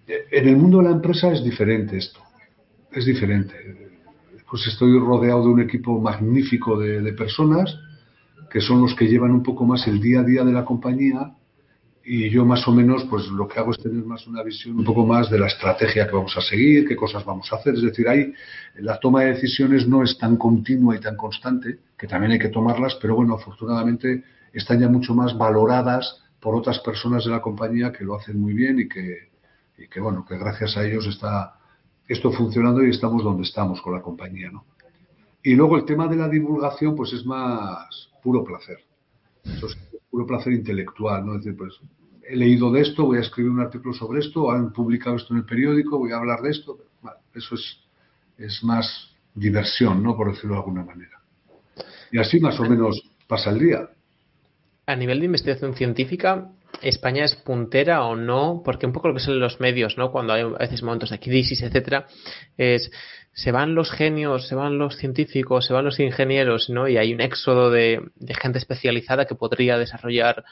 En 0.07 0.47
el 0.47 0.55
mundo 0.55 0.77
de 0.77 0.85
la 0.85 0.91
empresa 0.91 1.31
es 1.31 1.43
diferente 1.43 1.97
esto, 1.97 2.19
es 2.91 3.05
diferente. 3.05 3.89
Pues 4.49 4.65
estoy 4.67 4.97
rodeado 4.99 5.41
de 5.41 5.49
un 5.49 5.61
equipo 5.61 5.99
magnífico 5.99 6.79
de, 6.79 7.01
de 7.01 7.13
personas 7.13 7.77
que 8.49 8.61
son 8.61 8.81
los 8.81 8.95
que 8.95 9.07
llevan 9.07 9.31
un 9.31 9.43
poco 9.43 9.65
más 9.65 9.85
el 9.87 9.99
día 9.99 10.21
a 10.21 10.23
día 10.23 10.45
de 10.45 10.53
la 10.53 10.63
compañía 10.63 11.33
y 12.09 12.29
yo 12.29 12.45
más 12.45 12.65
o 12.69 12.71
menos 12.71 13.03
pues 13.09 13.27
lo 13.27 13.49
que 13.49 13.59
hago 13.59 13.71
es 13.71 13.83
tener 13.83 14.01
más 14.05 14.25
una 14.27 14.41
visión 14.41 14.77
un 14.77 14.85
poco 14.85 15.05
más 15.05 15.29
de 15.29 15.37
la 15.37 15.47
estrategia 15.47 16.07
que 16.07 16.15
vamos 16.15 16.37
a 16.37 16.41
seguir, 16.41 16.87
qué 16.87 16.95
cosas 16.95 17.25
vamos 17.25 17.51
a 17.51 17.57
hacer. 17.57 17.75
Es 17.75 17.81
decir, 17.81 18.07
ahí 18.07 18.33
la 18.77 18.97
toma 18.97 19.23
de 19.23 19.33
decisiones 19.33 19.89
no 19.89 20.01
es 20.01 20.17
tan 20.17 20.37
continua 20.37 20.95
y 20.95 21.01
tan 21.01 21.17
constante, 21.17 21.79
que 21.97 22.07
también 22.07 22.31
hay 22.31 22.39
que 22.39 22.47
tomarlas, 22.47 22.95
pero 23.01 23.17
bueno, 23.17 23.33
afortunadamente 23.33 24.23
están 24.53 24.79
ya 24.79 24.87
mucho 24.87 25.13
más 25.13 25.37
valoradas 25.37 26.23
por 26.39 26.55
otras 26.55 26.79
personas 26.79 27.25
de 27.25 27.31
la 27.31 27.41
compañía 27.41 27.91
que 27.91 28.05
lo 28.05 28.15
hacen 28.15 28.39
muy 28.39 28.53
bien 28.53 28.79
y 28.79 28.87
que, 28.87 29.29
y 29.77 29.89
que 29.89 29.99
bueno, 29.99 30.25
que 30.25 30.37
gracias 30.37 30.77
a 30.77 30.85
ellos 30.85 31.05
está 31.07 31.55
esto 32.07 32.31
funcionando 32.31 32.85
y 32.85 32.91
estamos 32.91 33.21
donde 33.21 33.43
estamos 33.43 33.81
con 33.81 33.93
la 33.93 34.01
compañía, 34.01 34.49
¿no? 34.49 34.63
Y 35.43 35.55
luego 35.55 35.75
el 35.75 35.83
tema 35.83 36.07
de 36.07 36.15
la 36.15 36.29
divulgación 36.29 36.95
pues 36.95 37.11
es 37.11 37.25
más 37.25 38.09
puro 38.23 38.45
placer. 38.45 38.77
Puro 40.09 40.25
placer 40.25 40.53
intelectual, 40.53 41.25
¿no? 41.25 41.35
Es 41.35 41.43
decir, 41.43 41.57
pues 41.57 41.73
he 42.27 42.35
leído 42.35 42.71
de 42.71 42.81
esto, 42.81 43.05
voy 43.05 43.17
a 43.17 43.21
escribir 43.21 43.51
un 43.51 43.61
artículo 43.61 43.93
sobre 43.93 44.19
esto, 44.19 44.51
han 44.51 44.73
publicado 44.73 45.15
esto 45.15 45.33
en 45.33 45.39
el 45.39 45.45
periódico, 45.45 45.97
voy 45.97 46.11
a 46.11 46.17
hablar 46.17 46.41
de 46.41 46.49
esto. 46.49 46.77
Bueno, 47.01 47.17
eso 47.33 47.55
es, 47.55 48.63
más 48.63 49.11
diversión, 49.33 50.03
¿no? 50.03 50.15
Por 50.15 50.31
decirlo 50.31 50.55
de 50.55 50.59
alguna 50.59 50.83
manera. 50.83 51.21
Y 52.11 52.19
así 52.19 52.39
más 52.39 52.59
o 52.59 52.63
menos 52.63 53.01
pasa 53.27 53.51
el 53.51 53.59
día. 53.59 53.89
A 54.85 54.95
nivel 54.95 55.19
de 55.19 55.25
investigación 55.25 55.73
científica, 55.73 56.49
¿España 56.81 57.25
es 57.25 57.35
puntera 57.35 58.03
o 58.03 58.15
no? 58.15 58.61
Porque 58.63 58.85
un 58.85 58.93
poco 58.93 59.07
lo 59.07 59.13
que 59.13 59.19
son 59.19 59.39
los 59.39 59.59
medios, 59.59 59.97
¿no? 59.97 60.11
Cuando 60.11 60.33
hay 60.33 60.41
a 60.41 60.47
veces 60.47 60.83
momentos 60.83 61.09
de 61.09 61.19
crisis, 61.19 61.61
etcétera, 61.61 62.07
es 62.57 62.91
se 63.33 63.51
van 63.51 63.75
los 63.75 63.91
genios, 63.91 64.47
se 64.47 64.55
van 64.55 64.77
los 64.77 64.97
científicos, 64.97 65.65
se 65.65 65.73
van 65.73 65.85
los 65.85 65.99
ingenieros, 65.99 66.69
¿no? 66.69 66.87
Y 66.87 66.97
hay 66.97 67.13
un 67.13 67.21
éxodo 67.21 67.71
de 67.71 68.01
gente 68.41 68.57
especializada 68.57 69.25
que 69.25 69.35
podría 69.35 69.77
desarrollar 69.77 70.43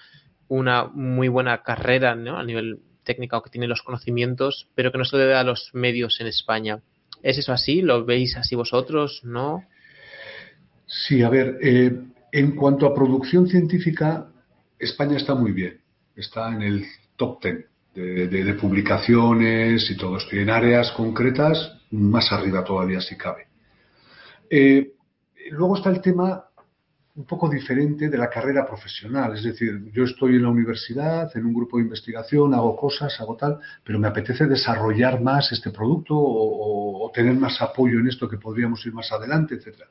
una 0.48 0.86
muy 0.86 1.28
buena 1.28 1.64
carrera 1.64 2.12
a 2.12 2.44
nivel 2.44 2.80
técnico 3.04 3.42
que 3.42 3.50
tiene 3.50 3.68
los 3.68 3.82
conocimientos, 3.82 4.68
pero 4.76 4.92
que 4.92 4.98
no 4.98 5.06
se 5.06 5.18
le 5.18 5.26
da 5.26 5.40
a 5.40 5.44
los 5.44 5.70
medios 5.74 6.20
en 6.20 6.28
España. 6.28 6.80
¿Es 7.24 7.38
eso 7.38 7.54
así? 7.54 7.82
¿Lo 7.82 8.06
veis 8.06 8.36
así 8.38 8.56
vosotros? 8.56 9.22
¿No? 9.24 9.64
Sí, 10.86 11.24
a 11.24 11.30
ver, 11.30 11.58
eh, 11.62 11.92
en 12.32 12.56
cuanto 12.56 12.86
a 12.86 12.94
producción 12.94 13.48
científica, 13.48 14.28
España 14.78 15.18
está 15.18 15.36
muy 15.36 15.52
bien. 15.52 15.80
Está 16.16 16.54
en 16.54 16.62
el 16.62 16.86
top 17.16 17.42
ten 17.42 17.66
de 17.96 18.58
publicaciones 18.60 19.90
y 19.90 19.96
todo 19.96 20.18
esto. 20.18 20.36
Y 20.36 20.40
en 20.40 20.50
áreas 20.50 20.92
concretas, 20.92 21.78
más 21.92 22.30
arriba 22.32 22.64
todavía 22.64 23.00
si 23.00 23.16
cabe. 23.16 23.48
Eh, 24.50 24.94
luego 25.52 25.78
está 25.78 25.90
el 25.90 26.02
tema 26.02 26.46
un 27.16 27.24
poco 27.26 27.50
diferente 27.50 28.10
de 28.10 28.18
la 28.18 28.30
carrera 28.30 28.66
profesional. 28.66 29.36
Es 29.36 29.44
decir, 29.44 29.90
yo 29.94 30.04
estoy 30.04 30.36
en 30.36 30.44
la 30.44 30.50
universidad, 30.50 31.32
en 31.36 31.46
un 31.46 31.54
grupo 31.54 31.78
de 31.78 31.84
investigación, 31.84 32.54
hago 32.54 32.76
cosas, 32.76 33.20
hago 33.22 33.38
tal, 33.38 33.60
pero 33.84 34.00
me 34.00 34.08
apetece 34.08 34.46
desarrollar 34.48 35.22
más 35.22 35.52
este 35.52 35.72
producto 35.72 36.14
o, 36.18 37.12
tener 37.14 37.36
más 37.36 37.62
apoyo 37.62 38.00
en 38.00 38.10
esto 38.10 38.28
que 38.28 38.38
podríamos 38.38 38.86
ir 38.86 38.94
más 38.94 39.10
adelante, 39.14 39.56
etcétera. 39.56 39.88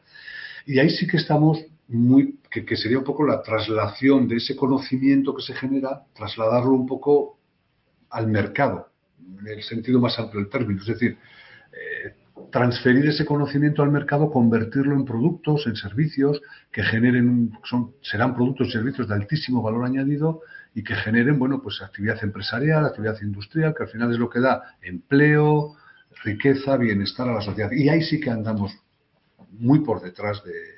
Y 0.67 0.79
ahí 0.79 0.91
sí 0.91 1.07
que 1.07 1.17
estamos 1.17 1.59
muy, 1.89 2.39
que, 2.51 2.77
sería 2.77 2.99
un 2.99 3.05
poco 3.05 3.25
la 3.25 3.41
traslación 3.41 4.29
de 4.29 4.37
ese 4.37 4.55
conocimiento 4.55 5.35
que 5.35 5.43
se 5.43 5.55
genera, 5.55 6.03
trasladarlo 6.15 6.73
un 6.73 6.87
poco 6.87 7.39
al 8.11 8.27
mercado, 8.27 8.91
en 9.41 9.47
el 9.47 9.63
sentido 9.63 10.01
más 10.01 10.19
amplio 10.19 10.43
del 10.43 10.51
término. 10.51 10.83
Es 10.83 10.89
decir, 10.89 11.17
transferir 12.51 13.07
ese 13.07 13.25
conocimiento 13.25 13.83
al 13.83 13.91
mercado, 13.91 14.31
convertirlo 14.31 14.95
en 14.95 15.05
productos, 15.05 15.67
en 15.67 15.77
servicios 15.77 16.41
que 16.71 16.83
generen, 16.83 17.53
son, 17.65 17.93
serán 18.03 18.35
productos 18.35 18.69
y 18.69 18.73
servicios 18.73 19.09
de 19.09 19.15
altísimo 19.15 19.63
valor 19.63 19.85
añadido 19.85 20.41
y 20.75 20.83
que 20.83 20.95
generen, 20.95 21.39
bueno, 21.39 21.63
pues 21.63 21.81
actividad 21.83 22.23
empresarial, 22.23 22.85
actividad 22.85 23.21
industrial, 23.23 23.75
que 23.77 23.85
al 23.85 23.89
final 23.89 24.13
es 24.13 24.19
lo 24.19 24.29
que 24.29 24.41
da 24.41 24.77
empleo, 24.83 25.77
riqueza, 26.23 26.77
bienestar 26.77 27.29
a 27.29 27.35
la 27.35 27.41
sociedad. 27.41 27.71
Y 27.73 27.89
ahí 27.89 28.03
sí 28.03 28.21
que 28.21 28.31
andamos 28.31 28.73
muy 29.51 29.81
por 29.81 30.03
detrás 30.03 30.43
de, 30.45 30.75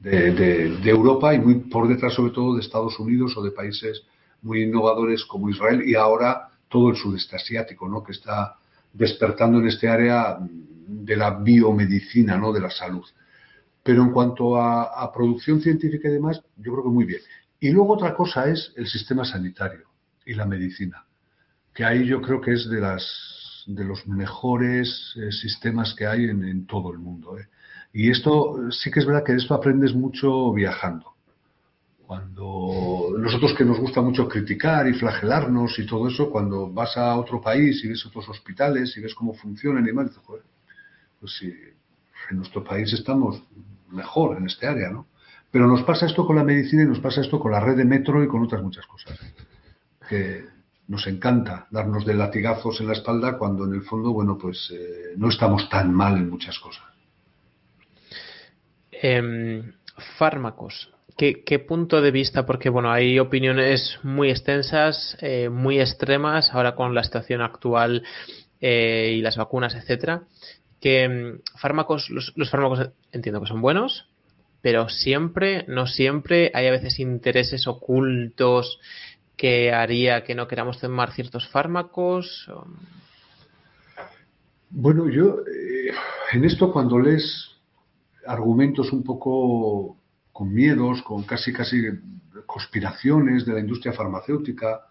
de, 0.00 0.90
Europa 0.90 1.34
y 1.34 1.38
muy 1.38 1.56
por 1.56 1.88
detrás 1.88 2.14
sobre 2.14 2.32
todo 2.32 2.54
de 2.54 2.62
Estados 2.62 2.98
Unidos 2.98 3.36
o 3.36 3.42
de 3.42 3.50
países 3.50 4.02
muy 4.42 4.62
innovadores 4.62 5.24
como 5.24 5.50
Israel 5.50 5.82
y 5.86 5.94
ahora 5.94 6.48
todo 6.68 6.90
el 6.90 6.96
sudeste 6.96 7.36
asiático, 7.36 7.88
¿no? 7.88 8.02
que 8.02 8.12
está 8.12 8.56
despertando 8.92 9.58
en 9.58 9.66
este 9.66 9.88
área 9.88 10.38
de 10.40 11.16
la 11.16 11.30
biomedicina, 11.30 12.36
¿no? 12.36 12.52
de 12.52 12.60
la 12.60 12.70
salud. 12.70 13.04
Pero 13.82 14.02
en 14.02 14.12
cuanto 14.12 14.56
a, 14.56 15.10
producción 15.12 15.60
científica 15.60 16.08
y 16.08 16.12
demás, 16.12 16.42
yo 16.56 16.72
creo 16.72 16.84
que 16.84 16.90
muy 16.90 17.04
bien. 17.04 17.20
Y 17.58 17.70
luego 17.70 17.94
otra 17.94 18.14
cosa 18.14 18.48
es 18.48 18.72
el 18.76 18.86
sistema 18.86 19.24
sanitario 19.24 19.88
y 20.24 20.34
la 20.34 20.46
medicina, 20.46 21.04
que 21.74 21.84
ahí 21.84 22.06
yo 22.06 22.20
creo 22.20 22.40
que 22.40 22.52
es 22.52 22.68
de, 22.68 22.80
las, 22.80 23.64
de 23.66 23.84
los 23.84 24.06
mejores 24.06 25.14
eh, 25.16 25.32
sistemas 25.32 25.94
que 25.94 26.06
hay 26.06 26.24
en, 26.24 26.66
todo 26.66 26.92
el 26.92 26.98
mundo. 26.98 27.38
¿eh? 27.38 27.48
Y 27.92 28.10
esto 28.10 28.70
sí 28.70 28.90
que 28.90 29.00
es 29.00 29.06
verdad 29.06 29.24
que 29.24 29.32
de 29.32 29.38
esto 29.38 29.54
aprendes 29.54 29.94
mucho 29.94 30.52
viajando. 30.52 31.14
Cuando 32.10 33.14
nosotros 33.16 33.54
que 33.56 33.64
nos 33.64 33.78
gusta 33.78 34.00
mucho 34.00 34.28
criticar 34.28 34.88
y 34.88 34.94
flagelarnos 34.94 35.78
y 35.78 35.86
todo 35.86 36.08
eso, 36.08 36.28
cuando 36.28 36.68
vas 36.68 36.96
a 36.96 37.14
otro 37.14 37.40
país 37.40 37.84
y 37.84 37.88
ves 37.88 38.04
otros 38.04 38.28
hospitales 38.28 38.96
y 38.96 39.00
ves 39.00 39.14
cómo 39.14 39.32
funcionan 39.32 39.84
y 39.84 39.86
demás, 39.86 40.08
dices, 40.08 40.24
joder, 40.24 40.42
pues 41.20 41.36
sí, 41.38 41.54
en 42.28 42.36
nuestro 42.36 42.64
país 42.64 42.92
estamos 42.92 43.40
mejor 43.92 44.38
en 44.38 44.46
este 44.46 44.66
área, 44.66 44.90
¿no? 44.90 45.06
Pero 45.52 45.68
nos 45.68 45.84
pasa 45.84 46.06
esto 46.06 46.26
con 46.26 46.34
la 46.34 46.42
medicina 46.42 46.82
y 46.82 46.86
nos 46.86 46.98
pasa 46.98 47.20
esto 47.20 47.38
con 47.38 47.52
la 47.52 47.60
red 47.60 47.76
de 47.76 47.84
metro 47.84 48.24
y 48.24 48.26
con 48.26 48.42
otras 48.42 48.60
muchas 48.60 48.86
cosas. 48.86 49.16
Que 50.08 50.46
nos 50.88 51.06
encanta 51.06 51.68
darnos 51.70 52.04
de 52.04 52.14
latigazos 52.14 52.80
en 52.80 52.88
la 52.88 52.94
espalda 52.94 53.38
cuando 53.38 53.66
en 53.66 53.74
el 53.74 53.82
fondo, 53.82 54.12
bueno, 54.12 54.36
pues 54.36 54.68
eh, 54.74 55.14
no 55.16 55.28
estamos 55.28 55.68
tan 55.68 55.94
mal 55.94 56.16
en 56.16 56.28
muchas 56.28 56.58
cosas. 56.58 56.82
Em, 58.90 59.74
fármacos. 60.18 60.90
¿Qué, 61.16 61.58
punto 61.58 62.00
de 62.00 62.10
vista? 62.10 62.46
Porque 62.46 62.68
bueno, 62.68 62.90
hay 62.90 63.18
opiniones 63.18 63.98
muy 64.02 64.30
extensas, 64.30 65.16
eh, 65.20 65.48
muy 65.48 65.80
extremas, 65.80 66.52
ahora 66.52 66.74
con 66.74 66.94
la 66.94 67.04
situación 67.04 67.42
actual 67.42 68.02
eh, 68.60 69.14
y 69.16 69.20
las 69.20 69.36
vacunas, 69.36 69.74
etcétera. 69.74 70.22
Que 70.80 71.04
em, 71.04 71.40
fármacos, 71.56 72.10
los, 72.10 72.50
fármacos 72.50 72.90
entiendo 73.12 73.40
que 73.40 73.48
son 73.48 73.60
buenos, 73.60 74.08
pero 74.62 74.88
siempre, 74.88 75.64
no 75.68 75.86
siempre, 75.86 76.50
hay 76.54 76.66
a 76.66 76.72
veces 76.72 76.98
intereses 76.98 77.66
ocultos 77.66 78.78
que 79.36 79.72
haría 79.72 80.24
que 80.24 80.34
no 80.34 80.48
queramos 80.48 80.78
tomar 80.78 81.12
ciertos 81.12 81.48
fármacos. 81.48 82.50
Bueno, 84.70 85.08
yo 85.08 85.40
eh, 85.40 85.92
en 86.32 86.44
esto 86.44 86.72
cuando 86.72 86.98
lees 86.98 87.50
argumentos 88.26 88.92
un 88.92 89.02
poco 89.02 89.96
con 90.40 90.54
miedos, 90.54 91.02
con 91.02 91.24
casi 91.24 91.52
casi 91.52 91.82
conspiraciones 92.46 93.44
de 93.44 93.52
la 93.52 93.60
industria 93.60 93.92
farmacéutica 93.92 94.86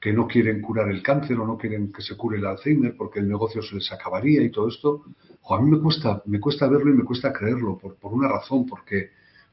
que 0.00 0.12
no 0.12 0.26
quieren 0.26 0.60
curar 0.60 0.90
el 0.90 1.04
cáncer 1.04 1.38
o 1.38 1.46
no 1.46 1.56
quieren 1.56 1.92
que 1.92 2.02
se 2.02 2.16
cure 2.16 2.38
el 2.38 2.44
Alzheimer 2.44 2.96
porque 2.96 3.20
el 3.20 3.28
negocio 3.28 3.62
se 3.62 3.76
les 3.76 3.92
acabaría 3.92 4.42
y 4.42 4.50
todo 4.50 4.66
esto, 4.66 5.04
a 5.48 5.60
mí 5.60 5.70
me 5.70 5.78
cuesta, 5.78 6.20
me 6.26 6.40
cuesta 6.40 6.66
verlo 6.66 6.90
y 6.90 6.96
me 6.96 7.04
cuesta 7.04 7.32
creerlo 7.32 7.78
por, 7.78 7.94
por 7.94 8.12
una 8.12 8.26
razón, 8.26 8.66
porque 8.66 9.10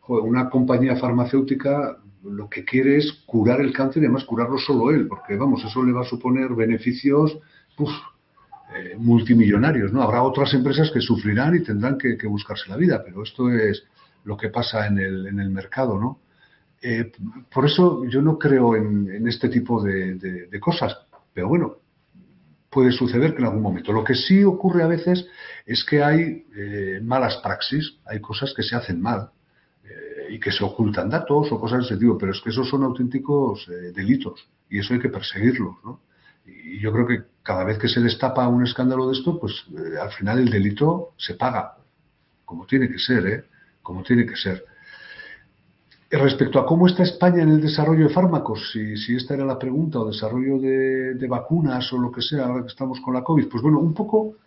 una 0.08 0.50
compañía 0.50 0.96
farmacéutica 0.96 1.96
lo 2.24 2.50
que 2.50 2.66
quiere 2.66 2.98
es 2.98 3.12
curar 3.28 3.62
el 3.62 3.72
cáncer 3.72 4.02
y 4.02 4.08
además 4.08 4.24
curarlo 4.24 4.58
solo 4.58 4.90
él, 4.90 5.08
porque 5.08 5.36
vamos, 5.36 5.64
eso 5.64 5.84
le 5.84 5.92
va 5.92 6.02
a 6.02 6.06
suponer 6.06 6.56
beneficios 6.56 7.38
eh, 7.78 8.96
multimillonarios, 8.98 9.94
¿no? 9.94 10.02
Habrá 10.02 10.24
otras 10.24 10.56
empresas 10.56 10.90
que 10.90 11.02
sufrirán 11.02 11.56
y 11.56 11.62
tendrán 11.62 12.00
que, 12.00 12.18
buscarse 12.26 12.68
la 12.68 12.78
vida, 12.78 13.04
pero 13.06 13.22
esto 13.22 13.52
es 13.52 13.84
lo 14.26 14.36
que 14.36 14.50
pasa 14.50 14.86
en 14.88 15.00
el, 15.00 15.28
en 15.28 15.40
el 15.40 15.50
mercado, 15.50 15.98
¿no? 15.98 16.20
Eh, 16.82 17.12
por 17.52 17.66
eso 17.66 18.06
yo 18.06 18.22
no 18.22 18.38
creo 18.38 18.76
en, 18.76 19.28
este 19.28 19.50
tipo 19.50 19.82
de, 19.82 20.60
cosas, 20.60 20.96
pero 21.34 21.48
bueno, 21.48 21.78
puede 22.70 22.92
suceder 22.92 23.34
que 23.34 23.40
en 23.40 23.46
algún 23.46 23.62
momento. 23.62 23.94
Lo 23.94 24.04
que 24.04 24.14
sí 24.14 24.44
ocurre 24.44 24.84
a 24.84 24.88
veces 24.88 25.26
es 25.66 25.84
que 25.84 26.04
hay 26.04 26.46
eh, 26.56 27.00
malas 27.02 27.38
praxis, 27.38 27.98
hay 28.06 28.20
cosas 28.20 28.54
que 28.56 28.64
se 28.64 28.76
hacen 28.76 29.02
mal 29.02 29.32
y 30.28 30.40
que 30.40 30.52
se 30.52 30.64
ocultan 30.64 31.08
datos 31.08 31.52
o 31.52 31.60
cosas 31.60 31.80
de 31.80 31.86
ese 31.86 31.98
tipo, 31.98 32.18
pero 32.18 32.32
es 32.32 32.42
que 32.42 32.50
esos 32.50 32.68
son 32.68 32.84
auténticos 32.84 33.70
delitos 33.94 34.50
y 34.70 34.80
eso 34.80 34.96
hay 34.96 35.00
que 35.00 35.10
perseguirlos, 35.10 35.76
¿no? 35.84 36.02
Y 36.46 36.80
yo 36.80 36.92
creo 36.92 37.08
que 37.08 37.24
cada 37.44 37.64
vez 37.64 37.78
que 37.78 37.88
se 37.88 38.02
destapa 38.02 38.48
un 38.48 38.64
escándalo 38.64 39.08
de 39.08 39.14
esto, 39.14 39.40
pues 39.40 39.66
eh, 39.72 39.98
al 40.00 40.12
final 40.12 40.40
el 40.40 40.50
delito 40.50 41.14
se 41.18 41.36
paga, 41.36 41.78
como 42.44 42.66
tiene 42.66 42.88
que 42.88 43.00
ser, 43.00 43.28
¿eh? 43.28 43.46
Como 43.86 44.02
tiene 44.02 44.26
que 44.26 44.36
ser. 44.36 44.66
Respecto 46.10 46.60
a 46.60 46.66
cómo 46.66 46.88
está 46.88 47.04
España 47.04 47.44
en 47.44 47.50
el 47.50 47.62
desarrollo 47.62 48.08
de 48.08 48.14
fármacos, 48.14 48.72
si, 48.72 49.16
esta 49.16 49.36
era 49.36 49.46
la 49.46 49.60
pregunta, 49.60 50.00
o 50.00 50.08
desarrollo 50.08 50.58
de, 50.58 51.28
vacunas 51.28 51.94
o 51.94 52.00
lo 52.00 52.12
que 52.12 52.24
sea, 52.24 52.46
ahora 52.46 52.64
que 52.64 52.70
estamos 52.70 53.00
con 53.00 53.14
la 53.14 53.24
COVID, 53.24 53.48
pues 53.48 53.62
bueno, 53.62 53.78
un 53.78 53.94
poco 53.94 54.38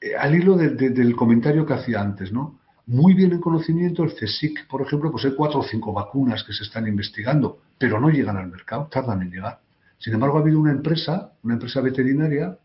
eh, 0.00 0.16
al 0.16 0.34
hilo 0.34 0.56
del 0.56 1.14
comentario 1.14 1.64
que 1.64 1.74
hacía 1.74 2.00
antes, 2.00 2.32
¿no? 2.32 2.58
Muy 2.86 3.14
bien 3.14 3.30
en 3.30 3.40
conocimiento, 3.40 4.02
el 4.02 4.14
CSIC, 4.14 4.66
por 4.66 4.82
ejemplo, 4.82 5.12
pues 5.12 5.24
hay 5.24 5.36
cuatro 5.36 5.60
o 5.60 5.62
cinco 5.62 5.92
vacunas 5.92 6.42
que 6.42 6.52
se 6.52 6.64
están 6.64 6.88
investigando, 6.88 7.60
pero 7.78 8.00
no 8.00 8.10
llegan 8.10 8.38
al 8.38 8.48
mercado, 8.48 8.88
tardan 8.90 9.22
en 9.22 9.30
llegar. 9.30 9.60
Sin 9.98 10.14
embargo, 10.14 10.38
ha 10.38 10.40
habido 10.40 10.58
una 10.58 10.72
empresa, 10.72 11.30
una 11.44 11.54
empresa 11.54 11.80
veterinaria, 11.80 12.58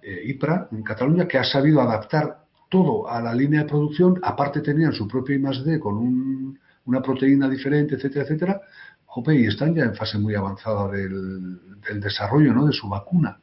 eh, 0.00 0.20
IPRA, 0.26 0.68
en 0.70 0.84
Cataluña, 0.84 1.26
que 1.26 1.38
ha 1.38 1.44
sabido 1.44 1.80
adaptar 1.80 2.47
todo 2.68 3.08
a 3.08 3.20
la 3.20 3.34
línea 3.34 3.62
de 3.62 3.68
producción. 3.68 4.18
Aparte 4.22 4.60
tenían 4.60 4.92
su 4.92 5.06
propio 5.08 5.36
I+.D. 5.36 5.80
con 5.80 6.58
una 6.84 7.02
proteína 7.02 7.48
diferente, 7.48 7.94
etcétera, 7.94 8.24
etcétera. 8.24 8.60
Jope, 9.06 9.34
y 9.34 9.46
están 9.46 9.74
ya 9.74 9.84
en 9.84 9.94
fase 9.94 10.18
muy 10.18 10.34
avanzada 10.34 10.88
del, 10.90 11.58
desarrollo 12.00 12.52
¿no? 12.52 12.66
de 12.66 12.72
su 12.72 12.88
vacuna. 12.88 13.38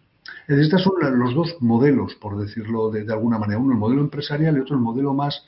Estos 0.47 0.83
son 0.83 0.93
los 1.17 1.33
dos 1.33 1.55
modelos, 1.59 2.15
por 2.15 2.37
decirlo 2.37 2.91
de, 2.91 3.03
de, 3.03 3.13
alguna 3.13 3.39
manera. 3.39 3.59
Uno 3.59 3.73
el 3.73 3.79
modelo 3.79 4.01
empresarial 4.01 4.57
y 4.57 4.59
otro 4.59 4.75
el 4.75 4.81
modelo 4.81 5.13
más 5.13 5.43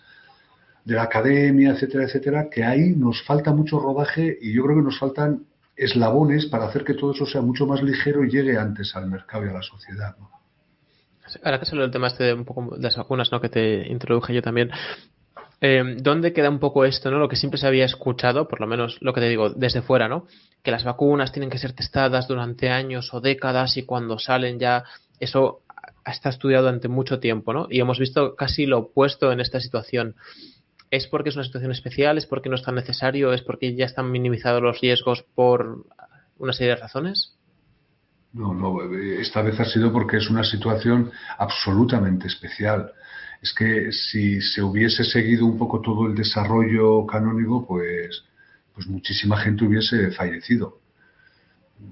de 0.85 0.95
la 0.95 1.03
academia, 1.03 1.71
etcétera, 1.71 2.05
etcétera, 2.05 2.49
que 2.49 2.63
ahí 2.63 2.95
nos 2.95 3.21
falta 3.25 3.51
mucho 3.51 3.79
rodaje 3.79 4.37
y 4.41 4.53
yo 4.53 4.63
creo 4.63 4.77
que 4.77 4.83
nos 4.83 4.97
faltan 4.97 5.43
eslabones 5.75 6.47
para 6.47 6.65
hacer 6.65 6.83
que 6.83 6.95
todo 6.95 7.11
eso 7.11 7.25
sea 7.25 7.41
mucho 7.41 7.67
más 7.67 7.83
ligero 7.83 8.23
y 8.23 8.31
llegue 8.31 8.57
antes 8.57 8.95
al 8.95 9.07
mercado 9.07 9.45
y 9.45 9.49
a 9.49 9.53
la 9.53 9.61
sociedad. 9.61 10.15
Ahora 11.43 11.59
que 11.59 11.65
salió 11.65 11.83
el 11.83 11.91
tema 11.91 12.07
este 12.07 12.23
de 12.23 12.33
un 12.33 12.45
poco 12.45 12.75
de 12.75 12.83
las 12.83 12.97
vacunas, 12.97 13.31
¿no? 13.31 13.41
Que 13.41 13.49
te 13.49 13.87
introduje 13.91 14.33
yo 14.33 14.41
también. 14.41 14.71
Eh, 15.59 15.95
¿Dónde 15.97 16.33
queda 16.33 16.49
un 16.49 16.59
poco 16.59 16.85
esto, 16.85 17.09
no? 17.09 17.19
Lo 17.19 17.27
que 17.27 17.35
siempre 17.35 17.59
se 17.59 17.67
había 17.67 17.85
escuchado, 17.85 18.47
por 18.47 18.61
lo 18.61 18.67
menos 18.67 18.97
lo 19.01 19.13
que 19.13 19.21
te 19.21 19.29
digo 19.29 19.49
desde 19.49 19.81
fuera, 19.81 20.07
¿no? 20.07 20.27
Que 20.63 20.71
las 20.71 20.83
vacunas 20.83 21.31
tienen 21.31 21.49
que 21.49 21.57
ser 21.57 21.73
testadas 21.73 22.27
durante 22.27 22.69
años 22.69 23.13
o 23.13 23.21
décadas 23.21 23.77
y 23.77 23.83
cuando 23.83 24.19
salen 24.19 24.59
ya 24.59 24.83
eso 25.19 25.61
está 26.05 26.29
estudiado 26.29 26.65
durante 26.65 26.87
mucho 26.87 27.19
tiempo, 27.19 27.53
¿no? 27.53 27.67
Y 27.69 27.79
hemos 27.79 27.99
visto 27.99 28.35
casi 28.35 28.65
lo 28.65 28.79
opuesto 28.79 29.31
en 29.31 29.39
esta 29.39 29.59
situación. 29.59 30.15
¿Es 30.89 31.07
porque 31.07 31.29
es 31.29 31.35
una 31.35 31.43
situación 31.43 31.71
especial? 31.71 32.17
¿Es 32.17 32.25
porque 32.25 32.49
no 32.49 32.55
es 32.55 32.63
tan 32.63 32.75
necesario? 32.75 33.33
¿Es 33.33 33.41
porque 33.41 33.75
ya 33.75 33.85
están 33.85 34.11
minimizados 34.11 34.61
los 34.61 34.79
riesgos 34.79 35.23
por 35.35 35.85
una 36.37 36.53
serie 36.53 36.75
de 36.75 36.81
razones? 36.81 37.36
No, 38.33 38.53
no, 38.53 38.93
esta 38.93 39.41
vez 39.41 39.59
ha 39.59 39.65
sido 39.65 39.91
porque 39.91 40.17
es 40.17 40.29
una 40.29 40.43
situación 40.43 41.11
absolutamente 41.37 42.27
especial. 42.27 42.91
Es 43.41 43.53
que 43.53 43.91
si 43.91 44.41
se 44.41 44.61
hubiese 44.61 45.03
seguido 45.03 45.45
un 45.45 45.57
poco 45.57 45.81
todo 45.81 46.07
el 46.07 46.15
desarrollo 46.15 47.05
canónico, 47.05 47.65
pues, 47.65 48.23
pues 48.73 48.87
muchísima 48.87 49.37
gente 49.37 49.65
hubiese 49.65 50.11
fallecido. 50.11 50.79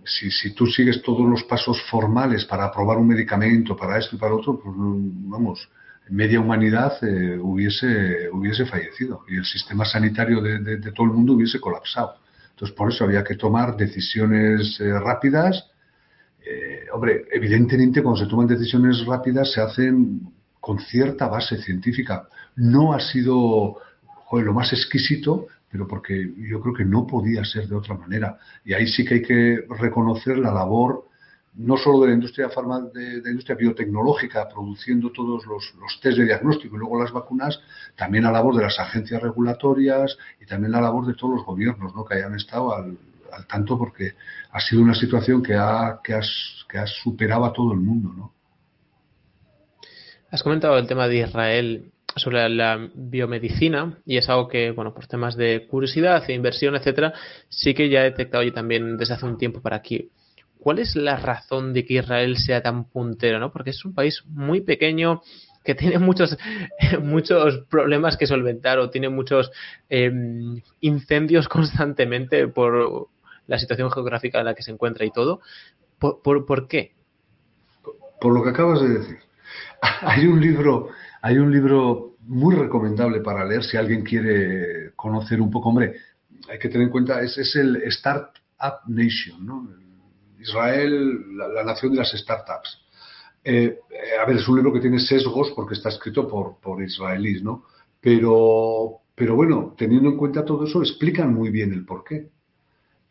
Si, 0.03 0.31
si 0.31 0.53
tú 0.53 0.65
sigues 0.65 1.01
todos 1.01 1.27
los 1.29 1.43
pasos 1.43 1.81
formales 1.89 2.45
para 2.45 2.65
aprobar 2.65 2.97
un 2.97 3.07
medicamento, 3.07 3.75
para 3.75 3.99
esto 3.99 4.15
y 4.15 4.19
para 4.19 4.33
otro, 4.33 4.59
pues 4.59 4.75
vamos, 4.75 5.69
media 6.09 6.39
humanidad 6.39 6.93
eh, 7.03 7.38
hubiese, 7.39 8.29
hubiese 8.29 8.65
fallecido 8.65 9.23
y 9.27 9.38
el 9.38 9.45
sistema 9.45 9.86
sanitario 9.86 10.41
de, 10.41 10.77
todo 10.91 11.07
el 11.07 11.13
mundo 11.13 11.33
hubiese 11.33 11.59
colapsado. 11.59 12.15
Entonces, 12.51 12.75
por 12.75 12.91
eso 12.91 13.03
había 13.03 13.23
que 13.23 13.36
tomar 13.36 13.75
decisiones 13.75 14.79
eh, 14.79 14.97
rápidas. 14.99 15.71
Eh, 16.45 16.85
hombre, 16.93 17.25
evidentemente 17.31 18.03
cuando 18.03 18.23
se 18.23 18.29
toman 18.29 18.47
decisiones 18.47 19.03
rápidas 19.05 19.51
se 19.51 19.61
hacen 19.61 20.21
con 20.59 20.79
cierta 20.79 21.27
base 21.27 21.57
científica. 21.57 22.27
No 22.55 22.93
ha 22.93 22.99
sido 22.99 23.77
lo 24.31 24.53
más 24.53 24.73
exquisito, 24.73 25.47
pero 25.71 25.87
porque 25.87 26.33
yo 26.37 26.59
creo 26.59 26.73
que 26.73 26.85
no 26.85 27.07
podía 27.07 27.43
ser 27.43 27.67
de 27.67 27.75
otra 27.75 27.95
manera. 27.95 28.37
Y 28.63 28.73
ahí 28.73 28.87
sí 28.87 29.05
que 29.05 29.15
hay 29.15 29.21
que 29.21 29.65
reconocer 29.79 30.37
la 30.37 30.53
labor 30.53 31.05
no 31.57 31.77
solo 31.77 32.01
de 32.01 32.07
la 32.07 32.13
industria 32.15 32.49
farma, 32.49 32.81
de, 32.81 33.21
la 33.21 33.29
industria 33.29 33.55
biotecnológica 33.55 34.47
produciendo 34.49 35.11
todos 35.11 35.45
los, 35.45 35.73
los, 35.79 35.99
test 36.01 36.17
de 36.17 36.25
diagnóstico 36.25 36.75
y 36.75 36.79
luego 36.79 37.01
las 37.01 37.13
vacunas, 37.13 37.61
también 37.95 38.25
la 38.25 38.31
labor 38.31 38.57
de 38.57 38.63
las 38.63 38.77
agencias 38.77 39.21
regulatorias 39.21 40.17
y 40.41 40.45
también 40.45 40.73
la 40.73 40.81
labor 40.81 41.07
de 41.07 41.13
todos 41.13 41.35
los 41.35 41.45
gobiernos 41.45 41.95
¿no? 41.95 42.03
que 42.03 42.15
hayan 42.15 42.35
estado 42.35 42.75
al, 42.75 42.97
al 43.36 43.45
tanto 43.47 43.77
porque 43.77 44.13
ha 44.51 44.59
sido 44.59 44.81
una 44.81 44.95
situación 44.95 45.43
que 45.43 45.55
ha, 45.55 45.99
que 46.03 46.19
que 46.69 46.77
ha 46.77 46.88
superado 46.88 47.45
a 47.45 47.53
todo 47.53 47.73
el 47.73 47.79
mundo. 47.79 48.13
¿no? 48.15 48.33
Has 50.31 50.43
comentado 50.43 50.77
el 50.77 50.88
tema 50.88 51.07
de 51.07 51.17
Israel 51.17 51.91
sobre 52.15 52.47
la 52.49 52.89
biomedicina 52.93 53.97
y 54.05 54.17
es 54.17 54.29
algo 54.29 54.47
que, 54.47 54.71
bueno, 54.71 54.93
por 54.93 55.07
temas 55.07 55.36
de 55.36 55.67
curiosidad 55.67 56.23
e 56.27 56.33
inversión, 56.33 56.75
etcétera, 56.75 57.13
sí 57.49 57.73
que 57.73 57.89
ya 57.89 58.01
he 58.01 58.11
detectado 58.11 58.43
yo 58.43 58.53
también 58.53 58.97
desde 58.97 59.15
hace 59.15 59.25
un 59.25 59.38
tiempo 59.38 59.61
para 59.61 59.77
aquí. 59.77 60.09
¿Cuál 60.59 60.79
es 60.79 60.95
la 60.95 61.17
razón 61.17 61.73
de 61.73 61.86
que 61.86 61.95
Israel 61.95 62.38
sea 62.38 62.61
tan 62.61 62.86
puntero, 62.86 63.39
no? 63.39 63.51
Porque 63.51 63.69
es 63.69 63.86
un 63.86 63.93
país 63.93 64.23
muy 64.27 64.61
pequeño 64.61 65.21
que 65.63 65.75
tiene 65.75 65.99
muchos 65.99 66.38
muchos 67.01 67.65
problemas 67.69 68.17
que 68.17 68.27
solventar 68.27 68.79
o 68.79 68.89
tiene 68.89 69.09
muchos 69.09 69.51
em, 69.89 70.61
incendios 70.81 71.47
constantemente 71.47 72.47
por 72.47 73.09
la 73.47 73.59
situación 73.59 73.91
geográfica 73.91 74.39
en 74.39 74.45
la 74.45 74.55
que 74.55 74.63
se 74.63 74.71
encuentra 74.71 75.05
y 75.05 75.11
todo. 75.11 75.41
¿Por, 75.99 76.45
por, 76.45 76.67
qué? 76.67 76.93
Por 78.19 78.33
lo 78.33 78.43
que 78.43 78.49
acabas 78.49 78.81
de 78.81 78.89
decir. 78.89 79.17
Hay 80.01 80.25
un 80.25 80.41
libro, 80.41 80.89
hay 81.21 81.37
un 81.37 81.51
libro 81.51 82.15
muy 82.21 82.55
recomendable 82.55 83.21
para 83.21 83.45
leer 83.45 83.63
si 83.63 83.77
alguien 83.77 84.03
quiere 84.03 84.91
conocer 84.95 85.39
un 85.39 85.51
poco. 85.51 85.69
Hombre, 85.69 85.95
hay 86.49 86.57
que 86.59 86.69
tener 86.69 86.87
en 86.87 86.91
cuenta, 86.91 87.21
es, 87.21 87.37
es 87.37 87.55
el 87.55 87.77
Startup 87.83 88.81
Nation, 88.87 89.45
¿no? 89.45 89.69
Israel, 90.39 91.37
la, 91.37 91.63
nación 91.63 91.91
de 91.91 91.99
las 91.99 92.11
startups. 92.11 92.81
Eh, 93.43 93.79
a 94.21 94.25
ver, 94.25 94.37
es 94.37 94.47
un 94.47 94.55
libro 94.55 94.73
que 94.73 94.79
tiene 94.79 94.99
sesgos 94.99 95.51
porque 95.55 95.75
está 95.75 95.89
escrito 95.89 96.27
por, 96.27 96.59
por 96.59 96.81
israelíes, 96.81 97.43
¿no? 97.43 97.65
Pero, 98.01 99.01
pero 99.15 99.35
bueno, 99.35 99.75
teniendo 99.77 100.09
en 100.09 100.17
cuenta 100.17 100.45
todo 100.45 100.65
eso, 100.65 100.81
explican 100.81 101.33
muy 101.33 101.49
bien 101.49 101.73
el 101.73 101.85
porqué. 101.85 102.29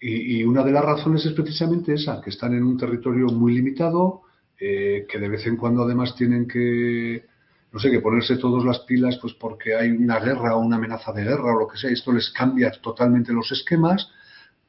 Y, 0.00 0.44
una 0.44 0.62
de 0.62 0.72
las 0.72 0.84
razones 0.84 1.24
es 1.24 1.32
precisamente 1.32 1.94
esa, 1.94 2.20
que 2.20 2.30
están 2.30 2.54
en 2.54 2.62
un 2.62 2.76
territorio 2.76 3.26
muy 3.28 3.54
limitado, 3.54 4.22
eh, 4.60 5.06
que 5.08 5.18
de 5.18 5.28
vez 5.28 5.46
en 5.46 5.56
cuando 5.56 5.82
además 5.82 6.14
tienen 6.14 6.46
que, 6.46 7.24
no 7.72 7.78
sé, 7.78 7.90
que 7.90 8.00
ponerse 8.00 8.36
todas 8.36 8.64
las 8.64 8.80
pilas, 8.80 9.18
pues 9.20 9.32
porque 9.34 9.74
hay 9.74 9.90
una 9.90 10.20
guerra 10.20 10.56
o 10.56 10.60
una 10.60 10.76
amenaza 10.76 11.12
de 11.12 11.24
guerra 11.24 11.54
o 11.54 11.60
lo 11.60 11.68
que 11.68 11.78
sea, 11.78 11.90
esto 11.90 12.12
les 12.12 12.30
cambia 12.30 12.70
totalmente 12.82 13.32
los 13.32 13.50
esquemas. 13.50 14.10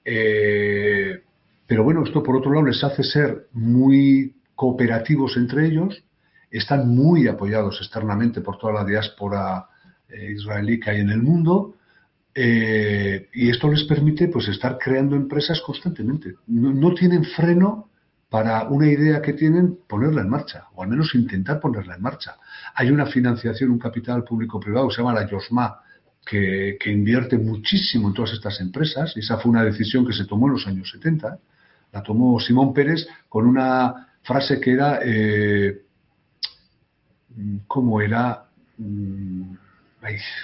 Eh, 0.05 1.21
pero 1.67 1.83
bueno, 1.83 2.03
esto 2.03 2.23
por 2.23 2.37
otro 2.37 2.53
lado 2.53 2.67
les 2.67 2.83
hace 2.83 3.03
ser 3.03 3.47
muy 3.53 4.35
cooperativos 4.55 5.35
entre 5.35 5.67
ellos, 5.67 6.03
están 6.49 6.87
muy 6.87 7.27
apoyados 7.27 7.79
externamente 7.81 8.41
por 8.41 8.57
toda 8.57 8.73
la 8.73 8.85
diáspora 8.85 9.67
eh, 10.07 10.31
israelí 10.31 10.79
que 10.79 10.91
hay 10.91 11.01
en 11.01 11.09
el 11.09 11.21
mundo 11.21 11.74
eh, 12.37 13.29
y 13.33 13.49
esto 13.49 13.71
les 13.71 13.85
permite 13.85 14.27
pues 14.27 14.49
estar 14.49 14.77
creando 14.77 15.15
empresas 15.15 15.61
constantemente. 15.61 16.35
No, 16.47 16.93
tienen 16.93 17.23
freno 17.23 17.89
para 18.29 18.67
una 18.67 18.87
idea 18.87 19.21
que 19.21 19.31
tienen 19.31 19.77
ponerla 19.87 20.21
en 20.21 20.29
marcha, 20.29 20.65
o 20.75 20.83
al 20.83 20.89
menos 20.89 21.15
intentar 21.15 21.61
ponerla 21.61 21.95
en 21.95 22.01
marcha. 22.01 22.35
Hay 22.73 22.91
una 22.91 23.05
financiación, 23.05 23.71
un 23.71 23.79
capital 23.79 24.25
público-privado, 24.25 24.91
se 24.91 24.97
llama 24.97 25.13
la 25.13 25.29
YOSMA, 25.29 25.79
que, 26.25 26.77
invierte 26.87 27.37
muchísimo 27.37 28.09
en 28.09 28.13
todas 28.13 28.33
estas 28.33 28.59
empresas, 28.59 29.13
y 29.15 29.19
esa 29.19 29.37
fue 29.37 29.51
una 29.51 29.63
decisión 29.63 30.05
que 30.05 30.11
se 30.11 30.25
tomó 30.25 30.47
en 30.47 30.53
los 30.53 30.67
años 30.67 30.91
70. 30.91 31.39
La 31.93 32.03
tomó 32.03 32.37
Simón 32.41 32.73
Pérez 32.73 33.07
con 33.29 33.47
una 33.47 34.09
frase 34.23 34.59
que 34.59 34.73
era, 34.73 34.99
eh, 35.01 35.83
¿cómo 37.67 38.01
era? 38.01 38.47
Mm, 38.77 39.53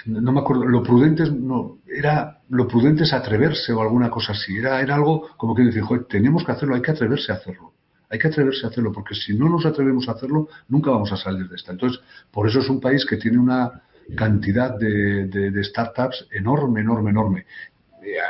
no 0.06 0.32
me 0.32 0.40
acuerdo, 0.40 0.64
lo 0.64 0.82
prudente 0.82 1.24
no, 1.30 1.78
era, 1.86 2.40
lo 2.48 2.66
prudente 2.66 3.04
es 3.04 3.12
atreverse 3.12 3.72
o 3.72 3.80
alguna 3.80 4.10
cosa 4.10 4.32
así. 4.32 4.56
Era, 4.56 4.80
era 4.80 4.94
algo 4.94 5.28
como 5.36 5.54
que 5.54 5.62
decir, 5.62 5.82
tenemos 6.08 6.44
que 6.44 6.52
hacerlo, 6.52 6.74
hay 6.74 6.82
que 6.82 6.90
atreverse 6.90 7.32
a 7.32 7.36
hacerlo. 7.36 7.72
Hay 8.08 8.18
que 8.18 8.28
atreverse 8.28 8.66
a 8.66 8.68
hacerlo, 8.68 8.92
porque 8.92 9.14
si 9.14 9.34
no 9.34 9.48
nos 9.48 9.64
atrevemos 9.64 10.08
a 10.08 10.12
hacerlo, 10.12 10.48
nunca 10.68 10.90
vamos 10.90 11.12
a 11.12 11.16
salir 11.16 11.48
de 11.48 11.56
esta. 11.56 11.72
Entonces, 11.72 12.00
por 12.30 12.46
eso 12.46 12.60
es 12.60 12.68
un 12.68 12.80
país 12.80 13.06
que 13.06 13.16
tiene 13.16 13.38
una 13.38 13.82
cantidad 14.14 14.78
de, 14.78 15.26
de 15.26 15.64
startups 15.64 16.26
enorme, 16.30 16.82
enorme, 16.82 17.10
enorme. 17.10 17.46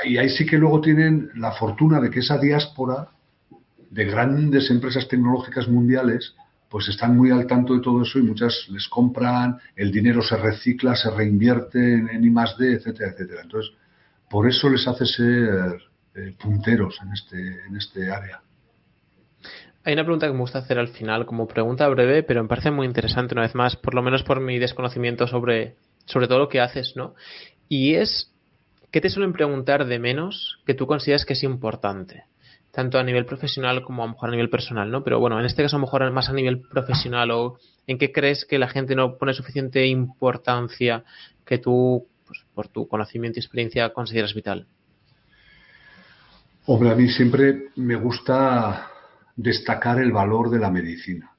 Y 0.05 0.19
ahí 0.19 0.29
sí 0.29 0.47
que 0.47 0.59
luego 0.59 0.81
tienen 0.81 1.31
la 1.35 1.53
fortuna 1.53 2.01
de 2.01 2.11
que 2.11 2.21
esa 2.21 2.39
diáspora 2.39 3.09
de 3.91 4.05
grandes 4.05 4.71
empresas 4.71 5.09
tecnológicas 5.09 5.69
mundiales 5.69 6.35
pues 6.73 6.89
están 6.89 7.15
muy 7.15 7.31
al 7.31 7.47
tanto 7.47 7.75
de 7.75 7.83
todo 7.83 8.01
eso 8.01 8.19
y 8.19 8.23
muchas 8.23 8.67
les 8.71 8.89
compran, 8.89 9.59
el 9.77 9.93
dinero 9.93 10.23
se 10.23 10.39
recicla, 10.39 10.97
se 10.97 11.11
reinvierte 11.11 11.79
en, 11.79 12.25
I 12.25 12.31
más 12.31 12.57
D, 12.57 12.73
etcétera, 12.73 13.11
etcétera. 13.11 13.43
Entonces, 13.43 13.75
por 14.31 14.49
eso 14.49 14.71
les 14.71 14.89
hace 14.89 15.05
ser 15.05 15.83
eh, 16.15 16.35
punteros 16.43 16.99
en 17.03 17.13
este, 17.13 17.67
en 17.67 17.77
este 17.77 18.11
área. 18.11 18.41
Hay 19.85 19.93
una 19.93 20.05
pregunta 20.05 20.27
que 20.27 20.33
me 20.33 20.39
gusta 20.39 20.61
hacer 20.61 20.79
al 20.79 20.89
final, 20.89 21.27
como 21.27 21.47
pregunta 21.47 21.87
breve, 21.89 22.23
pero 22.23 22.43
me 22.43 22.49
parece 22.49 22.71
muy 22.71 22.87
interesante, 22.87 23.35
una 23.35 23.43
vez 23.43 23.55
más, 23.55 23.77
por 23.77 23.93
lo 23.93 24.01
menos 24.01 24.23
por 24.23 24.41
mi 24.41 24.59
desconocimiento 24.59 25.27
sobre, 25.27 25.77
sobre 26.07 26.27
todo 26.27 26.39
lo 26.39 26.49
que 26.49 26.63
haces, 26.63 26.95
¿no? 26.97 27.15
Y 27.69 27.97
es, 27.97 28.33
¿qué 28.91 29.03
te 29.03 29.11
suelen 29.11 29.35
preguntar 29.35 29.85
de 29.85 29.99
menos 29.99 30.63
que 30.65 30.73
tú 30.73 30.87
consideras 30.87 31.27
que 31.27 31.35
es 31.35 31.43
importante? 31.43 32.25
Tanto 32.73 32.99
a 32.99 33.05
nivel 33.05 33.27
profesional 33.27 33.83
como 33.83 34.03
a 34.03 34.07
lo 34.07 34.13
mejor 34.13 34.31
a 34.31 34.33
nivel 34.33 34.51
personal, 34.51 34.91
¿no? 34.91 35.05
Pero 35.05 35.21
bueno, 35.21 35.39
en 35.39 35.45
este 35.45 35.63
caso 35.63 35.77
a 35.77 35.79
lo 35.79 35.87
mejor 35.87 36.11
más 36.11 36.31
a 36.31 36.33
nivel 36.33 36.61
profesional 36.61 37.31
o 37.31 37.59
en 37.87 37.99
qué 37.99 38.11
crees 38.11 38.47
que 38.47 38.59
la 38.59 38.69
gente 38.69 38.97
no 38.97 39.19
pone 39.19 39.35
suficiente 39.35 39.87
importancia 39.87 41.05
que 41.45 41.59
tú, 41.59 42.07
pues, 42.27 42.41
por 42.55 42.69
tu 42.69 42.89
conocimiento 42.89 43.39
y 43.39 43.43
experiencia, 43.43 43.93
consideras 43.93 44.35
vital. 44.35 44.67
Hombre, 46.65 46.91
a 46.91 46.95
mí 46.95 47.09
siempre 47.09 47.69
me 47.77 47.97
gusta 47.97 48.89
destacar 49.37 49.99
el 50.01 50.11
valor 50.11 50.49
de 50.49 50.59
la 50.59 50.71
medicina, 50.71 51.31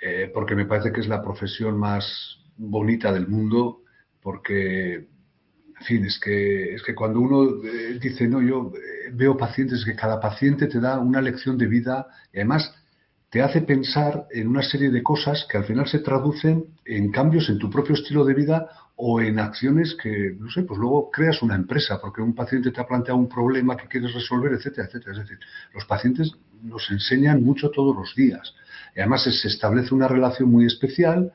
eh, 0.00 0.30
porque 0.34 0.54
me 0.54 0.66
parece 0.66 0.92
que 0.92 1.00
es 1.00 1.08
la 1.08 1.22
profesión 1.22 1.78
más 1.78 2.38
bonita 2.58 3.10
del 3.10 3.26
mundo, 3.26 3.82
porque 4.20 5.06
en 5.82 5.86
fin, 5.86 6.04
es 6.04 6.18
que, 6.20 6.74
es 6.74 6.82
que 6.82 6.94
cuando 6.94 7.18
uno 7.18 7.60
eh, 7.64 7.98
dice, 8.00 8.28
no, 8.28 8.40
yo 8.40 8.72
eh, 8.76 9.10
veo 9.12 9.36
pacientes, 9.36 9.84
que 9.84 9.96
cada 9.96 10.20
paciente 10.20 10.68
te 10.68 10.78
da 10.78 10.98
una 11.00 11.20
lección 11.20 11.58
de 11.58 11.66
vida 11.66 12.06
y 12.32 12.38
además 12.38 12.72
te 13.30 13.42
hace 13.42 13.62
pensar 13.62 14.26
en 14.30 14.46
una 14.46 14.62
serie 14.62 14.90
de 14.90 15.02
cosas 15.02 15.44
que 15.50 15.58
al 15.58 15.64
final 15.64 15.88
se 15.88 15.98
traducen 15.98 16.66
en 16.84 17.10
cambios 17.10 17.48
en 17.48 17.58
tu 17.58 17.68
propio 17.68 17.94
estilo 17.94 18.24
de 18.24 18.34
vida 18.34 18.68
o 18.94 19.20
en 19.20 19.40
acciones 19.40 19.96
que, 20.00 20.36
no 20.38 20.50
sé, 20.50 20.62
pues 20.62 20.78
luego 20.78 21.10
creas 21.10 21.42
una 21.42 21.56
empresa 21.56 22.00
porque 22.00 22.22
un 22.22 22.34
paciente 22.34 22.70
te 22.70 22.80
ha 22.80 22.86
planteado 22.86 23.18
un 23.18 23.28
problema 23.28 23.76
que 23.76 23.88
quieres 23.88 24.14
resolver, 24.14 24.52
etcétera, 24.52 24.86
etcétera. 24.86 25.12
Es 25.12 25.18
decir, 25.18 25.38
los 25.74 25.84
pacientes 25.86 26.30
nos 26.62 26.88
enseñan 26.92 27.42
mucho 27.42 27.70
todos 27.70 27.96
los 27.96 28.14
días. 28.14 28.54
Y 28.94 29.00
además 29.00 29.24
se 29.24 29.48
establece 29.48 29.94
una 29.94 30.06
relación 30.06 30.48
muy 30.48 30.66
especial. 30.66 31.32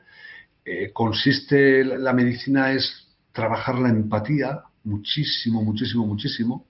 Eh, 0.63 0.91
consiste, 0.93 1.83
la 1.83 2.13
medicina 2.13 2.71
es 2.71 3.06
trabajar 3.37 3.77
la 3.77 3.89
empatía 3.89 4.63
muchísimo, 4.83 5.63
muchísimo, 5.63 6.07
muchísimo, 6.07 6.65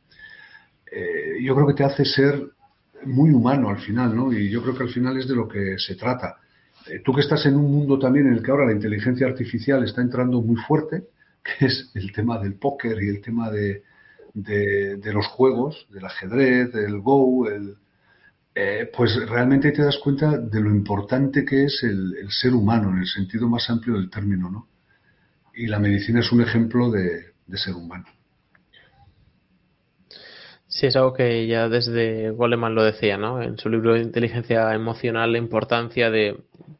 eh, 0.92 1.38
yo 1.42 1.56
creo 1.56 1.68
que 1.68 1.76
te 1.76 1.86
hace 1.86 2.04
ser 2.04 2.44
muy 3.06 3.32
humano 3.32 3.70
al 3.70 3.80
final, 3.80 4.14
¿no? 4.14 4.34
Y 4.34 4.50
yo 4.50 4.62
creo 4.62 4.76
que 4.76 4.84
al 4.84 4.90
final 4.90 5.18
es 5.18 5.30
de 5.30 5.36
lo 5.36 5.48
que 5.48 5.78
se 5.78 5.96
trata. 5.96 6.36
Eh, 6.88 7.00
tú 7.06 7.14
que 7.14 7.22
estás 7.22 7.46
en 7.46 7.56
un 7.56 7.72
mundo 7.72 7.98
también 7.98 8.28
en 8.28 8.34
el 8.34 8.44
que 8.44 8.52
ahora 8.52 8.66
la 8.66 8.74
inteligencia 8.74 9.28
artificial 9.28 9.82
está 9.86 10.02
entrando 10.02 10.42
muy 10.42 10.58
fuerte, 10.58 11.04
que 11.48 11.68
es 11.68 11.90
el 11.96 12.12
tema 12.12 12.38
del 12.38 12.56
póker 12.56 13.02
y 13.02 13.08
el 13.08 13.22
tema 13.22 13.50
de, 13.50 13.84
de, 14.34 15.14
los 15.14 15.26
juegos, 15.28 15.88
del 15.90 16.04
ajedrez, 16.04 16.74
del 16.74 17.00
Go, 17.00 17.48
eh, 17.50 18.92
pues 18.94 19.16
realmente 19.30 19.72
te 19.72 19.84
das 19.84 19.98
cuenta 20.04 20.38
de 20.38 20.60
lo 20.60 20.70
importante 20.70 21.46
que 21.46 21.64
es 21.64 21.82
el, 21.84 22.18
el 22.18 22.30
ser 22.30 22.54
humano 22.54 22.90
en 22.90 22.98
el 22.98 23.08
sentido 23.08 23.48
más 23.48 23.70
amplio 23.70 23.96
del 23.96 24.10
término, 24.10 24.50
¿no? 24.50 24.68
Y 25.58 25.66
la 25.66 25.80
medicina 25.80 26.20
es 26.20 26.32
un 26.32 26.42
ejemplo 26.42 26.92
de, 26.92 27.34
ser 27.56 27.74
humano. 27.74 28.06
Sí, 30.68 30.86
es 30.86 30.96
algo 30.96 31.14
que 31.14 31.48
ya 31.48 31.68
desde 31.68 32.30
Goleman 32.30 32.76
lo 32.76 32.84
decía, 32.84 33.18
¿no? 33.18 33.42
En 33.42 33.58
su 33.58 33.68
libro 33.68 33.94
de 33.94 34.02
inteligencia 34.02 34.74
emocional, 34.74 35.32
la 35.32 35.40
importancia 35.40 36.12
de, 36.12 36.38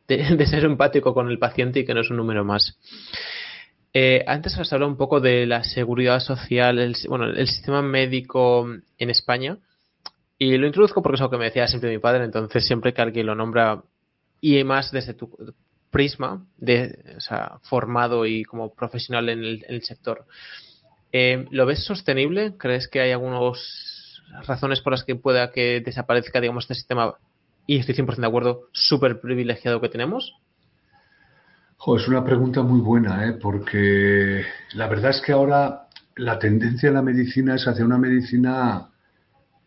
ser 0.08 0.66
empático 0.66 1.14
con 1.14 1.30
el 1.30 1.40
paciente 1.40 1.80
y 1.80 1.86
que 1.86 1.96
no 1.96 2.02
es 2.02 2.10
un 2.12 2.18
número 2.18 2.46
más. 2.46 2.78
Eh, 3.94 4.24
antes 4.28 4.56
has 4.60 4.72
hablado 4.72 4.92
un 4.92 4.98
poco 4.98 5.20
de 5.20 5.48
la 5.48 5.64
seguridad 5.64 6.20
social, 6.20 6.78
el, 6.78 6.96
bueno, 7.10 7.26
el 7.26 7.48
sistema 7.48 7.82
médico 7.82 8.68
en 9.00 9.10
España. 9.10 9.58
Y 10.38 10.56
lo 10.58 10.68
introduzco 10.68 11.02
porque 11.02 11.16
es 11.16 11.22
algo 11.22 11.32
que 11.32 11.38
me 11.40 11.46
decía 11.46 11.68
siempre 11.68 11.90
mi 11.90 11.98
padre, 11.98 12.26
entonces 12.26 12.68
siempre 12.68 12.94
que 12.94 13.02
alguien 13.02 13.26
lo 13.26 13.34
nombra 13.34 13.82
y 14.40 14.64
más 14.64 14.92
desde 14.92 15.16
tu 15.16 15.32
prisma, 15.92 16.46
de, 16.58 17.18
formado 17.64 18.26
y 18.26 18.44
como 18.44 18.74
profesional 18.74 19.30
en 19.30 19.44
el, 19.68 19.84
sector, 19.84 20.26
eh, 21.12 21.46
¿lo 21.52 21.66
ves 21.66 21.84
sostenible? 21.84 22.56
¿Crees 22.58 22.88
que 22.88 23.02
hay 23.02 23.12
algunas 23.12 24.22
razones 24.46 24.82
por 24.82 24.94
las 24.94 25.04
que 25.04 25.16
pueda 25.16 25.52
que 25.52 25.82
desaparezca, 25.82 26.42
digamos, 26.42 26.66
este 26.66 26.76
sistema, 26.76 27.16
y 27.66 27.78
estoy 27.78 27.96
100% 27.96 28.18
de 28.18 28.28
acuerdo, 28.28 28.64
súper 28.72 29.20
privilegiado 29.20 29.82
que 29.82 29.90
tenemos? 29.90 30.34
es 31.96 32.08
una 32.08 32.24
pregunta 32.24 32.64
muy 32.64 32.82
buena, 32.82 33.28
¿eh? 33.28 33.34
porque 33.34 34.44
la 34.74 34.88
verdad 34.88 35.12
es 35.12 35.22
que 35.22 35.32
ahora 35.32 35.88
la 36.16 36.40
tendencia 36.40 36.88
en 36.88 36.96
la 36.96 37.02
medicina 37.02 37.56
es 37.56 37.68
hacia 37.68 37.86
una 37.86 37.98
medicina 37.98 38.90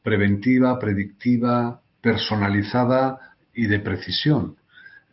preventiva, 0.02 0.78
predictiva, 0.78 1.80
personalizada 2.00 3.36
y 3.54 3.66
de 3.66 3.78
precisión. 3.80 4.56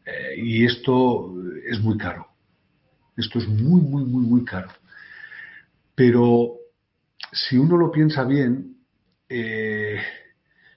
Eh, 0.08 0.36
y 0.38 0.66
esto 0.66 1.36
es 1.70 1.82
muy 1.82 1.98
caro. 1.98 2.28
Esto 3.18 3.40
es 3.40 3.48
muy, 3.48 3.82
muy, 3.82 4.06
muy, 4.06 4.26
muy 4.26 4.46
caro. 4.46 4.70
Pero 5.96 6.54
si 7.32 7.58
uno 7.58 7.76
lo 7.76 7.92
piensa 7.92 8.24
bien, 8.24 8.78
eh, 9.28 10.00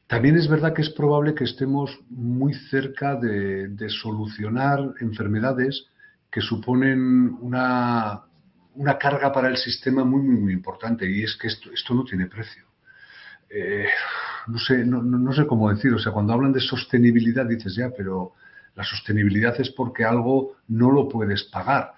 también 0.08 0.36
es 0.36 0.48
verdad 0.48 0.74
que 0.74 0.82
es 0.82 0.90
probable 0.90 1.34
que 1.34 1.44
estemos 1.44 1.96
muy 2.08 2.54
cerca 2.54 3.14
de, 3.14 3.88
solucionar 3.88 4.94
enfermedades 5.00 5.86
que 6.30 6.40
suponen 6.40 7.36
una, 7.40 8.24
carga 8.98 9.30
para 9.32 9.48
el 9.48 9.56
sistema 9.56 10.02
muy, 10.04 10.22
muy, 10.22 10.40
muy 10.40 10.52
importante. 10.52 11.08
Y 11.08 11.22
es 11.22 11.36
que 11.36 11.46
esto, 11.46 11.70
esto 11.72 11.94
no 11.94 12.02
tiene 12.02 12.26
precio. 12.26 12.64
Eh, 13.48 13.86
no, 14.48 14.58
sé, 14.58 14.84
no, 14.84 15.32
sé 15.32 15.46
cómo 15.46 15.70
decir. 15.70 15.92
O 15.92 15.98
sea, 16.00 16.10
cuando 16.10 16.32
hablan 16.32 16.52
de 16.52 16.60
sostenibilidad 16.60 17.46
dices 17.46 17.76
ya, 17.76 17.90
pero 17.96 18.32
la 18.74 18.84
sostenibilidad 18.84 19.60
es 19.60 19.70
porque 19.70 20.04
algo 20.04 20.56
no 20.68 20.90
lo 20.90 21.08
puedes 21.08 21.44
pagar. 21.44 21.92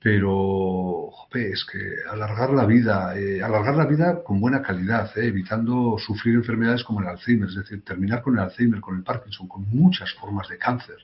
Pero 0.00 1.10
es 1.32 1.64
que 1.64 1.78
alargar 2.10 2.50
la 2.50 2.66
vida, 2.66 3.18
eh, 3.18 3.42
alargar 3.42 3.76
la 3.76 3.86
vida 3.86 4.22
con 4.22 4.40
buena 4.40 4.62
calidad, 4.62 5.16
eh, 5.16 5.26
evitando 5.26 5.96
sufrir 5.98 6.34
enfermedades 6.34 6.84
como 6.84 7.00
el 7.00 7.08
Alzheimer, 7.08 7.48
es 7.48 7.56
decir, 7.56 7.82
terminar 7.84 8.22
con 8.22 8.34
el 8.34 8.40
Alzheimer, 8.40 8.80
con 8.80 8.96
el 8.96 9.02
Parkinson, 9.02 9.48
con 9.48 9.68
muchas 9.70 10.12
formas 10.14 10.48
de 10.48 10.58
cáncer, 10.58 10.96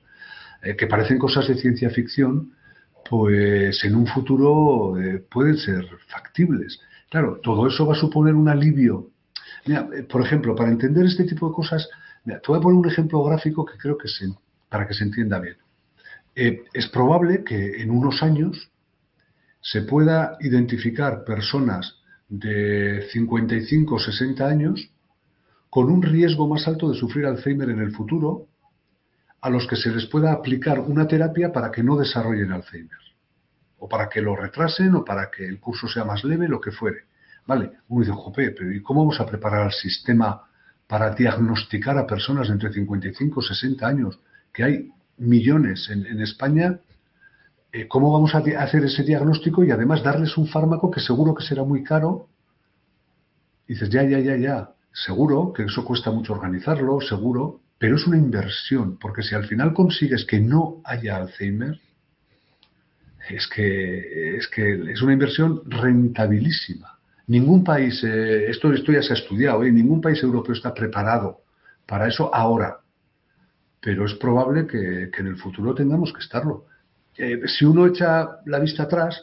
eh, 0.62 0.76
que 0.76 0.86
parecen 0.86 1.18
cosas 1.18 1.48
de 1.48 1.56
ciencia 1.56 1.90
ficción, 1.90 2.52
pues 3.08 3.82
en 3.84 3.96
un 3.96 4.06
futuro 4.06 4.94
pueden 5.30 5.56
ser 5.56 5.84
factibles. 6.06 6.78
Claro, 7.08 7.40
todo 7.42 7.66
eso 7.66 7.86
va 7.86 7.94
a 7.94 7.98
suponer 7.98 8.34
un 8.34 8.48
alivio. 8.48 9.08
Mira, 9.66 9.88
por 10.08 10.22
ejemplo, 10.22 10.54
para 10.54 10.70
entender 10.70 11.06
este 11.06 11.24
tipo 11.24 11.48
de 11.48 11.54
cosas, 11.54 11.88
te 12.24 12.40
voy 12.46 12.58
a 12.58 12.60
poner 12.60 12.78
un 12.78 12.86
ejemplo 12.86 13.24
gráfico 13.24 13.64
que 13.64 13.78
creo 13.78 13.98
que 13.98 14.06
se, 14.06 14.26
para 14.70 14.86
que 14.86 14.94
se 14.94 15.04
entienda 15.04 15.38
bien. 15.38 15.56
Eh, 16.34 16.64
es 16.72 16.88
probable 16.88 17.44
que 17.44 17.82
en 17.82 17.90
unos 17.90 18.22
años 18.22 18.70
se 19.60 19.82
pueda 19.82 20.38
identificar 20.40 21.24
personas 21.24 21.96
de 22.28 23.06
55 23.12 23.94
o 23.94 23.98
60 23.98 24.46
años 24.46 24.90
con 25.68 25.90
un 25.90 26.02
riesgo 26.02 26.48
más 26.48 26.66
alto 26.66 26.90
de 26.90 26.98
sufrir 26.98 27.26
Alzheimer 27.26 27.68
en 27.68 27.80
el 27.80 27.92
futuro, 27.92 28.46
a 29.40 29.50
los 29.50 29.66
que 29.66 29.76
se 29.76 29.90
les 29.90 30.06
pueda 30.06 30.32
aplicar 30.32 30.80
una 30.80 31.06
terapia 31.06 31.52
para 31.52 31.70
que 31.70 31.82
no 31.82 31.96
desarrollen 31.96 32.52
Alzheimer, 32.52 32.98
o 33.78 33.88
para 33.88 34.08
que 34.08 34.20
lo 34.20 34.36
retrasen, 34.36 34.94
o 34.94 35.04
para 35.04 35.30
que 35.30 35.46
el 35.46 35.60
curso 35.60 35.88
sea 35.88 36.04
más 36.04 36.24
leve, 36.24 36.48
lo 36.48 36.60
que 36.60 36.72
fuere. 36.72 37.04
Vale, 37.46 37.72
uno 37.88 38.04
dice, 38.04 38.12
jope, 38.14 38.50
pero 38.50 38.72
¿y 38.72 38.82
cómo 38.82 39.00
vamos 39.00 39.20
a 39.20 39.26
preparar 39.26 39.66
el 39.66 39.72
sistema 39.72 40.42
para 40.86 41.14
diagnosticar 41.14 41.96
a 41.98 42.06
personas 42.06 42.48
de 42.48 42.54
entre 42.54 42.72
55 42.72 43.40
y 43.40 43.46
60 43.46 43.86
años 43.86 44.20
que 44.52 44.64
hay 44.64 44.88
millones 45.16 45.88
en, 45.90 46.20
España, 46.20 46.80
eh, 47.72 47.86
¿cómo 47.88 48.12
vamos 48.12 48.34
a 48.34 48.38
hacer 48.38 48.84
ese 48.84 49.02
diagnóstico 49.02 49.62
y 49.64 49.70
además 49.70 50.02
darles 50.02 50.36
un 50.36 50.48
fármaco 50.48 50.90
que 50.90 51.00
seguro 51.00 51.34
que 51.34 51.44
será 51.44 51.64
muy 51.64 51.84
caro? 51.84 52.28
dices, 53.68 53.88
ya, 53.88 54.02
ya, 54.02 54.18
ya, 54.18 54.36
ya, 54.36 54.70
seguro 54.92 55.52
que 55.52 55.62
eso 55.62 55.84
cuesta 55.84 56.10
mucho 56.10 56.32
organizarlo, 56.32 57.00
seguro, 57.00 57.60
pero 57.78 57.94
es 57.94 58.04
una 58.04 58.18
inversión, 58.18 58.98
porque 58.98 59.22
si 59.22 59.36
al 59.36 59.46
final 59.46 59.72
consigues 59.72 60.24
que 60.24 60.40
no 60.40 60.80
haya 60.84 61.16
Alzheimer, 61.16 61.78
es 63.28 63.46
que 63.46 64.36
es, 64.36 64.48
que 64.48 64.90
es 64.90 65.00
una 65.02 65.12
inversión 65.12 65.62
rentabilísima. 65.66 66.98
Ningún 67.28 67.62
país, 67.62 68.02
eh, 68.02 68.50
esto, 68.50 68.72
esto 68.72 68.90
ya 68.90 69.02
se 69.02 69.12
ha 69.12 69.16
estudiado, 69.16 69.62
¿eh? 69.62 69.70
ningún 69.70 70.00
país 70.00 70.20
europeo 70.20 70.52
está 70.52 70.74
preparado 70.74 71.42
para 71.86 72.08
eso 72.08 72.34
ahora 72.34 72.79
pero 73.80 74.04
es 74.04 74.14
probable 74.14 74.66
que, 74.66 75.10
en 75.16 75.26
el 75.26 75.36
futuro 75.36 75.74
tengamos 75.74 76.12
que 76.12 76.20
estarlo. 76.20 76.66
Eh, 77.16 77.40
si 77.46 77.64
uno 77.64 77.86
echa 77.86 78.40
la 78.46 78.58
vista 78.58 78.84
atrás 78.84 79.22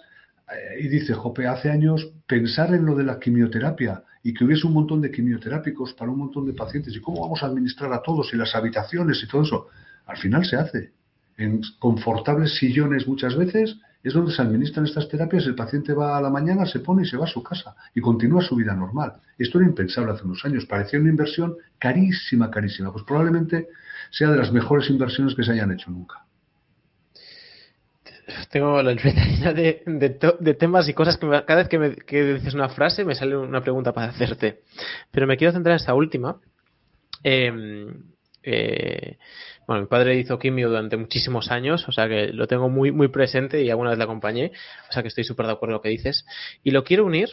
eh, 0.52 0.82
y 0.82 0.88
dice, 0.88 1.14
jope, 1.14 1.48
hace 1.48 1.70
años 1.70 2.12
pensar 2.28 2.74
en 2.74 2.86
lo 2.86 2.96
de 2.96 3.04
la 3.04 3.20
quimioterapia 3.20 4.04
y 4.24 4.34
que 4.34 4.44
hubiese 4.44 4.68
un 4.68 4.74
montón 4.74 5.02
de 5.02 5.12
quimioterápicos 5.12 5.94
para 5.94 6.12
un 6.12 6.20
montón 6.20 6.46
de 6.46 6.54
pacientes 6.54 6.96
y 6.96 7.02
cómo 7.02 7.22
vamos 7.22 7.44
a 7.44 7.46
administrar 7.46 7.94
a 7.94 8.02
todos 8.02 8.34
y 8.34 8.38
las 8.38 8.56
habitaciones 8.56 9.22
y 9.24 9.28
todo 9.28 9.44
eso, 9.44 9.68
al 10.06 10.18
final 10.18 10.46
se 10.46 10.58
hace. 10.58 10.92
En 11.38 11.62
confortables 11.80 12.58
sillones 12.58 13.08
muchas 13.08 13.36
veces 13.36 13.78
es 14.04 14.14
donde 14.14 14.32
se 14.32 14.42
administran 14.42 14.86
estas 14.86 15.08
terapias, 15.08 15.46
el 15.46 15.56
paciente 15.56 15.94
va 15.94 16.18
a 16.18 16.22
la 16.22 16.30
mañana, 16.30 16.66
se 16.66 16.80
pone 16.80 17.04
y 17.04 17.06
se 17.06 17.18
va 17.18 17.26
a 17.26 17.30
su 17.30 17.44
casa 17.44 17.76
y 17.94 18.02
continúa 18.02 18.42
su 18.42 18.56
vida 18.56 18.74
normal. 18.74 19.14
Esto 19.38 19.60
era 19.60 19.68
impensable 19.68 20.14
hace 20.14 20.24
unos 20.24 20.44
años, 20.46 20.66
parecía 20.66 21.00
una 21.00 21.10
inversión 21.10 21.56
carísima, 21.78 22.50
carísima. 22.50 22.92
Pues 22.92 23.04
probablemente 23.06 23.68
sea 24.12 24.30
de 24.30 24.38
las 24.38 24.52
mejores 24.52 24.90
inversiones 24.90 25.36
que 25.36 25.44
se 25.44 25.52
hayan 25.52 25.72
hecho 25.72 25.92
nunca. 25.92 26.26
Tengo 28.52 28.82
la 28.82 28.94
de, 28.94 29.84
de, 29.86 30.54
temas 30.54 30.90
y 30.90 30.94
cosas 30.94 31.18
que 31.18 31.28
cada 31.28 31.56
vez 31.56 31.70
que, 31.70 31.80
me, 31.80 31.90
dices 31.90 32.54
una 32.54 32.68
frase 32.70 33.06
me 33.06 33.16
sale 33.16 33.38
una 33.38 33.62
pregunta 33.62 33.94
para 33.94 34.10
hacerte. 34.10 34.62
Pero 35.12 35.28
me 35.28 35.38
quiero 35.38 35.54
centrar 35.54 35.74
en 35.74 35.78
esta 35.78 35.94
última. 35.94 36.40
Em, 37.24 38.04
eh, 38.44 39.18
bueno, 39.66 39.82
mi 39.82 39.88
padre 39.88 40.18
hizo 40.18 40.40
quimio 40.40 40.70
durante 40.70 40.98
muchísimos 40.98 41.52
años, 41.52 41.88
o 41.88 41.92
sea 41.92 42.08
que 42.08 42.28
lo 42.28 42.48
tengo 42.48 42.70
muy, 42.70 42.92
muy 42.92 43.10
presente 43.10 43.64
y 43.64 43.70
alguna 43.70 43.90
vez 43.90 43.98
le 43.98 44.06
acompañé, 44.06 44.52
o 44.90 44.94
sea 44.94 45.02
que 45.02 45.10
estoy 45.10 45.24
súper 45.24 45.46
de 45.46 45.54
acuerdo 45.54 45.74
con 45.74 45.74
lo 45.74 45.82
que 45.82 45.90
dices. 45.90 46.26
Y 46.64 46.72
lo 46.72 46.84
quiero 46.84 47.06
unir 47.06 47.30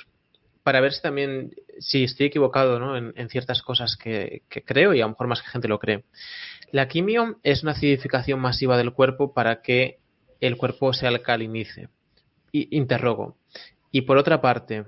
para 0.65 0.81
ver 0.81 0.93
si 0.93 1.03
también, 1.03 1.55
si 1.79 2.05
estoy 2.05 2.27
equivocado 2.27 2.81
¿no? 2.81 2.97
en, 2.97 3.29
ciertas 3.29 3.63
cosas 3.63 3.97
que, 3.97 4.43
creo 4.49 4.95
y 4.95 5.01
a 5.01 5.05
lo 5.05 5.11
mejor 5.11 5.29
más 5.29 5.43
que 5.43 5.51
gente 5.51 5.69
lo 5.69 5.79
cree. 5.79 6.05
La 6.75 6.89
quimio 6.89 7.39
es 7.45 7.63
una 7.63 7.71
acidificación 7.71 8.41
masiva 8.41 8.77
del 8.77 8.93
cuerpo 8.93 9.33
para 9.33 9.63
que 9.63 10.01
el 10.41 10.57
cuerpo 10.57 10.93
se 10.93 11.07
alcalinice. 11.07 11.89
Y, 12.51 12.77
interrogo. 12.77 13.37
Y 13.93 14.01
por 14.01 14.17
otra 14.17 14.41
parte, 14.41 14.85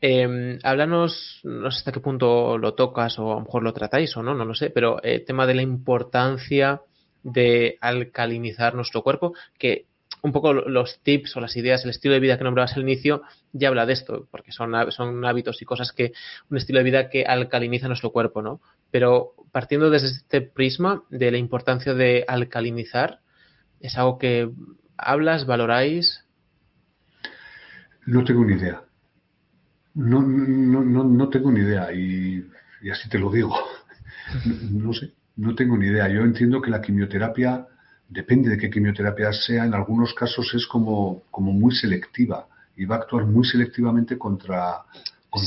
eh, 0.00 0.60
háblanos, 0.62 1.40
no 1.42 1.72
sé 1.72 1.78
hasta 1.78 1.90
qué 1.90 1.98
punto 1.98 2.56
lo 2.56 2.74
tocas 2.74 3.18
o 3.18 3.32
a 3.32 3.34
lo 3.34 3.40
mejor 3.40 3.64
lo 3.64 3.72
tratáis 3.72 4.16
o 4.16 4.22
no, 4.22 4.32
no 4.32 4.44
lo 4.44 4.54
sé, 4.54 4.70
pero 4.70 5.02
el 5.02 5.16
eh, 5.16 5.20
tema 5.24 5.44
de 5.48 5.54
la 5.54 5.62
importancia 5.62 6.82
de 7.24 7.78
alcalinizar 7.80 8.76
nuestro 8.76 9.02
cuerpo, 9.02 9.34
que 9.58 9.86
un 10.22 10.30
poco 10.30 10.52
los 10.52 11.00
tips 11.00 11.36
o 11.36 11.40
las 11.40 11.56
ideas, 11.56 11.82
el 11.82 11.90
estilo 11.90 12.14
de 12.14 12.20
vida 12.20 12.38
que 12.38 12.44
nombrabas 12.44 12.76
al 12.76 12.82
inicio, 12.82 13.22
ya 13.52 13.66
habla 13.66 13.86
de 13.86 13.94
esto, 13.94 14.28
porque 14.30 14.52
son 14.52 14.76
hábitos 15.24 15.60
y 15.62 15.64
cosas 15.64 15.90
que, 15.90 16.12
un 16.48 16.58
estilo 16.58 16.78
de 16.78 16.84
vida 16.84 17.10
que 17.10 17.24
alcaliniza 17.24 17.88
nuestro 17.88 18.12
cuerpo, 18.12 18.40
¿no? 18.40 18.60
Pero 18.90 19.34
partiendo 19.52 19.90
desde 19.90 20.08
este 20.08 20.40
prisma 20.40 21.02
de 21.10 21.30
la 21.30 21.38
importancia 21.38 21.94
de 21.94 22.24
alcalinizar, 22.26 23.20
¿es 23.80 23.96
algo 23.96 24.18
que 24.18 24.50
hablas, 24.96 25.46
valoráis? 25.46 26.24
No 28.06 28.24
tengo 28.24 28.44
ni 28.44 28.54
idea. 28.54 28.82
No, 29.94 30.22
no, 30.22 30.82
no, 30.82 31.04
no 31.04 31.28
tengo 31.28 31.50
ni 31.50 31.60
idea 31.60 31.92
y, 31.92 32.46
y 32.82 32.90
así 32.90 33.08
te 33.08 33.18
lo 33.18 33.30
digo. 33.30 33.54
no 34.70 34.92
sé, 34.92 35.12
no 35.36 35.54
tengo 35.54 35.76
ni 35.76 35.86
idea. 35.86 36.08
Yo 36.08 36.22
entiendo 36.22 36.60
que 36.60 36.70
la 36.70 36.80
quimioterapia 36.80 37.66
depende 38.08 38.50
de 38.50 38.58
qué 38.58 38.70
quimioterapia 38.70 39.32
sea, 39.32 39.64
en 39.64 39.74
algunos 39.74 40.14
casos 40.14 40.52
es 40.54 40.66
como, 40.66 41.24
como 41.30 41.52
muy 41.52 41.74
selectiva 41.74 42.46
y 42.76 42.84
va 42.84 42.96
a 42.96 42.98
actuar 43.00 43.26
muy 43.26 43.44
selectivamente 43.44 44.16
contra, 44.16 44.84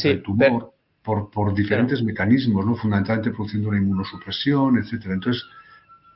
el 0.04 0.22
tumor 0.22 0.74
por, 1.04 1.30
por, 1.32 1.54
diferentes 1.54 2.04
mecanismos, 2.04 2.66
¿no? 2.66 2.76
fundamentalmente 2.76 3.32
produciendo 3.32 3.70
una 3.70 3.80
inmunosupresión, 3.80 4.78
etcétera. 4.78 5.16
Entonces, 5.16 5.43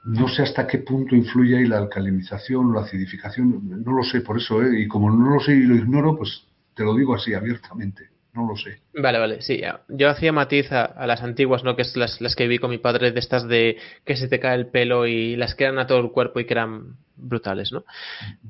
no 0.05 0.27
sé 0.27 0.43
hasta 0.43 0.67
qué 0.67 0.79
punto 0.79 1.15
influye 1.15 1.57
ahí 1.57 1.65
la 1.65 1.77
alcalinización 1.77 2.67
o 2.67 2.73
la 2.73 2.81
acidificación, 2.81 3.83
no 3.83 3.91
lo 3.91 4.03
sé 4.03 4.21
por 4.21 4.37
eso, 4.37 4.61
¿eh? 4.61 4.81
y 4.81 4.87
como 4.87 5.09
no 5.09 5.31
lo 5.31 5.39
sé 5.39 5.53
y 5.53 5.63
lo 5.63 5.75
ignoro, 5.75 6.15
pues 6.15 6.45
te 6.75 6.83
lo 6.83 6.95
digo 6.95 7.15
así 7.15 7.33
abiertamente 7.33 8.15
no 8.35 8.47
lo 8.47 8.55
sé. 8.57 8.81
Vale, 8.93 9.17
vale, 9.17 9.41
sí. 9.41 9.61
Yo 9.87 10.09
hacía 10.09 10.31
matiz 10.31 10.71
a, 10.71 11.07
las 11.07 11.23
antiguas, 11.23 11.63
¿no? 11.63 11.75
Que 11.75 11.83
es 11.83 11.95
las, 11.95 12.19
las, 12.19 12.35
que 12.35 12.47
vi 12.47 12.59
con 12.59 12.69
mi 12.69 12.77
padre, 12.77 13.11
de 13.11 13.19
estas 13.19 13.47
de 13.47 13.77
que 14.05 14.17
se 14.17 14.27
te 14.27 14.39
cae 14.39 14.55
el 14.55 14.67
pelo 14.67 15.07
y 15.07 15.35
las 15.37 15.55
que 15.55 15.63
eran 15.63 15.79
a 15.79 15.87
todo 15.87 15.99
el 15.99 16.11
cuerpo 16.11 16.39
y 16.39 16.45
que 16.45 16.53
eran 16.53 16.97
brutales, 17.15 17.71
¿no? 17.71 17.85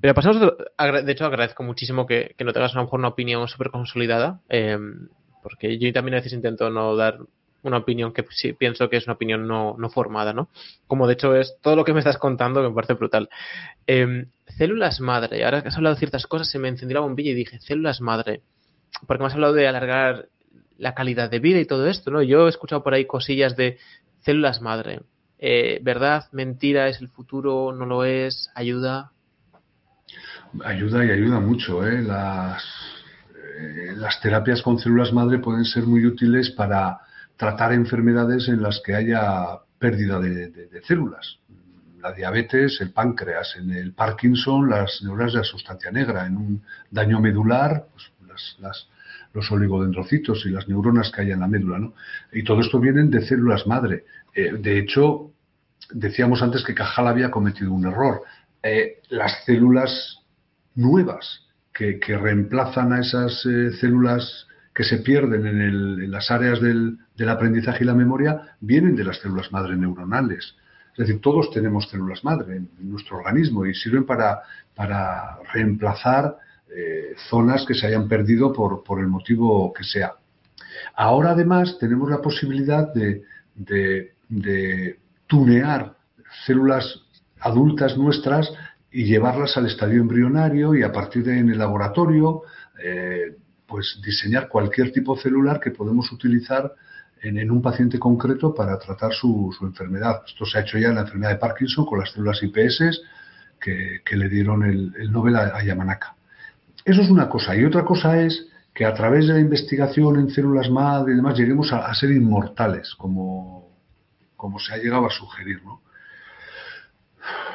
Pero 0.02 0.16
pasamos, 0.16 0.42
de 0.42 1.12
hecho 1.12 1.26
agradezco 1.26 1.64
muchísimo 1.64 2.08
que, 2.08 2.36
no 2.44 2.52
tengas 2.52 2.74
a 2.74 2.78
lo 2.78 2.84
mejor 2.84 3.00
una 3.00 3.10
opinión 3.10 3.48
súper 3.48 3.70
consolidada, 3.70 4.42
em, 4.50 5.08
porque 5.46 5.78
yo 5.78 5.94
también 5.94 6.16
a 6.16 6.18
veces 6.18 6.34
intento 6.34 6.72
no 6.72 6.96
dar 6.96 7.20
una 7.62 7.78
opinión 7.78 8.14
que 8.14 8.26
sí 8.32 8.54
pienso 8.54 8.90
que 8.90 8.98
es 8.98 9.06
una 9.06 9.14
opinión 9.14 9.48
no, 9.48 9.76
no 9.78 9.92
formada, 9.92 10.34
¿no? 10.34 10.50
Como 10.88 11.06
de 11.06 11.14
hecho 11.14 11.36
es 11.36 11.56
todo 11.62 11.76
lo 11.76 11.86
que 11.86 11.94
me 11.94 12.00
estás 12.00 12.18
contando 12.18 12.64
que 12.64 12.70
me 12.70 12.74
parece 12.74 12.94
brutal. 12.96 13.30
Em, 13.86 14.26
células 14.58 15.00
madre, 15.02 15.46
ahora 15.46 15.62
que 15.62 15.68
has 15.68 15.76
hablado 15.78 15.94
de 15.94 16.00
ciertas 16.00 16.26
cosas 16.26 16.50
se 16.50 16.58
me 16.58 16.68
encendió 16.68 16.96
la 16.96 17.02
bombilla 17.02 17.30
y 17.30 17.36
dije, 17.36 17.60
células 17.60 18.02
madre, 18.02 18.42
porque 19.06 19.22
me 19.22 19.28
has 19.28 19.36
hablado 19.36 19.54
de 19.54 19.68
alargar 19.68 20.30
la 20.80 20.96
calidad 20.96 21.30
de 21.30 21.38
vida 21.38 21.60
y 21.60 21.66
todo 21.66 21.86
esto, 21.88 22.10
¿no? 22.10 22.24
Yo 22.24 22.48
he 22.48 22.50
escuchado 22.50 22.82
por 22.82 22.96
ahí 22.96 23.06
cosillas 23.06 23.56
de 23.56 23.78
células 24.22 24.64
madre. 24.64 25.02
Eh, 25.38 25.78
¿Verdad? 25.84 26.26
¿Mentira? 26.32 26.88
¿Es 26.88 27.02
el 27.02 27.10
futuro? 27.10 27.72
¿No 27.72 27.86
lo 27.86 28.04
es? 28.04 28.50
¿Ayuda? 28.56 29.12
Ayuda 30.64 31.06
y 31.06 31.12
ayuda 31.12 31.40
mucho. 31.40 31.86
¿eh? 31.86 32.02
Las, 32.02 32.64
las 33.96 34.20
terapias 34.22 34.62
con 34.62 34.80
células 34.80 35.14
madre 35.14 35.40
pueden 35.40 35.66
ser 35.66 35.84
muy 35.86 36.06
útiles 36.06 36.52
para 36.52 37.00
tratar 37.38 37.74
enfermedades 37.74 38.48
en 38.48 38.62
las 38.62 38.82
que 38.84 38.96
haya 38.96 39.60
pérdida 39.78 40.20
de, 40.20 40.82
células. 40.88 41.40
La 42.02 42.12
diabetes, 42.12 42.80
el 42.82 42.92
páncreas, 42.92 43.56
en 43.58 43.72
el 43.72 43.94
Parkinson, 43.94 44.70
las 44.70 45.02
neuronas 45.02 45.34
de 45.34 45.40
la 45.40 45.44
sustancia 45.44 45.92
negra, 45.92 46.26
en 46.26 46.38
un 46.38 46.64
daño 46.92 47.20
medular, 47.20 47.88
pues 47.92 48.12
las, 48.60 48.88
los 49.34 49.52
oligodendrocitos 49.52 50.46
y 50.46 50.50
las 50.50 50.68
neuronas 50.68 51.12
que 51.12 51.22
hay 51.22 51.32
en 51.32 51.40
la 51.40 51.48
médula. 51.48 51.80
¿no? 51.80 51.94
Y 52.32 52.44
todo 52.44 52.62
esto 52.62 52.80
vienen 52.80 53.10
de 53.10 53.26
células 53.26 53.66
madre. 53.66 54.06
Eh, 54.34 54.54
de 54.60 54.80
hecho, 54.80 55.32
decíamos 55.92 56.42
antes 56.42 56.64
que 56.64 56.76
Cajal 56.76 57.08
había 57.08 57.32
cometido 57.32 57.72
un 57.74 57.86
error. 57.86 58.22
Eh, 58.62 59.02
las 59.10 59.44
células 59.46 60.20
nuevas 60.76 61.45
que, 61.76 62.18
reemplazan 62.18 62.94
a 62.94 63.02
esas 63.02 63.46
eh, 63.46 63.72
células 63.74 64.48
que 64.74 64.86
se 64.86 65.00
pierden 65.00 65.46
en, 65.46 66.10
las 66.10 66.32
áreas 66.32 66.62
del, 66.62 67.00
aprendizaje 67.30 67.84
y 67.84 67.88
la 67.88 67.94
memoria 67.94 68.56
vienen 68.62 68.96
de 68.96 69.04
las 69.04 69.20
células 69.20 69.52
madre 69.52 69.76
neuronales. 69.76 70.56
Es 70.94 70.98
decir, 70.98 71.20
todos 71.22 71.52
tenemos 71.52 71.90
células 71.90 72.24
madre 72.24 72.56
en, 72.56 72.70
nuestro 72.90 73.18
organismo 73.18 73.66
y 73.66 73.76
sirven 73.76 74.06
para, 74.06 74.42
reemplazar 75.54 76.38
eh, 76.74 77.14
zonas 77.30 77.66
que 77.66 77.74
se 77.74 77.88
hayan 77.88 78.08
perdido 78.08 78.54
por, 78.54 79.00
el 79.00 79.08
motivo 79.08 79.74
que 79.74 79.84
sea. 79.84 80.14
Ahora 80.96 81.32
además 81.32 81.78
tenemos 81.80 82.10
la 82.10 82.22
posibilidad 82.22 82.94
de, 82.94 83.24
tunear 85.28 85.96
células 86.46 87.02
adultas 87.40 87.98
nuestras 87.98 88.52
y 88.96 89.04
llevarlas 89.04 89.58
al 89.58 89.66
estadio 89.66 90.00
embrionario 90.00 90.74
y 90.74 90.82
a 90.82 90.90
partir 90.90 91.26
de 91.26 91.38
en 91.38 91.50
el 91.50 91.58
laboratorio 91.58 92.44
eh, 92.82 93.36
pues 93.68 94.00
diseñar 94.02 94.48
cualquier 94.48 94.94
tipo 94.94 95.18
celular 95.18 95.60
que 95.60 95.72
podemos 95.72 96.10
utilizar 96.14 96.72
en, 97.22 97.52
un 97.52 97.62
paciente 97.62 98.00
concreto 98.00 98.54
para 98.54 98.80
tratar 98.80 99.12
su, 99.12 99.54
enfermedad. 99.62 100.22
Esto 100.26 100.46
se 100.46 100.58
ha 100.58 100.62
hecho 100.62 100.78
ya 100.78 100.88
en 100.90 100.96
la 100.96 101.02
enfermedad 101.02 101.32
de 101.32 101.40
Parkinson 101.40 101.86
con 101.86 102.00
las 102.00 102.12
células 102.12 102.42
IPS 102.42 103.02
que, 103.60 104.16
le 104.16 104.30
dieron 104.30 104.64
el, 104.64 104.94
el 104.98 105.12
Nobel 105.12 105.36
a 105.36 105.62
Yamanaka. 105.62 106.16
Eso 106.86 107.02
es 107.02 107.10
una 107.10 107.28
cosa. 107.28 107.54
Y 107.54 107.66
otra 107.66 107.84
cosa 107.84 108.22
es 108.22 108.48
que 108.74 108.86
a 108.86 108.94
través 108.94 109.28
de 109.28 109.34
la 109.34 109.40
investigación 109.42 110.18
en 110.20 110.30
células 110.30 110.70
madre 110.70 111.12
y 111.12 111.16
demás 111.18 111.38
lleguemos 111.38 111.74
a, 111.74 111.94
ser 111.96 112.12
inmortales, 112.12 112.96
como, 112.96 113.76
como, 114.38 114.58
se 114.58 114.74
ha 114.74 114.78
llegado 114.78 115.06
a 115.06 115.10
sugerir. 115.10 115.62
¿no? 115.66 115.82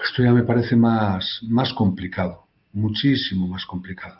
Esto 0.02 0.22
ya 0.22 0.32
me 0.32 0.42
parece 0.42 0.76
más, 0.76 1.40
más 1.42 1.72
complicado, 1.72 2.46
muchísimo 2.72 3.46
más 3.46 3.64
complicado. 3.66 4.16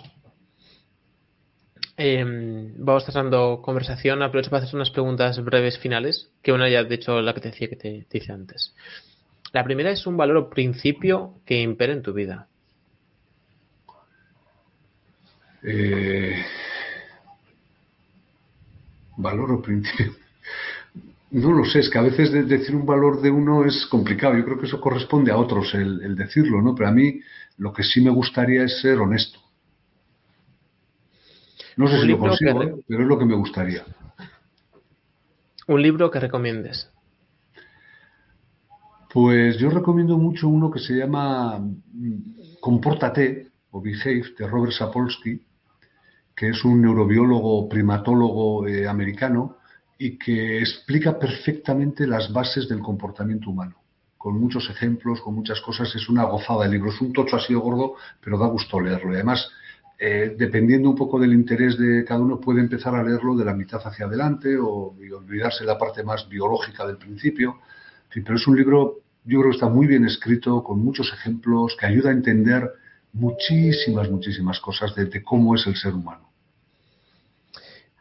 Eh, 1.96 2.24
vamos 2.78 3.04
trazando 3.04 3.60
conversación. 3.62 4.22
Aprovecho 4.22 4.50
para 4.50 4.64
hacer 4.64 4.74
unas 4.74 4.90
preguntas 4.90 5.42
breves 5.44 5.78
finales, 5.78 6.30
que 6.42 6.52
una 6.52 6.68
ya, 6.68 6.82
de 6.82 6.94
hecho, 6.94 7.20
la 7.20 7.34
que 7.34 7.40
te 7.40 7.50
decía 7.50 7.68
que 7.68 7.76
te, 7.76 8.06
te 8.08 8.18
hice 8.18 8.32
antes. 8.32 8.74
La 9.52 9.64
primera 9.64 9.90
es 9.90 10.06
un 10.06 10.16
valor 10.16 10.36
o 10.36 10.50
principio 10.50 11.40
que 11.44 11.60
impera 11.60 11.92
en 11.92 12.02
tu 12.02 12.12
vida. 12.12 12.48
Eh, 15.62 16.42
valor 19.16 19.52
o 19.52 19.62
principio. 19.62 20.14
No 21.30 21.52
lo 21.52 21.64
sé, 21.64 21.78
es 21.78 21.90
que 21.90 21.98
a 21.98 22.02
veces 22.02 22.32
decir 22.48 22.74
un 22.74 22.84
valor 22.84 23.20
de 23.20 23.30
uno 23.30 23.64
es 23.64 23.86
complicado. 23.86 24.36
Yo 24.36 24.44
creo 24.44 24.58
que 24.58 24.66
eso 24.66 24.80
corresponde 24.80 25.30
a 25.30 25.36
otros 25.36 25.72
el, 25.74 26.16
decirlo, 26.16 26.60
¿no? 26.60 26.74
Pero 26.74 26.88
a 26.88 26.92
mí 26.92 27.20
lo 27.58 27.72
que 27.72 27.84
sí 27.84 28.00
me 28.00 28.10
gustaría 28.10 28.64
es 28.64 28.80
ser 28.80 28.98
honesto. 28.98 29.38
No 31.76 31.86
sé 31.86 32.00
si 32.00 32.08
lo 32.08 32.18
consigo, 32.18 32.62
¿eh? 32.62 32.74
pero 32.86 33.02
es 33.02 33.08
lo 33.08 33.18
que 33.18 33.24
me 33.24 33.36
gustaría. 33.36 33.84
¿Un 35.68 35.82
libro 35.82 36.10
que 36.10 36.18
recomiendes? 36.18 36.90
Pues 39.12 39.56
yo 39.58 39.70
recomiendo 39.70 40.18
mucho 40.18 40.48
uno 40.48 40.70
que 40.70 40.80
se 40.80 40.94
llama 40.94 41.60
Compórtate 42.60 43.50
o 43.70 43.80
Behave 43.80 44.34
de 44.36 44.46
Robert 44.48 44.72
Sapolsky, 44.72 45.40
que 46.34 46.48
es 46.48 46.64
un 46.64 46.82
neurobiólogo 46.82 47.68
primatólogo 47.68 48.66
eh, 48.66 48.88
americano 48.88 49.59
y 50.02 50.16
que 50.16 50.60
explica 50.60 51.18
perfectamente 51.18 52.06
las 52.06 52.32
bases 52.32 52.66
del 52.66 52.78
comportamiento 52.78 53.50
humano, 53.50 53.76
con 54.16 54.40
muchos 54.40 54.70
ejemplos, 54.70 55.20
con 55.20 55.34
muchas 55.34 55.60
cosas. 55.60 55.94
Es 55.94 56.08
una 56.08 56.24
gozada 56.24 56.64
el 56.64 56.70
libro, 56.70 56.88
es 56.88 56.98
un 57.02 57.12
tocho 57.12 57.36
así 57.36 57.52
de 57.52 57.60
gordo, 57.60 57.96
pero 58.18 58.38
da 58.38 58.46
gusto 58.46 58.80
leerlo. 58.80 59.12
Y 59.12 59.16
además, 59.16 59.50
eh, 59.98 60.34
dependiendo 60.38 60.88
un 60.88 60.96
poco 60.96 61.20
del 61.20 61.34
interés 61.34 61.76
de 61.76 62.02
cada 62.06 62.22
uno, 62.22 62.40
puede 62.40 62.60
empezar 62.60 62.94
a 62.94 63.02
leerlo 63.02 63.36
de 63.36 63.44
la 63.44 63.52
mitad 63.52 63.82
hacia 63.84 64.06
adelante 64.06 64.56
o 64.56 64.96
olvidarse 65.18 65.66
la 65.66 65.76
parte 65.76 66.02
más 66.02 66.26
biológica 66.30 66.86
del 66.86 66.96
principio. 66.96 67.58
pero 68.08 68.36
es 68.36 68.46
un 68.46 68.56
libro, 68.56 69.00
yo 69.26 69.40
creo 69.40 69.50
que 69.50 69.56
está 69.56 69.68
muy 69.68 69.86
bien 69.86 70.06
escrito, 70.06 70.64
con 70.64 70.82
muchos 70.82 71.12
ejemplos, 71.12 71.76
que 71.78 71.84
ayuda 71.84 72.08
a 72.08 72.14
entender 72.14 72.70
muchísimas, 73.12 74.10
muchísimas 74.10 74.60
cosas 74.60 74.94
de 74.94 75.22
cómo 75.22 75.56
es 75.56 75.66
el 75.66 75.76
ser 75.76 75.92
humano. 75.92 76.29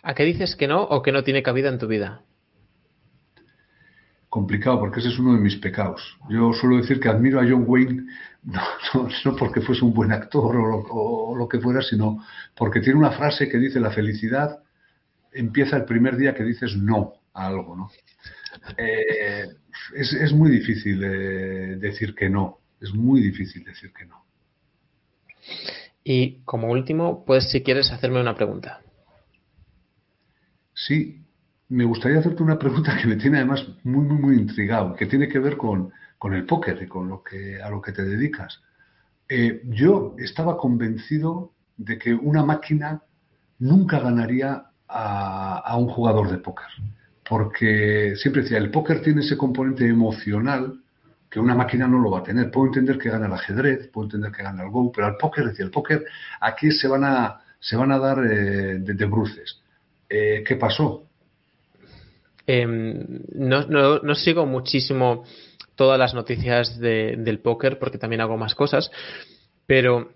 ¿A 0.01 0.13
qué 0.13 0.23
dices 0.23 0.55
que 0.55 0.67
no 0.67 0.81
o 0.83 1.01
que 1.01 1.11
no 1.11 1.23
tiene 1.23 1.43
cabida 1.43 1.69
en 1.69 1.77
tu 1.77 1.87
vida? 1.87 2.21
Complicado, 4.29 4.79
porque 4.79 4.99
ese 4.99 5.09
es 5.09 5.19
uno 5.19 5.33
de 5.33 5.39
mis 5.39 5.55
pecados. 5.55 6.17
Yo 6.29 6.53
suelo 6.53 6.77
decir 6.77 6.99
que 6.99 7.09
admiro 7.09 7.39
a 7.39 7.43
John 7.43 7.65
Wayne, 7.67 8.03
no, 8.43 9.35
porque 9.35 9.61
fuese 9.61 9.83
un 9.83 9.93
buen 9.93 10.11
actor 10.11 10.55
o 10.55 11.35
lo, 11.35 11.47
que 11.47 11.59
fuera, 11.59 11.81
sino 11.81 12.23
porque 12.55 12.79
tiene 12.79 12.99
una 12.99 13.11
frase 13.11 13.49
que 13.49 13.57
dice 13.57 13.79
la 13.79 13.91
felicidad 13.91 14.59
empieza 15.31 15.77
el 15.77 15.85
primer 15.85 16.17
día 16.17 16.33
que 16.33 16.43
dices 16.43 16.75
no 16.75 17.13
a 17.33 17.47
algo, 17.47 17.75
¿no? 17.75 17.91
Eh, 18.77 19.47
es, 19.95 20.33
muy 20.33 20.49
difícil 20.49 21.03
eh, 21.03 21.75
decir 21.77 22.15
que 22.15 22.29
no, 22.29 22.59
es 22.81 22.93
muy 22.93 23.21
difícil 23.21 23.63
decir 23.63 23.91
que 23.93 24.05
no. 24.05 24.25
Y 26.03 26.41
como 26.45 26.69
último, 26.69 27.23
pues 27.25 27.49
si 27.49 27.61
quieres 27.61 27.91
hacerme 27.91 28.19
una 28.19 28.35
pregunta. 28.35 28.81
Sí, 30.87 31.25
me 31.67 31.83
gustaría 31.83 32.19
hacerte 32.19 32.41
una 32.41 32.57
pregunta 32.57 32.97
que 33.01 33.07
me 33.07 33.17
tiene 33.17 33.37
además 33.37 33.67
muy, 33.83 34.05
muy, 34.05 34.17
muy 34.17 34.35
intrigado, 34.35 34.95
que 34.95 35.05
tiene 35.05 35.27
que 35.27 35.39
ver 35.39 35.57
con, 35.57 35.91
el 36.31 36.45
póker 36.45 36.81
y 36.81 36.87
con 36.87 37.09
lo 37.09 37.21
que, 37.21 37.61
a 37.61 37.69
lo 37.69 37.81
que 37.81 37.91
te 37.91 38.03
dedicas. 38.03 38.61
Eh, 39.27 39.61
yo 39.65 40.15
estaba 40.17 40.57
convencido 40.57 41.51
de 41.77 41.97
que 41.97 42.13
una 42.13 42.43
máquina 42.43 43.03
nunca 43.59 43.99
ganaría 43.99 44.65
a, 44.87 45.77
un 45.77 45.87
jugador 45.87 46.31
de 46.31 46.39
póker, 46.39 46.67
porque 47.27 48.15
siempre 48.15 48.41
decía, 48.41 48.57
el 48.57 48.71
póker 48.71 49.01
tiene 49.01 49.21
ese 49.21 49.37
componente 49.37 49.87
emocional 49.87 50.81
que 51.29 51.39
una 51.39 51.53
máquina 51.53 51.87
no 51.87 51.99
lo 51.99 52.09
va 52.09 52.19
a 52.19 52.23
tener. 52.23 52.49
Puedo 52.49 52.67
entender 52.67 52.97
que 52.97 53.09
gana 53.09 53.27
el 53.27 53.33
ajedrez, 53.33 53.87
puedo 53.89 54.05
entender 54.05 54.31
que 54.31 54.43
gana 54.43 54.63
el 54.63 54.71
Go, 54.71 54.91
pero 54.91 55.07
al 55.07 55.17
póker, 55.17 55.45
decía, 55.45 55.65
el 55.65 55.71
póker 55.71 56.05
aquí 56.39 56.71
se 56.71 56.87
van 56.87 57.03
a, 57.03 57.41
se 57.59 57.75
van 57.75 57.91
a 57.91 57.99
dar 57.99 58.25
eh, 58.25 58.79
de 58.79 59.05
bruces. 59.05 59.61
Eh, 60.09 60.43
¿qué 60.45 60.55
pasó? 60.55 61.09
Em, 62.47 63.21
no, 63.35 64.15
sigo 64.15 64.47
muchísimo 64.47 65.23
todas 65.75 65.99
las 65.99 66.15
noticias 66.15 66.79
del 66.79 67.39
póker 67.41 67.77
porque 67.77 67.99
también 67.99 68.21
hago 68.21 68.37
más 68.37 68.55
cosas, 68.55 68.89
pero 69.67 70.13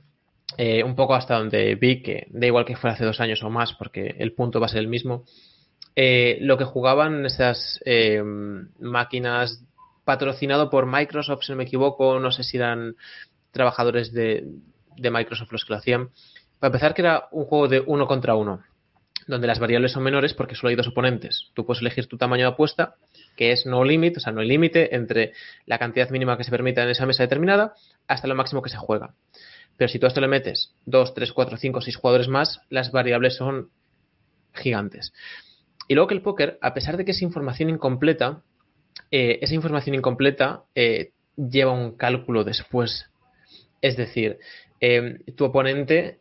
eh, 0.57 0.83
un 0.83 0.95
poco 0.95 1.13
hasta 1.13 1.37
donde 1.37 1.75
vi 1.75 2.01
que 2.01 2.25
da 2.31 2.47
igual 2.47 2.65
que 2.65 2.75
fuera 2.75 2.95
hace 2.95 3.05
dos 3.05 3.19
años 3.19 3.43
o 3.43 3.51
más 3.51 3.73
porque 3.73 4.15
el 4.17 4.33
punto 4.33 4.59
va 4.59 4.65
a 4.65 4.69
ser 4.69 4.79
el 4.79 4.87
mismo. 4.87 5.25
Eh, 5.95 6.39
lo 6.41 6.57
que 6.57 6.65
jugaban 6.65 7.23
esas 7.27 7.79
em, 7.85 8.69
máquinas 8.79 9.63
patrocinado 10.03 10.71
por 10.71 10.87
Microsoft, 10.87 11.43
si 11.43 11.51
no 11.51 11.59
me 11.59 11.65
equivoco, 11.65 12.19
no 12.19 12.31
sé 12.31 12.43
si 12.43 12.57
eran 12.57 12.95
trabajadores 13.51 14.11
de, 14.11 14.47
de 14.97 15.11
Microsoft 15.11 15.51
los 15.51 15.65
que 15.65 15.73
lo 15.73 15.77
hacían. 15.77 16.09
Para 16.59 16.69
empezar, 16.69 16.95
que 16.95 17.03
era 17.03 17.27
un 17.31 17.45
juego 17.45 17.67
de 17.67 17.83
uno 17.85 18.07
contra 18.07 18.33
uno 18.33 18.63
donde 19.27 19.47
las 19.47 19.59
variables 19.59 19.91
son 19.91 20.03
menores 20.03 20.33
porque 20.33 20.55
solo 20.55 20.69
hay 20.69 20.75
dos 20.75 20.87
oponentes. 20.87 21.51
Tú 21.53 21.65
puedes 21.65 21.81
elegir 21.81 22.07
tu 22.07 22.17
tamaño 22.17 22.45
de 22.45 22.53
apuesta, 22.53 22.95
que 23.35 23.51
es 23.51 23.65
no 23.65 23.83
limit, 23.83 24.17
o 24.17 24.19
sea, 24.19 24.33
no 24.33 24.41
hay 24.41 24.47
límite 24.47 24.95
entre 24.95 25.33
la 25.65 25.79
cantidad 25.79 26.09
mínima 26.09 26.37
que 26.37 26.43
se 26.43 26.51
permita 26.51 26.83
en 26.83 26.89
esa 26.89 27.05
mesa 27.05 27.23
determinada 27.23 27.73
hasta 28.07 28.27
lo 28.27 28.35
máximo 28.35 28.61
que 28.61 28.69
se 28.69 28.77
juega. 28.77 29.13
Pero 29.77 29.89
si 29.89 29.99
tú 29.99 30.05
a 30.05 30.09
esto 30.09 30.21
le 30.21 30.27
metes 30.27 30.73
2, 30.85 31.13
3, 31.13 31.33
4, 31.33 31.57
5, 31.57 31.81
6 31.81 31.95
jugadores 31.95 32.27
más, 32.27 32.61
las 32.69 32.91
variables 32.91 33.35
son 33.35 33.69
gigantes. 34.53 35.13
y 35.87 35.95
luego 35.95 36.07
que 36.07 36.13
el 36.13 36.21
póker, 36.21 36.59
a 36.61 36.73
pesar 36.73 36.95
de 36.95 37.05
que 37.05 37.11
es 37.11 37.21
información 37.21 37.69
incompleta, 37.69 38.43
eh, 39.11 39.39
esa 39.41 39.55
información 39.55 39.95
incompleta 39.95 40.63
eh, 40.75 41.11
lleva 41.35 41.71
un 41.71 41.97
cálculo 41.97 42.43
después. 42.43 43.09
Es 43.81 43.97
decir, 43.97 44.39
eh, 44.79 45.19
tu 45.35 45.45
oponente 45.45 46.19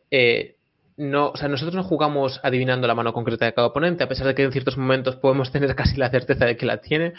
no, 1.02 1.30
o 1.30 1.36
sea, 1.36 1.48
nosotros 1.48 1.74
no 1.74 1.82
jugamos 1.82 2.38
adivinando 2.44 2.86
la 2.86 2.94
mano 2.94 3.12
concreta 3.12 3.44
de 3.44 3.54
cada 3.54 3.66
oponente, 3.66 4.04
a 4.04 4.08
pesar 4.08 4.26
de 4.26 4.36
que 4.36 4.44
en 4.44 4.52
ciertos 4.52 4.78
momentos 4.78 5.16
podemos 5.16 5.50
tener 5.52 5.74
casi 5.74 5.96
la 5.96 6.10
certeza 6.10 6.46
de 6.46 6.56
que 6.56 6.64
la 6.64 6.78
tiene, 6.78 7.14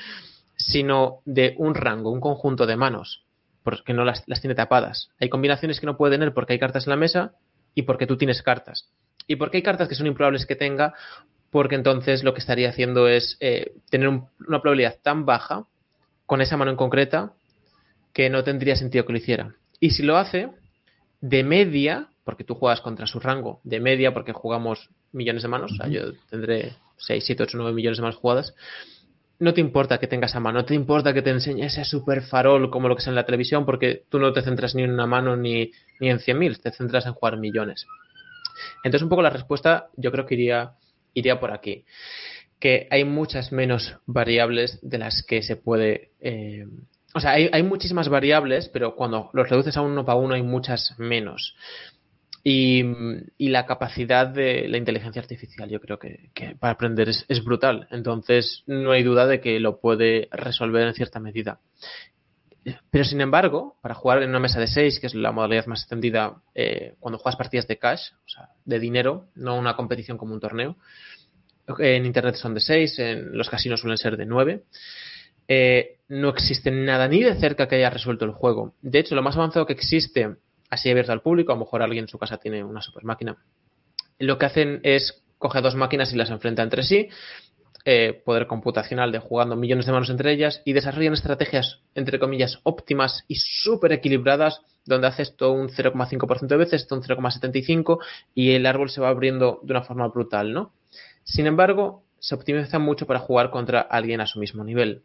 sino 0.56 1.20
de 1.26 1.54
un 1.58 1.76
rango, 1.76 2.10
un 2.10 2.22
conjunto 2.22 2.66
de 2.66 2.78
manos, 2.78 3.26
porque 3.62 3.94
no 3.94 4.06
las, 4.06 4.24
las 4.26 4.40
tiene 4.40 4.56
tapadas. 4.56 5.10
Hay 5.20 5.28
combinaciones 5.28 5.82
que 5.82 5.86
no 5.86 5.98
puede 5.98 6.16
tener 6.16 6.34
porque 6.34 6.54
hay 6.54 6.60
cartas 6.60 6.88
en 6.88 6.92
la 6.92 6.96
mesa 6.96 7.34
y 7.76 7.82
porque 7.82 8.08
tú 8.08 8.16
tienes 8.16 8.42
cartas. 8.42 8.90
Y 9.28 9.36
porque 9.36 9.58
hay 9.58 9.64
cartas 9.64 9.90
que 9.90 9.96
son 9.96 10.08
improbables 10.08 10.46
que 10.46 10.56
tenga, 10.56 10.94
porque 11.52 11.76
entonces 11.76 12.24
lo 12.24 12.34
que 12.34 12.40
estaría 12.40 12.70
haciendo 12.70 13.10
es 13.10 13.38
eh, 13.42 13.74
tener 13.90 14.08
una 14.08 14.62
probabilidad 14.62 14.98
tan 15.02 15.26
baja 15.26 15.66
con 16.26 16.40
esa 16.40 16.56
mano 16.56 16.72
en 16.72 16.78
concreta 16.78 17.34
que 18.14 18.30
no 18.30 18.46
tendría 18.46 18.78
sentido 18.78 19.06
que 19.06 19.12
lo 19.12 19.18
hiciera. 19.18 19.56
Y 19.82 19.92
si 19.92 20.04
lo 20.04 20.16
hace, 20.16 20.52
de 21.20 21.44
media, 21.44 22.08
porque 22.24 22.44
tú 22.44 22.56
juegas 22.56 22.82
contra 22.82 23.08
su 23.08 23.20
rango, 23.20 23.60
de 23.64 23.80
media, 23.80 24.14
porque 24.14 24.34
jugamos 24.34 24.90
millones 25.12 25.44
de 25.44 25.50
manos, 25.50 25.72
o 25.74 25.76
sea, 25.76 25.88
yo 25.88 26.14
tendré 26.30 26.74
6, 26.98 27.24
7, 27.26 27.44
8, 27.44 27.58
9 27.58 27.74
millones 27.74 27.98
de 27.98 28.02
manos 28.02 28.18
jugadas, 28.18 28.54
no 29.40 29.54
te 29.54 29.62
importa 29.62 29.98
que 29.98 30.08
tengas 30.08 30.36
a 30.36 30.40
mano, 30.40 30.60
no 30.60 30.66
te 30.66 30.76
importa 30.76 31.14
que 31.14 31.22
te 31.22 31.32
enseñe 31.32 31.66
ese 31.66 31.84
super 31.84 32.22
farol 32.22 32.70
como 32.70 32.88
lo 32.88 32.96
que 32.96 33.02
es 33.02 33.08
en 33.08 33.16
la 33.16 33.26
televisión, 33.26 33.66
porque 33.66 34.04
tú 34.10 34.20
no 34.20 34.32
te 34.32 34.42
centras 34.42 34.74
ni 34.76 34.84
en 34.84 34.92
una 34.92 35.06
mano 35.06 35.36
ni, 35.36 35.72
ni 36.00 36.10
en 36.10 36.20
100.000, 36.20 36.62
te 36.62 36.72
centras 36.72 37.06
en 37.06 37.14
jugar 37.14 37.38
millones. 37.38 37.86
Entonces, 38.84 39.04
un 39.04 39.10
poco 39.10 39.22
la 39.22 39.30
respuesta 39.30 39.90
yo 39.98 40.12
creo 40.12 40.26
que 40.26 40.36
iría, 40.36 40.74
iría 41.14 41.40
por 41.40 41.52
aquí. 41.52 41.86
Que 42.60 42.88
hay 42.92 43.04
muchas 43.04 43.52
menos 43.52 43.98
variables 44.06 44.80
de 44.82 44.98
las 44.98 45.24
que 45.24 45.42
se 45.42 45.56
puede. 45.58 46.12
Eh, 46.22 46.66
o 47.14 47.20
sea, 47.20 47.32
hay, 47.32 47.50
hay, 47.52 47.64
muchísimas 47.64 48.10
variables, 48.10 48.70
pero 48.70 48.96
cuando 48.96 49.30
los 49.34 49.50
reduces 49.50 49.76
a 49.76 49.82
uno 49.82 50.06
para 50.06 50.18
uno 50.18 50.36
hay 50.36 50.44
muchas 50.44 50.96
menos. 50.98 51.56
Y, 52.44 52.84
la 53.38 53.66
capacidad 53.66 54.28
de 54.28 54.68
la 54.68 54.78
inteligencia 54.78 55.22
artificial, 55.22 55.70
yo 55.70 55.80
creo 55.80 55.98
que, 55.98 56.32
para 56.60 56.74
aprender 56.74 57.08
es, 57.08 57.44
brutal. 57.44 57.88
Entonces, 57.92 58.64
no 58.68 58.92
hay 58.92 59.04
duda 59.04 59.26
de 59.28 59.40
que 59.40 59.60
lo 59.60 59.80
puede 59.80 60.28
resolver 60.32 60.86
en 60.88 60.94
cierta 60.94 61.20
medida. 61.20 61.60
Pero 62.90 63.04
sin 63.04 63.22
embargo, 63.22 63.78
para 63.82 63.94
jugar 63.94 64.24
en 64.24 64.30
una 64.30 64.40
mesa 64.40 64.60
de 64.60 64.68
6, 64.68 65.00
que 65.00 65.08
es 65.08 65.16
la 65.16 65.32
modalidad 65.32 65.66
más 65.68 65.82
extendida 65.82 66.42
eh, 66.56 66.96
cuando 67.00 67.18
juegas 67.18 67.38
partidas 67.38 67.68
de 67.68 67.78
cash, 67.78 68.12
o 68.26 68.30
sea, 68.30 68.50
de 68.64 68.80
dinero, 68.80 69.28
no 69.36 69.58
una 69.58 69.76
competición 69.76 70.18
como 70.18 70.34
un 70.34 70.40
torneo, 70.40 70.78
en 71.80 72.06
Internet 72.06 72.36
son 72.36 72.54
de 72.54 72.62
6, 72.62 73.00
en 73.00 73.38
los 73.38 73.50
casinos 73.50 73.80
suelen 73.80 73.98
ser 73.98 74.18
de 74.18 74.26
9. 74.26 74.64
Eh, 75.48 76.00
no 76.08 76.30
existe 76.30 76.72
nada 76.72 77.08
ni 77.08 77.22
de 77.22 77.36
cerca 77.36 77.68
que 77.68 77.76
haya 77.76 77.90
resuelto 77.90 78.26
el 78.26 78.32
juego. 78.32 78.76
De 78.82 79.00
hecho, 79.00 79.16
lo 79.16 79.22
más 79.22 79.36
avanzado 79.36 79.66
que 79.66 79.74
existe 79.74 80.36
así 80.74 80.90
abierto 80.90 81.12
al 81.12 81.22
público, 81.22 81.52
a 81.52 81.56
lo 81.56 81.62
mejor 81.62 81.82
alguien 81.82 82.06
en 82.06 82.10
su 82.10 82.18
casa 82.18 82.38
tiene 82.38 82.64
una 82.64 82.82
super 82.82 83.04
máquina. 83.04 83.38
Lo 84.20 84.38
que 84.38 84.46
hacen 84.46 84.80
es 84.84 85.24
coger 85.38 85.62
dos 85.62 85.76
máquinas 85.76 86.14
y 86.14 86.16
las 86.16 86.30
enfrenta 86.30 86.64
entre 86.64 86.84
sí, 86.84 87.10
eh, 87.86 88.22
poder 88.26 88.48
computacional 88.48 89.12
de 89.12 89.20
jugando 89.20 89.58
millones 89.58 89.86
de 89.86 89.92
manos 89.92 90.10
entre 90.10 90.32
ellas 90.32 90.62
y 90.64 90.72
desarrollan 90.72 91.14
estrategias, 91.14 91.82
entre 91.96 92.18
comillas, 92.18 92.60
óptimas 92.64 93.26
y 93.28 93.36
súper 93.36 93.92
equilibradas, 93.92 94.62
donde 94.86 95.08
haces 95.08 95.30
esto 95.30 95.52
un 95.52 95.68
0,5% 95.70 96.48
de 96.48 96.58
veces, 96.58 96.82
esto 96.84 96.96
un 96.96 97.04
0,75% 97.04 98.00
y 98.34 98.52
el 98.52 98.66
árbol 98.66 98.90
se 98.90 99.02
va 99.02 99.10
abriendo 99.10 99.60
de 99.64 99.74
una 99.74 99.84
forma 99.84 100.08
brutal, 100.08 100.54
¿no? 100.54 100.74
Sin 101.24 101.46
embargo, 101.46 102.04
se 102.20 102.36
optimiza 102.36 102.80
mucho 102.80 103.06
para 103.06 103.20
jugar 103.20 103.50
contra 103.50 103.82
alguien 103.82 104.22
a 104.22 104.28
su 104.28 104.40
mismo 104.40 104.64
nivel 104.64 105.04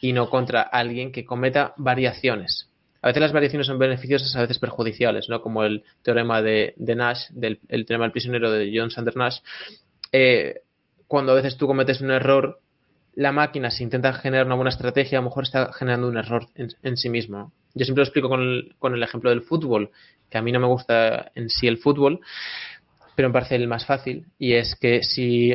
y 0.00 0.14
no 0.14 0.30
contra 0.30 0.62
alguien 0.62 1.12
que 1.12 1.26
cometa 1.26 1.74
variaciones 1.76 2.73
a 3.04 3.08
veces 3.08 3.20
las 3.20 3.34
variaciones 3.34 3.66
son 3.66 3.78
beneficiosas, 3.78 4.34
a 4.34 4.40
veces 4.40 4.58
perjudiciales, 4.58 5.28
¿no? 5.28 5.42
Como 5.42 5.62
el 5.62 5.84
teorema 6.02 6.40
de, 6.40 6.72
Nash, 6.78 7.28
del, 7.32 7.60
el 7.68 7.84
teorema 7.84 8.06
del 8.06 8.12
prisionero 8.12 8.50
de 8.50 8.72
John 8.74 8.90
Sanders 8.90 9.16
Nash. 9.18 9.38
Eh, 10.10 10.62
cuando 11.06 11.32
a 11.32 11.34
veces 11.34 11.58
tú 11.58 11.66
cometes 11.66 12.00
un 12.00 12.10
error, 12.10 12.60
la 13.14 13.30
máquina, 13.30 13.70
si 13.70 13.84
intenta 13.84 14.14
generar 14.14 14.46
una 14.46 14.54
buena 14.54 14.70
estrategia, 14.70 15.18
a 15.18 15.20
lo 15.20 15.28
mejor 15.28 15.44
está 15.44 15.70
generando 15.74 16.08
un 16.08 16.16
error 16.16 16.46
en, 16.54 16.96
sí 16.96 17.10
mismo. 17.10 17.52
Yo 17.74 17.84
siempre 17.84 18.00
lo 18.00 18.06
explico 18.06 18.30
con 18.30 18.40
el, 18.40 18.74
con 18.78 18.94
el 18.94 19.02
ejemplo 19.02 19.28
del 19.28 19.42
fútbol, 19.42 19.90
que 20.30 20.38
a 20.38 20.42
mí 20.42 20.50
no 20.50 20.60
me 20.60 20.66
gusta 20.66 21.30
en 21.34 21.50
sí 21.50 21.66
el 21.66 21.76
fútbol, 21.76 22.20
pero 23.14 23.28
me 23.28 23.34
parece 23.34 23.56
el 23.56 23.68
más 23.68 23.84
fácil. 23.84 24.28
Y 24.38 24.54
es 24.54 24.76
que 24.76 25.02
si 25.02 25.54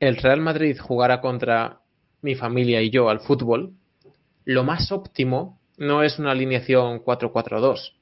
el 0.00 0.16
Real 0.16 0.40
Madrid 0.40 0.78
jugara 0.80 1.20
contra 1.20 1.80
mi 2.22 2.34
familia 2.34 2.80
y 2.80 2.88
yo 2.88 3.10
al 3.10 3.20
fútbol, 3.20 3.74
lo 4.46 4.64
más 4.64 4.90
óptimo 4.90 5.58
no 5.82 6.02
es 6.02 6.18
una 6.18 6.30
alineación 6.30 7.02
4-4-2. 7.04 7.92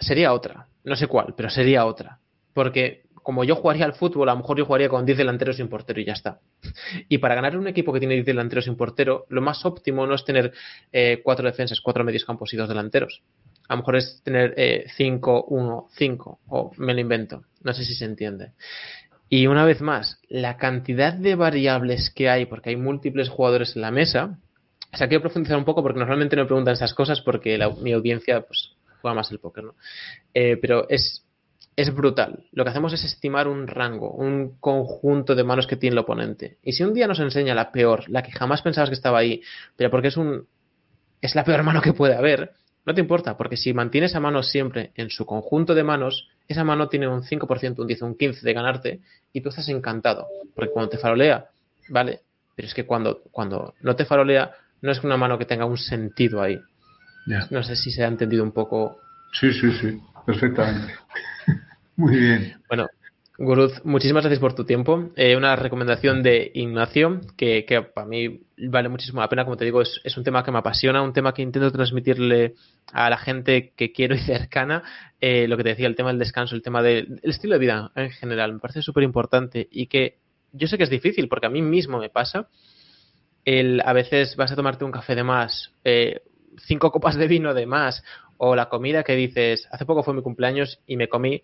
Sería 0.00 0.32
otra. 0.32 0.66
No 0.82 0.96
sé 0.96 1.06
cuál, 1.06 1.34
pero 1.36 1.48
sería 1.48 1.86
otra. 1.86 2.18
Porque 2.52 3.04
como 3.14 3.44
yo 3.44 3.54
jugaría 3.54 3.86
al 3.86 3.94
fútbol, 3.94 4.28
a 4.28 4.32
lo 4.32 4.38
mejor 4.38 4.58
yo 4.58 4.66
jugaría 4.66 4.88
con 4.88 5.06
10 5.06 5.16
delanteros 5.16 5.58
y 5.58 5.62
un 5.62 5.68
portero 5.68 6.00
y 6.00 6.04
ya 6.04 6.12
está. 6.12 6.40
Y 7.08 7.18
para 7.18 7.36
ganar 7.36 7.56
un 7.56 7.68
equipo 7.68 7.92
que 7.92 8.00
tiene 8.00 8.14
10 8.14 8.26
delanteros 8.26 8.66
y 8.66 8.70
un 8.70 8.76
portero, 8.76 9.26
lo 9.28 9.40
más 9.40 9.64
óptimo 9.64 10.06
no 10.06 10.14
es 10.14 10.24
tener 10.24 10.52
eh, 10.92 11.20
cuatro 11.22 11.46
defensas, 11.46 11.80
cuatro 11.80 12.04
medios 12.04 12.24
campos 12.24 12.52
y 12.52 12.56
dos 12.56 12.68
delanteros. 12.68 13.22
A 13.68 13.74
lo 13.74 13.78
mejor 13.78 13.96
es 13.96 14.20
tener 14.22 14.54
5, 14.94 15.46
1, 15.48 15.88
5, 15.96 16.40
o 16.48 16.72
me 16.76 16.92
lo 16.92 17.00
invento. 17.00 17.44
No 17.62 17.72
sé 17.72 17.84
si 17.84 17.94
se 17.94 18.04
entiende. 18.04 18.50
Y 19.30 19.46
una 19.46 19.64
vez 19.64 19.80
más, 19.80 20.20
la 20.28 20.58
cantidad 20.58 21.14
de 21.14 21.34
variables 21.34 22.10
que 22.10 22.28
hay, 22.28 22.44
porque 22.44 22.70
hay 22.70 22.76
múltiples 22.76 23.30
jugadores 23.30 23.74
en 23.74 23.82
la 23.82 23.90
mesa, 23.90 24.38
o 24.94 24.96
sea, 24.96 25.08
quiero 25.08 25.22
profundizar 25.22 25.58
un 25.58 25.64
poco 25.64 25.82
porque 25.82 25.98
normalmente 25.98 26.36
no 26.36 26.42
me 26.42 26.46
preguntan 26.46 26.74
esas 26.74 26.94
cosas 26.94 27.20
porque 27.20 27.58
mi 27.80 27.92
audiencia 27.92 28.40
pues, 28.42 28.72
juega 29.02 29.14
más 29.14 29.30
el 29.32 29.40
póker, 29.40 29.64
¿no? 29.64 29.74
Eh, 30.32 30.56
pero 30.56 30.88
es, 30.88 31.26
es 31.76 31.92
brutal. 31.92 32.46
Lo 32.52 32.64
que 32.64 32.70
hacemos 32.70 32.92
es 32.92 33.04
estimar 33.04 33.48
un 33.48 33.66
rango, 33.66 34.12
un 34.12 34.56
conjunto 34.60 35.34
de 35.34 35.44
manos 35.44 35.66
que 35.66 35.76
tiene 35.76 35.94
el 35.94 35.98
oponente. 35.98 36.58
Y 36.62 36.72
si 36.72 36.84
un 36.84 36.94
día 36.94 37.08
nos 37.08 37.18
enseña 37.18 37.54
la 37.54 37.72
peor, 37.72 38.08
la 38.08 38.22
que 38.22 38.32
jamás 38.32 38.62
pensabas 38.62 38.88
que 38.88 38.94
estaba 38.94 39.18
ahí, 39.18 39.42
pero 39.76 39.90
porque 39.90 40.08
es 40.08 40.16
un 40.16 40.46
es 41.20 41.34
la 41.34 41.44
peor 41.44 41.62
mano 41.62 41.80
que 41.80 41.94
puede 41.94 42.14
haber, 42.14 42.52
no 42.86 42.94
te 42.94 43.00
importa, 43.00 43.36
porque 43.36 43.56
si 43.56 43.72
mantienes 43.72 44.10
esa 44.10 44.20
mano 44.20 44.42
siempre 44.42 44.92
en 44.94 45.08
su 45.08 45.24
conjunto 45.24 45.74
de 45.74 45.82
manos, 45.82 46.28
esa 46.46 46.64
mano 46.64 46.88
tiene 46.88 47.08
un 47.08 47.22
5%, 47.22 47.78
un 47.78 47.86
10, 47.86 48.02
un 48.02 48.14
15 48.14 48.46
de 48.46 48.52
ganarte 48.52 49.00
y 49.32 49.40
tú 49.40 49.48
estás 49.48 49.68
encantado. 49.70 50.26
Porque 50.54 50.70
cuando 50.70 50.90
te 50.90 50.98
farolea, 50.98 51.48
vale, 51.88 52.20
pero 52.54 52.68
es 52.68 52.74
que 52.74 52.84
cuando, 52.84 53.22
cuando 53.30 53.74
no 53.80 53.96
te 53.96 54.04
farolea, 54.04 54.52
no 54.84 54.92
es 54.92 55.02
una 55.02 55.16
mano 55.16 55.38
que 55.38 55.46
tenga 55.46 55.64
un 55.64 55.78
sentido 55.78 56.42
ahí. 56.42 56.60
No 57.50 57.62
sé 57.62 57.74
si 57.74 57.90
se 57.90 58.04
ha 58.04 58.06
entendido 58.06 58.44
un 58.44 58.52
poco. 58.52 58.98
Sí, 59.32 59.50
sí, 59.50 59.72
sí, 59.80 59.98
perfectamente. 60.26 60.92
Muy 61.96 62.14
bien. 62.14 62.56
Bueno, 62.68 62.88
Guruz, 63.38 63.82
muchísimas 63.86 64.24
gracias 64.24 64.40
por 64.40 64.54
tu 64.54 64.66
tiempo. 64.66 65.10
Eh, 65.16 65.38
una 65.38 65.56
recomendación 65.56 66.22
de 66.22 66.50
Ignacio 66.52 67.22
que, 67.34 67.64
para 67.94 68.06
mí 68.06 68.42
vale 68.58 68.90
muchísimo 68.90 69.22
la 69.22 69.30
pena. 69.30 69.44
Como 69.44 69.56
te 69.56 69.64
digo, 69.64 69.80
es, 69.80 70.16
un 70.18 70.22
tema 70.22 70.44
que 70.44 70.52
me 70.52 70.58
apasiona, 70.58 71.00
un 71.00 71.14
tema 71.14 71.32
que 71.32 71.40
intento 71.40 71.72
transmitirle 71.72 72.52
a 72.92 73.08
la 73.08 73.16
gente 73.16 73.72
que 73.74 73.90
quiero 73.90 74.14
y 74.14 74.18
cercana. 74.18 74.82
Eh, 75.18 75.48
lo 75.48 75.56
que 75.56 75.62
te 75.62 75.70
decía, 75.70 75.86
el 75.86 75.96
tema 75.96 76.10
del 76.10 76.18
descanso, 76.18 76.54
el 76.54 76.62
tema 76.62 76.82
del 76.82 77.20
estilo 77.22 77.54
de 77.54 77.60
vida 77.60 77.90
en 77.94 78.10
general, 78.10 78.52
me 78.52 78.58
parece 78.58 78.82
súper 78.82 79.02
importante 79.02 79.66
y 79.70 79.86
que 79.86 80.18
yo 80.52 80.68
sé 80.68 80.76
que 80.76 80.84
es 80.84 80.90
difícil 80.90 81.26
porque 81.28 81.46
a 81.46 81.50
mí 81.50 81.62
mismo 81.62 81.98
me 81.98 82.10
pasa 82.10 82.48
el, 83.44 83.82
a 83.84 83.92
veces 83.92 84.36
vas 84.36 84.52
a 84.52 84.56
tomarte 84.56 84.84
un 84.84 84.92
café 84.92 85.14
de 85.14 85.24
más, 85.24 85.72
eh, 85.84 86.22
cinco 86.58 86.90
copas 86.90 87.16
de 87.16 87.28
vino 87.28 87.54
de 87.54 87.66
más, 87.66 88.02
o 88.36 88.56
la 88.56 88.68
comida 88.68 89.02
que 89.02 89.14
dices, 89.14 89.68
hace 89.70 89.86
poco 89.86 90.02
fue 90.02 90.14
mi 90.14 90.22
cumpleaños 90.22 90.80
y 90.86 90.96
me 90.96 91.08
comí, 91.08 91.42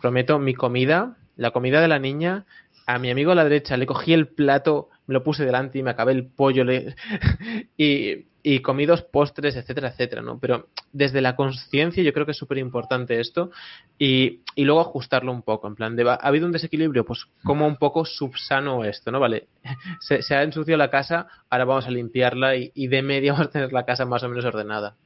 prometo, 0.00 0.38
mi 0.38 0.54
comida, 0.54 1.16
la 1.36 1.50
comida 1.50 1.80
de 1.80 1.88
la 1.88 1.98
niña, 1.98 2.46
a 2.86 2.98
mi 2.98 3.10
amigo 3.10 3.32
a 3.32 3.34
la 3.34 3.44
derecha 3.44 3.76
le 3.76 3.86
cogí 3.86 4.12
el 4.12 4.28
plato, 4.28 4.88
me 5.06 5.14
lo 5.14 5.22
puse 5.22 5.44
delante 5.44 5.78
y 5.78 5.82
me 5.82 5.90
acabé 5.90 6.12
el 6.12 6.26
pollo 6.26 6.64
y 7.76 8.26
y 8.42 8.60
comidos 8.60 9.02
postres, 9.02 9.56
etcétera, 9.56 9.88
etcétera, 9.88 10.22
¿no? 10.22 10.38
Pero 10.38 10.68
desde 10.92 11.20
la 11.20 11.36
conciencia 11.36 12.02
yo 12.02 12.12
creo 12.12 12.24
que 12.26 12.32
es 12.32 12.38
súper 12.38 12.58
importante 12.58 13.20
esto 13.20 13.50
y, 13.98 14.40
y, 14.54 14.64
luego 14.64 14.80
ajustarlo 14.80 15.32
un 15.32 15.42
poco, 15.42 15.68
en 15.68 15.74
plan, 15.74 15.96
de, 15.96 16.08
¿ha 16.08 16.14
habido 16.14 16.46
un 16.46 16.52
desequilibrio? 16.52 17.04
Pues 17.04 17.26
como 17.44 17.66
un 17.66 17.76
poco 17.76 18.04
subsano 18.04 18.84
esto, 18.84 19.10
¿no? 19.10 19.20
Vale, 19.20 19.48
se, 20.00 20.34
ha 20.34 20.42
ensuciado 20.42 20.78
la 20.78 20.90
casa, 20.90 21.28
ahora 21.48 21.64
vamos 21.64 21.86
a 21.86 21.90
limpiarla 21.90 22.56
y, 22.56 22.72
y, 22.74 22.88
de 22.88 23.02
media 23.02 23.32
vamos 23.32 23.48
a 23.48 23.50
tener 23.50 23.72
la 23.72 23.84
casa 23.84 24.04
más 24.06 24.22
o 24.22 24.28
menos 24.28 24.44
ordenada. 24.44 24.96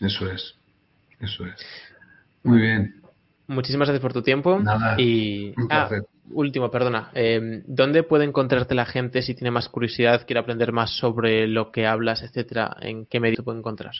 Eso 0.00 0.30
es, 0.30 0.56
eso 1.20 1.44
es. 1.44 1.66
Muy 2.42 2.60
bien. 2.60 2.99
Muchísimas 3.50 3.88
gracias 3.88 4.00
por 4.02 4.12
tu 4.12 4.22
tiempo. 4.22 4.60
Nada, 4.60 4.94
y... 4.96 5.52
un 5.56 5.66
ah, 5.70 5.88
último, 6.30 6.70
perdona. 6.70 7.10
Eh, 7.14 7.64
¿Dónde 7.66 8.04
puede 8.04 8.24
encontrarte 8.24 8.76
la 8.76 8.86
gente 8.86 9.22
si 9.22 9.34
tiene 9.34 9.50
más 9.50 9.68
curiosidad, 9.68 10.24
quiere 10.24 10.38
aprender 10.38 10.70
más 10.70 10.96
sobre 10.96 11.48
lo 11.48 11.72
que 11.72 11.84
hablas, 11.84 12.22
etcétera? 12.22 12.76
¿En 12.80 13.06
qué 13.06 13.18
medio 13.18 13.38
te 13.38 13.42
puede 13.42 13.58
encontrar? 13.58 13.92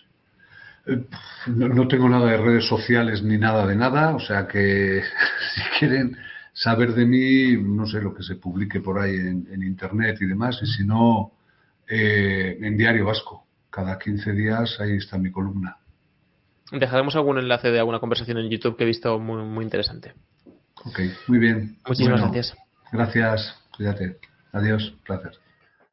Eh, 0.87 1.05
no, 1.49 1.89
tengo 1.89 2.09
nada 2.09 2.31
de 2.31 2.37
redes 2.37 2.65
sociales 2.65 3.25
ni 3.25 3.39
nada 3.39 3.67
de 3.67 3.75
nada, 3.75 4.15
o 4.15 4.21
sea 4.21 4.47
que 4.47 5.03
si 5.55 5.79
quieren 5.81 6.17
saber 6.53 6.95
de 6.95 7.07
mí, 7.07 7.57
no 7.61 7.87
sé, 7.87 8.01
lo 8.01 8.15
que 8.15 8.23
se 8.23 8.37
publique 8.37 8.79
por 8.79 9.01
ahí 9.01 9.17
en, 9.17 9.63
Internet 9.65 10.19
y 10.21 10.27
demás, 10.27 10.61
y 10.63 10.67
si 10.67 10.87
no, 10.87 11.33
eh, 11.89 12.57
en 12.61 12.77
Diario 12.77 13.07
Vasco. 13.07 13.47
Cada 13.69 13.99
15 13.99 14.33
días 14.33 14.79
ahí 14.79 14.97
está 14.97 15.19
mi 15.19 15.33
columna. 15.33 15.77
Dejaremos 16.73 17.17
algún 17.17 17.39
enlace 17.39 17.71
de 17.71 17.79
alguna 17.79 17.99
conversación 17.99 18.39
en 18.39 18.49
YouTube 18.49 18.77
que 18.77 18.85
he 18.85 18.87
visto 18.87 19.19
muy, 19.19 19.43
muy 19.43 19.65
interesante. 19.65 20.15
Ok, 20.85 21.01
muy 21.27 21.39
bien. 21.39 21.77
Muchísimas 21.87 22.21
gracias. 22.21 22.57
Gracias, 22.93 23.55
cuídate. 23.77 24.19
Adiós, 24.53 24.95
placer. 25.05 25.33